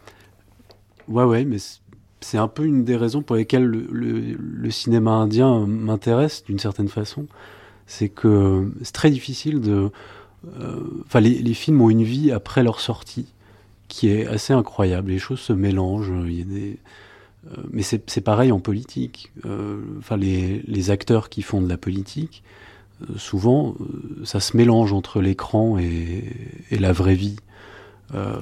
Ouais, 1.09 1.25
ouais, 1.25 1.45
mais 1.45 1.59
c'est 2.21 2.39
un 2.39 2.49
peu 2.49 2.65
une 2.65 2.85
des 2.85 2.97
raisons 2.97 3.23
pour 3.23 3.37
lesquelles 3.37 3.67
le, 3.67 4.71
cinéma 4.71 5.13
indien 5.13 5.67
m'intéresse 5.67 6.43
d'une 6.45 6.59
certaine 6.59 6.89
façon. 6.89 7.27
C'est 7.87 8.09
que 8.09 8.71
c'est 8.83 8.93
très 8.93 9.11
difficile 9.11 9.61
de. 9.61 9.91
euh, 10.61 10.81
Enfin, 11.07 11.21
les, 11.21 11.55
films 11.55 11.81
ont 11.83 11.91
une 11.91 12.03
vie 12.03 12.33
après 12.33 12.63
leur 12.63 12.81
sortie 12.81 13.27
qui 13.89 14.09
est 14.09 14.27
assez 14.27 14.53
incroyable. 14.53 15.11
Les 15.11 15.19
choses 15.19 15.41
se 15.41 15.53
mélangent. 15.53 16.13
Il 16.27 16.39
y 16.39 16.43
a 16.43 16.45
des. 16.45 16.79
euh, 17.53 17.63
mais 17.71 17.83
c'est 17.83 18.21
pareil 18.23 18.51
en 18.51 18.59
politique. 18.59 19.33
Enfin, 19.99 20.17
les, 20.17 20.63
les 20.67 20.91
acteurs 20.91 21.29
qui 21.29 21.43
font 21.43 21.61
de 21.63 21.69
la 21.69 21.77
politique, 21.77 22.43
souvent, 23.17 23.75
euh, 23.81 24.25
ça 24.25 24.41
se 24.41 24.57
mélange 24.57 24.93
entre 24.93 25.21
l'écran 25.21 25.79
et, 25.79 26.25
et 26.71 26.79
la 26.79 26.93
vraie 26.93 27.15
vie. 27.15 27.37
Euh, 28.15 28.37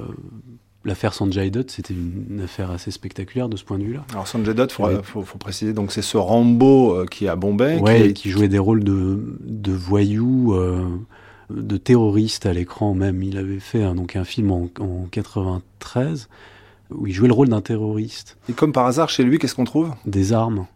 L'affaire 0.87 1.15
Sanjay 1.15 1.49
Dutt, 1.49 1.71
c'était 1.71 1.95
une, 1.95 2.41
affaire 2.43 2.69
assez 2.69 2.91
spectaculaire 2.91 3.49
de 3.49 3.57
ce 3.57 3.63
point 3.63 3.79
de 3.79 3.83
vue-là. 3.83 4.05
Alors 4.11 4.27
Sanjay 4.27 4.53
Dutt, 4.53 4.71
faut, 4.71 4.85
Ouais. 4.85 4.99
faut, 5.01 5.23
faut 5.23 5.39
préciser, 5.39 5.73
donc 5.73 5.91
c'est 5.91 6.03
ce 6.03 6.15
Rambo 6.15 6.93
euh, 6.93 7.05
qui 7.07 7.25
est 7.25 7.27
à 7.27 7.35
Bombay, 7.35 7.79
Ouais, 7.79 7.95
qui 7.95 8.03
qui, 8.03 8.09
est- 8.09 8.13
qui 8.13 8.29
jouait 8.29 8.47
des 8.49 8.59
rôles 8.59 8.83
de, 8.83 9.35
de 9.41 9.71
voyous, 9.71 10.53
euh, 10.53 10.85
de 11.49 11.77
terroristes 11.77 12.45
à 12.45 12.53
l'écran 12.53 12.93
même. 12.93 13.23
Il 13.23 13.39
avait 13.39 13.59
fait 13.59 13.81
un, 13.81 13.95
donc 13.95 14.15
un 14.15 14.23
film 14.25 14.51
en, 14.51 14.69
en 14.79 15.07
93 15.09 16.29
où 16.91 17.07
il 17.07 17.13
jouait 17.13 17.27
le 17.29 17.33
rôle 17.33 17.49
d'un 17.49 17.61
terroriste, 17.61 18.37
et 18.47 18.53
comme 18.53 18.71
par 18.71 18.85
hasard 18.85 19.09
chez 19.09 19.23
lui, 19.23 19.39
qu'est-ce 19.39 19.55
qu'on 19.55 19.63
trouve? 19.63 19.91
Des 20.05 20.33
armes. 20.33 20.67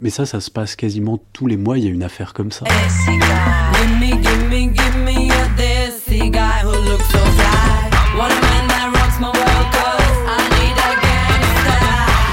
Mais 0.00 0.10
ça, 0.10 0.26
ça 0.26 0.40
se 0.40 0.50
passe 0.50 0.74
quasiment 0.76 1.18
tous 1.32 1.46
les 1.46 1.56
mois. 1.56 1.78
Il 1.78 1.84
y 1.84 1.86
a 1.88 1.90
une 1.90 2.02
affaire 2.02 2.32
comme 2.32 2.50
ça. 2.50 2.64
Give 2.66 3.88
me, 4.00 4.10
give 4.22 4.48
me, 4.48 4.74
give 4.74 4.96
me 5.04 5.30
a 5.30 5.48
desi 5.56 6.30
guy 6.30 6.62
who 6.64 6.72
looks 6.72 7.08
so 7.10 7.18
fly. 7.18 7.90
Want 8.18 8.32
a 8.32 8.40
man 8.42 8.66
that 8.68 8.90
rocks 8.92 9.18
my 9.20 9.30
world, 9.30 9.66
cause 9.70 10.18
I 10.26 10.42
need 10.58 10.74
a 10.74 10.90
gangster. 10.98 11.78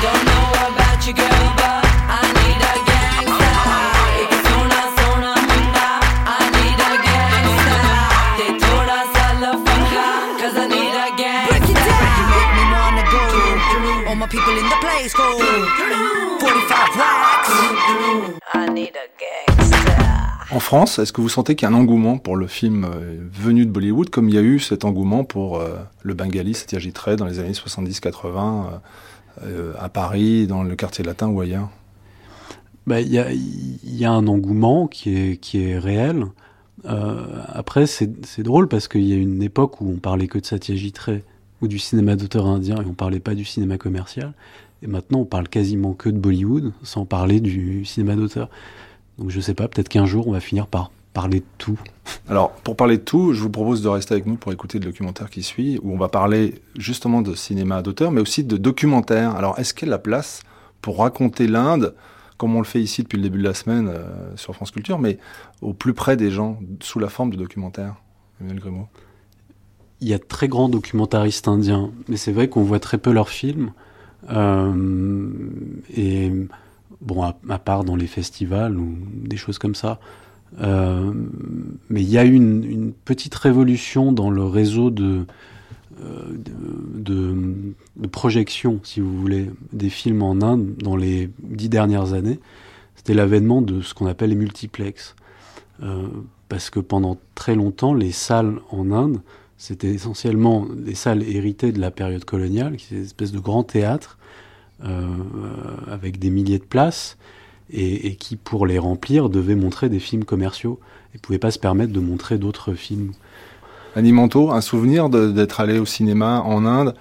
Don't 0.01 0.23
know 0.25 0.45
about 0.73 1.05
you, 1.05 1.13
girl, 1.13 1.45
but 1.53 1.85
I 2.09 2.25
need 2.33 2.61
a 2.65 2.75
gangster. 2.89 3.53
Ik 4.25 4.31
sona, 4.49 4.81
sona, 4.97 5.31
munda. 5.45 5.89
I 6.25 6.49
need 6.57 6.79
a 6.81 6.91
gangster. 7.05 7.85
They 8.41 8.51
told 8.57 8.89
us 8.89 9.09
I 9.13 9.29
love 9.45 9.61
funka, 9.61 10.09
cause 10.41 10.57
I 10.57 10.65
need 10.65 10.95
a 10.97 11.07
gangster. 11.13 11.93
You 12.17 12.25
make 12.33 12.51
me 12.57 12.63
wanna 12.73 13.05
go. 13.13 13.21
All 14.09 14.15
my 14.17 14.25
people 14.25 14.57
in 14.57 14.65
the 14.65 14.79
place 14.81 15.13
go. 15.13 15.29
En 20.51 20.59
France, 20.59 20.99
est-ce 20.99 21.11
que 21.11 21.21
vous 21.21 21.29
sentez 21.29 21.55
qu'il 21.55 21.67
y 21.67 21.71
a 21.71 21.75
un 21.75 21.77
engouement 21.77 22.17
pour 22.17 22.35
le 22.35 22.47
film 22.47 22.85
euh, 22.85 23.17
venu 23.31 23.65
de 23.65 23.71
Bollywood, 23.71 24.09
comme 24.09 24.29
il 24.29 24.35
y 24.35 24.37
a 24.37 24.41
eu 24.41 24.59
cet 24.59 24.85
engouement 24.85 25.23
pour 25.23 25.57
euh, 25.57 25.75
le 26.03 26.13
Bengali 26.13 26.53
Satyajit 26.53 26.93
Ray 26.95 27.15
dans 27.15 27.25
les 27.25 27.39
années 27.39 27.51
70-80 27.51 28.79
euh, 29.43 29.73
à 29.79 29.89
Paris, 29.89 30.45
dans 30.45 30.63
le 30.63 30.75
quartier 30.75 31.03
latin 31.03 31.27
ou 31.29 31.41
ailleurs? 31.41 31.69
Bah, 32.85 33.01
Il 33.01 33.11
y, 33.11 34.05
a, 34.05 34.11
un 34.11 34.27
engouement 34.27 34.87
qui 34.87 35.17
est, 35.17 35.37
qui 35.37 35.63
est 35.63 35.79
réel. 35.79 36.25
Après, 36.85 37.87
c'est 37.87 38.11
c'est 38.27 38.43
drôle 38.43 38.67
parce 38.67 38.87
qu'il 38.87 39.05
y 39.05 39.13
a 39.13 39.15
une 39.15 39.41
époque 39.41 39.81
où 39.81 39.89
on 39.89 39.97
parlait 39.97 40.27
que 40.27 40.37
de 40.37 40.45
Satyajit 40.45 40.93
Ray. 40.99 41.23
ou 41.63 41.67
du 41.67 41.79
cinéma 41.79 42.15
d'auteur 42.15 42.45
indien 42.45 42.75
et 42.75 42.85
on 42.85 42.93
parlait 42.93 43.19
pas 43.19 43.33
du 43.33 43.43
cinéma 43.43 43.79
commercial. 43.79 44.33
Et 44.81 44.87
maintenant, 44.87 45.19
on 45.19 45.25
parle 45.25 45.47
quasiment 45.47 45.93
que 45.93 46.09
de 46.09 46.17
Bollywood, 46.17 46.73
sans 46.83 47.05
parler 47.05 47.39
du 47.39 47.85
cinéma 47.85 48.15
d'auteur. 48.15 48.49
Donc 49.17 49.29
je 49.29 49.39
sais 49.39 49.53
pas, 49.53 49.67
peut-être 49.67 49.89
qu'un 49.89 50.05
jour, 50.05 50.27
on 50.27 50.31
va 50.31 50.39
finir 50.39 50.67
par 50.67 50.91
parler 51.15 51.39
de 51.39 51.45
tout. 51.57 51.79
Alors, 52.27 52.51
pour 52.51 52.75
parler 52.75 52.97
de 52.97 53.03
tout, 53.03 53.33
je 53.33 53.41
vous 53.41 53.49
propose 53.49 53.81
de 53.81 53.87
rester 53.87 54.13
avec 54.13 54.25
nous 54.25 54.35
pour 54.35 54.51
écouter 54.51 54.79
le 54.79 54.85
documentaire 54.85 55.29
qui 55.29 55.41
suit, 55.41 55.79
où 55.81 55.93
on 55.93 55.97
va 55.97 56.09
parler 56.09 56.55
justement 56.77 57.21
de 57.21 57.33
cinéma 57.33 57.81
d'auteur, 57.81 58.11
mais 58.11 58.21
aussi 58.21 58.43
de 58.43 58.57
documentaire. 58.57 59.35
Alors, 59.35 59.57
est-ce 59.57 59.73
qu'il 59.73 59.87
y 59.87 59.91
a 59.91 59.91
la 59.91 59.97
place 59.97 60.43
pour 60.81 60.99
raconter 60.99 61.47
l'Inde, 61.47 61.95
comme 62.37 62.55
on 62.55 62.59
le 62.59 62.65
fait 62.65 62.81
ici 62.81 63.01
depuis 63.01 63.15
le 63.15 63.23
début 63.23 63.39
de 63.39 63.47
la 63.47 63.53
semaine 63.53 63.87
euh, 63.87 64.35
sur 64.35 64.53
France 64.53 64.71
Culture, 64.71 64.99
mais 64.99 65.17
au 65.61 65.73
plus 65.73 65.93
près 65.93 66.17
des 66.17 66.29
gens, 66.29 66.59
sous 66.81 66.99
la 66.99 67.07
forme 67.07 67.31
de 67.31 67.37
documentaire 67.37 67.95
Emmanuel 68.41 68.59
Grimaud 68.59 68.87
Il 70.01 70.09
y 70.09 70.13
a 70.13 70.17
de 70.17 70.23
très 70.23 70.49
grands 70.49 70.67
documentaristes 70.67 71.47
indiens, 71.47 71.91
mais 72.09 72.17
c'est 72.17 72.33
vrai 72.33 72.49
qu'on 72.49 72.63
voit 72.63 72.79
très 72.79 72.97
peu 72.97 73.11
leurs 73.11 73.29
films. 73.29 73.71
Euh, 74.29 75.23
et 75.95 76.31
bon, 77.01 77.23
à, 77.23 77.59
part 77.59 77.83
dans 77.83 77.95
les 77.95 78.07
festivals 78.07 78.77
ou 78.77 78.95
des 79.13 79.37
choses 79.37 79.59
comme 79.59 79.75
ça. 79.75 79.99
Euh, 80.61 81.11
mais 81.89 82.01
il 82.01 82.09
y 82.09 82.17
a 82.17 82.25
eu 82.25 82.33
une, 82.33 82.93
petite 82.93 83.35
révolution 83.35 84.11
dans 84.11 84.29
le 84.29 84.43
réseau 84.43 84.89
de, 84.89 85.25
euh, 86.01 86.21
de, 86.97 87.35
de, 87.97 88.07
projection, 88.07 88.79
si 88.83 88.99
vous 88.99 89.17
voulez, 89.19 89.49
des 89.73 89.89
films 89.89 90.21
en 90.21 90.41
Inde 90.41 90.75
dans 90.77 90.95
les 90.95 91.29
dix 91.39 91.69
dernières 91.69 92.13
années. 92.13 92.39
C'était 92.95 93.13
l'avènement 93.13 93.61
de 93.61 93.81
ce 93.81 93.93
qu'on 93.93 94.07
appelle 94.07 94.29
les 94.29 94.35
multiplex. 94.35 95.15
Euh, 95.83 96.07
parce 96.47 96.69
que 96.69 96.79
pendant 96.79 97.17
très 97.33 97.55
longtemps, 97.55 97.93
les 97.93 98.11
salles 98.11 98.59
en 98.71 98.91
Inde, 98.91 99.19
c'était 99.57 99.91
essentiellement 99.91 100.65
des 100.65 100.95
salles 100.95 101.23
héritées 101.23 101.71
de 101.71 101.79
la 101.79 101.91
période 101.91 102.25
coloniale, 102.25 102.75
qui 102.75 102.85
étaient 102.85 103.01
des 103.01 103.05
espèces 103.05 103.31
de 103.31 103.39
grands 103.39 103.63
théâtres 103.63 104.17
euh, 104.83 105.07
avec 105.89 106.19
des 106.19 106.29
milliers 106.29 106.59
de 106.59 106.63
places, 106.63 107.17
et, 107.71 108.07
et, 108.07 108.15
qui, 108.15 108.35
pour 108.35 108.67
les 108.67 108.77
remplir, 108.77 109.29
devaient 109.29 109.55
montrer 109.55 109.89
des 109.89 109.99
films 109.99 110.23
commerciaux 110.23 110.79
et 111.13 111.17
ne 111.17 111.19
pouvaient 111.19 111.39
pas 111.39 111.51
se 111.51 111.57
permettre 111.57 111.93
de 111.93 111.99
montrer 111.99 112.37
d'autres 112.37 112.73
films. 112.73 113.11
Animanto, 113.95 114.51
un 114.51 114.61
souvenir 114.61 115.09
d'être 115.09 115.61
allé 115.61 115.79
au 115.79 115.85
cinéma 115.85 116.41
en 116.41 116.65
Inde 116.65 116.93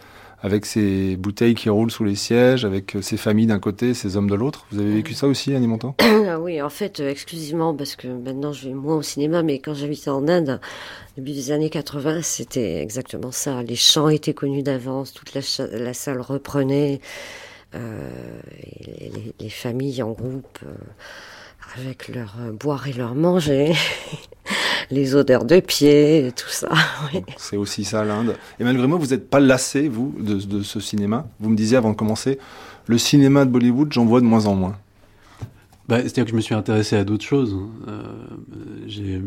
avec 0.44 0.66
ces 0.66 1.16
bouteilles 1.16 1.54
qui 1.54 1.70
roulent 1.70 1.90
sous 1.90 2.04
les 2.04 2.16
sièges, 2.16 2.66
avec 2.66 2.98
ces 3.00 3.16
familles 3.16 3.46
d'un 3.46 3.58
côté, 3.58 3.94
ces 3.94 4.18
hommes 4.18 4.28
de 4.28 4.34
l'autre. 4.34 4.66
Vous 4.70 4.78
avez 4.78 4.92
vécu 4.92 5.14
ça 5.14 5.26
aussi, 5.26 5.54
Animanto 5.54 5.94
Oui, 6.40 6.60
en 6.60 6.68
fait, 6.68 7.00
euh, 7.00 7.08
exclusivement, 7.08 7.74
parce 7.74 7.96
que 7.96 8.08
maintenant 8.08 8.52
je 8.52 8.68
vais 8.68 8.74
moins 8.74 8.96
au 8.96 9.02
cinéma, 9.02 9.42
mais 9.42 9.58
quand 9.58 9.72
j'habitais 9.72 10.10
en 10.10 10.28
Inde, 10.28 10.60
début 11.16 11.32
des 11.32 11.50
années 11.50 11.70
80, 11.70 12.20
c'était 12.20 12.82
exactement 12.82 13.32
ça. 13.32 13.62
Les 13.62 13.74
chants 13.74 14.10
étaient 14.10 14.34
connus 14.34 14.62
d'avance, 14.62 15.14
toute 15.14 15.32
la, 15.32 15.40
la, 15.78 15.94
salle 15.94 16.20
reprenait, 16.20 17.00
euh, 17.74 18.10
et 18.60 19.08
les, 19.08 19.34
les, 19.40 19.48
familles 19.48 20.02
en 20.02 20.12
groupe, 20.12 20.58
euh, 20.62 20.74
avec 21.80 22.08
leur 22.08 22.34
euh, 22.40 22.52
boire 22.52 22.86
et 22.86 22.92
leur 22.92 23.14
manger. 23.14 23.72
les 24.90 25.14
odeurs 25.14 25.44
de 25.44 25.60
pied, 25.60 26.32
tout 26.36 26.48
ça. 26.48 26.68
Oui. 27.12 27.22
C'est 27.36 27.56
aussi 27.56 27.84
ça 27.84 28.04
l'Inde. 28.04 28.36
Et 28.58 28.64
malgré 28.64 28.86
moi, 28.86 28.98
vous 28.98 29.08
n'êtes 29.08 29.28
pas 29.28 29.40
lassé, 29.40 29.88
vous, 29.88 30.14
de, 30.18 30.34
de, 30.34 30.62
ce 30.62 30.80
cinéma? 30.80 31.26
Vous 31.40 31.50
me 31.50 31.56
disiez 31.56 31.76
avant 31.76 31.90
de 31.90 31.96
commencer, 31.96 32.38
le 32.86 32.98
cinéma 32.98 33.44
de 33.44 33.50
Bollywood, 33.50 33.92
j'en 33.92 34.04
vois 34.04 34.20
de 34.20 34.26
moins 34.26 34.46
en 34.46 34.54
moins. 34.54 34.76
Bah, 35.88 36.00
C'est-à-dire 36.00 36.24
que 36.24 36.30
je 36.30 36.36
me 36.36 36.40
suis 36.40 36.54
intéressé 36.54 36.96
à 36.96 37.04
d'autres 37.04 37.24
choses. 37.24 37.56
Euh, 37.88 38.02
j'ai... 38.86 39.20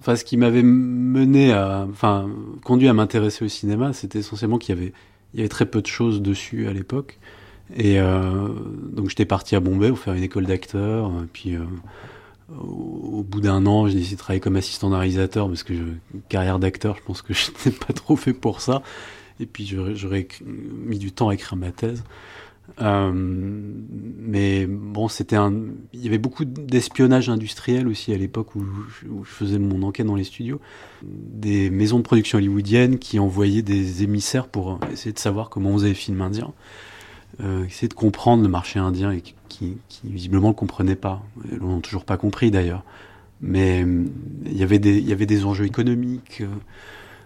Enfin, 0.00 0.16
ce 0.16 0.24
qui 0.24 0.36
m'avait 0.36 0.62
mené 0.62 1.52
à, 1.52 1.86
enfin, 1.90 2.28
conduit 2.62 2.88
à 2.88 2.92
m'intéresser 2.92 3.44
au 3.44 3.48
cinéma, 3.48 3.94
c'était 3.94 4.18
essentiellement 4.18 4.58
qu'il 4.58 4.74
y 4.74 4.78
avait, 4.78 4.92
il 5.32 5.38
y 5.38 5.40
avait 5.40 5.48
très 5.48 5.64
peu 5.64 5.80
de 5.80 5.86
choses 5.86 6.20
dessus 6.20 6.68
à 6.68 6.74
l'époque. 6.74 7.18
Et 7.74 7.98
euh, 7.98 8.48
donc 8.92 9.08
j'étais 9.08 9.24
parti 9.24 9.56
à 9.56 9.60
Bombay 9.60 9.88
pour 9.88 9.98
faire 9.98 10.14
une 10.14 10.22
école 10.22 10.46
d'acteur. 10.46 11.10
Puis 11.32 11.56
euh, 11.56 11.64
au, 12.50 13.22
bout 13.22 13.40
d'un 13.40 13.64
an, 13.66 13.88
j'ai 13.88 13.94
décidé 13.94 14.16
de 14.16 14.20
travailler 14.20 14.40
comme 14.40 14.56
assistant 14.56 14.90
d'un 14.90 14.98
réalisateur 14.98 15.48
parce 15.48 15.62
que 15.62 15.74
je, 15.74 15.82
carrière 16.28 16.58
d'acteur, 16.58 16.96
je 16.96 17.02
pense 17.02 17.22
que 17.22 17.34
je 17.34 17.50
n'étais 17.50 17.70
pas 17.70 17.92
trop 17.92 18.16
fait 18.16 18.34
pour 18.34 18.60
ça. 18.60 18.82
Et 19.40 19.46
puis 19.46 19.66
j'aurais 19.66 20.28
mis 20.44 20.98
du 20.98 21.10
temps 21.10 21.28
à 21.28 21.34
écrire 21.34 21.56
ma 21.56 21.72
thèse. 21.72 22.04
Euh, 22.80 23.12
mais 23.14 24.66
bon, 24.66 25.08
c'était 25.08 25.36
un. 25.36 25.52
Il 25.92 26.02
y 26.02 26.06
avait 26.06 26.18
beaucoup 26.18 26.44
d'espionnage 26.44 27.28
industriel 27.28 27.88
aussi 27.88 28.12
à 28.12 28.16
l'époque 28.16 28.54
où, 28.54 28.64
où, 29.10 29.24
je 29.24 29.30
faisais 29.30 29.58
mon 29.58 29.82
enquête 29.82 30.06
dans 30.06 30.14
les 30.14 30.24
studios. 30.24 30.60
Des 31.02 31.68
maisons 31.68 31.98
de 31.98 32.04
production 32.04 32.38
hollywoodiennes 32.38 32.98
qui 32.98 33.18
envoyaient 33.18 33.62
des 33.62 34.02
émissaires 34.02 34.48
pour 34.48 34.78
essayer 34.92 35.12
de 35.12 35.18
savoir 35.18 35.50
comment 35.50 35.70
on 35.70 35.78
faisait 35.78 35.88
les 35.88 35.94
films 35.94 36.22
indiens. 36.22 36.52
Euh, 37.42 37.64
essayer 37.64 37.88
de 37.88 37.94
comprendre 37.94 38.42
le 38.42 38.48
marché 38.48 38.78
indien 38.78 39.10
et 39.10 39.22
qui, 39.48 39.76
visiblement 40.04 40.48
ne 40.48 40.54
comprenait 40.54 40.96
pas. 40.96 41.22
Ils 41.50 41.58
l'ont 41.58 41.80
toujours 41.80 42.04
pas 42.04 42.16
compris 42.16 42.50
d'ailleurs. 42.50 42.84
Mais 43.40 43.84
il 44.46 44.56
y 44.56 44.62
avait 44.62 44.78
des, 44.78 45.00
y 45.00 45.12
avait 45.12 45.26
des 45.26 45.44
enjeux 45.44 45.66
économiques. 45.66 46.42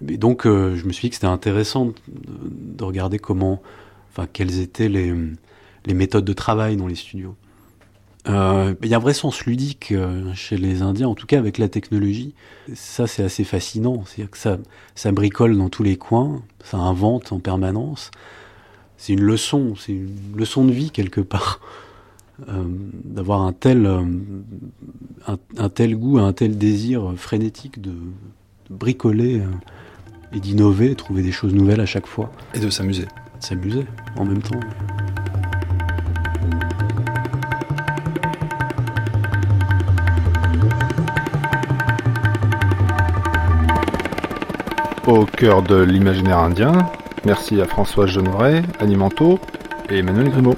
Et 0.07 0.17
donc, 0.17 0.47
euh, 0.47 0.77
je 0.77 0.87
me 0.87 0.93
suis 0.93 1.07
dit 1.07 1.11
que 1.11 1.17
c'était 1.17 1.27
intéressant 1.27 1.87
de, 1.87 1.95
de, 2.09 2.85
regarder 2.85 3.19
comment, 3.19 3.61
enfin, 4.11 4.27
quelles 4.33 4.61
étaient 4.61 4.89
les, 4.89 5.15
les 5.87 5.95
méthodes 5.95 6.25
de 6.25 6.33
travail 6.33 6.77
dans 6.77 6.87
les 6.87 6.95
studios. 6.95 7.37
Euh, 8.29 8.75
il 8.83 8.89
y 8.89 8.95
a 8.95 8.99
un 8.99 9.01
vrai 9.01 9.15
sens 9.15 9.45
ludique 9.47 9.93
euh, 9.93 10.33
chez 10.35 10.57
les 10.57 10.83
Indiens, 10.83 11.09
en 11.09 11.15
tout 11.15 11.27
cas 11.27 11.39
avec 11.39 11.57
la 11.57 11.69
technologie. 11.69 12.35
Ça, 12.75 13.07
c'est 13.07 13.23
assez 13.23 13.45
fascinant. 13.45 14.05
C'est-à-dire 14.05 14.31
que 14.31 14.39
ça, 14.39 14.59
ça 14.95 15.13
bricole 15.13 15.57
dans 15.57 15.69
tous 15.69 15.83
les 15.83 15.97
coins, 15.97 16.43
ça 16.63 16.77
invente 16.77 17.33
en 17.33 17.41
permanence 17.41 18.11
c'est 18.99 19.13
une 19.13 19.23
leçon, 19.23 19.75
c'est 19.77 19.93
une 19.93 20.11
leçon 20.37 20.65
de 20.65 20.73
vie 20.73 20.91
quelque 20.91 21.21
part, 21.21 21.61
euh, 22.49 22.65
d'avoir 23.05 23.43
un 23.43 23.53
tel, 23.53 23.87
euh, 23.87 24.03
un, 25.27 25.39
un, 25.57 25.69
tel 25.69 25.97
goût, 25.97 26.19
un 26.19 26.33
tel 26.33 26.59
désir 26.59 27.15
frénétique 27.17 27.81
de, 27.81 27.91
de 27.91 28.75
bricoler 28.75 29.41
euh, 29.41 29.47
et 30.33 30.41
d'innover, 30.41 30.95
trouver 30.97 31.23
des 31.23 31.33
choses 31.33 31.55
nouvelles 31.55 31.81
à 31.81 31.87
chaque 31.87 32.07
fois. 32.09 32.33
Et 32.55 32.59
de 32.59 32.71
s'amuser. 32.71 33.05
De 33.05 33.45
s'amuser 33.45 33.87
en 34.17 34.25
même 34.25 34.43
temps. 34.43 34.61
Au 45.07 45.25
cœur 45.25 45.63
de 45.63 45.77
l'imaginaire 45.77 46.39
indien, 46.39 46.73
Merci 47.29 47.61
à 47.61 47.67
François 47.67 48.07
Genoret, 48.07 48.63
Animanto 48.81 49.39
et 49.91 49.99
Emmanuel 49.99 50.31
Grimaud. 50.31 50.55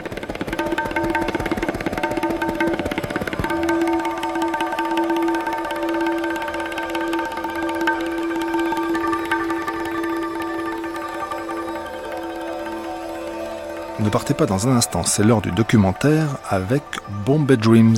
Ne 13.99 14.09
partez 14.09 14.35
pas 14.35 14.47
dans 14.47 14.68
un 14.68 14.77
instant, 14.77 15.03
c'est 15.03 15.25
l'heure 15.25 15.41
du 15.41 15.51
documentaire 15.51 16.39
avec 16.49 16.85
Bombay 17.27 17.57
Dreams. 17.57 17.97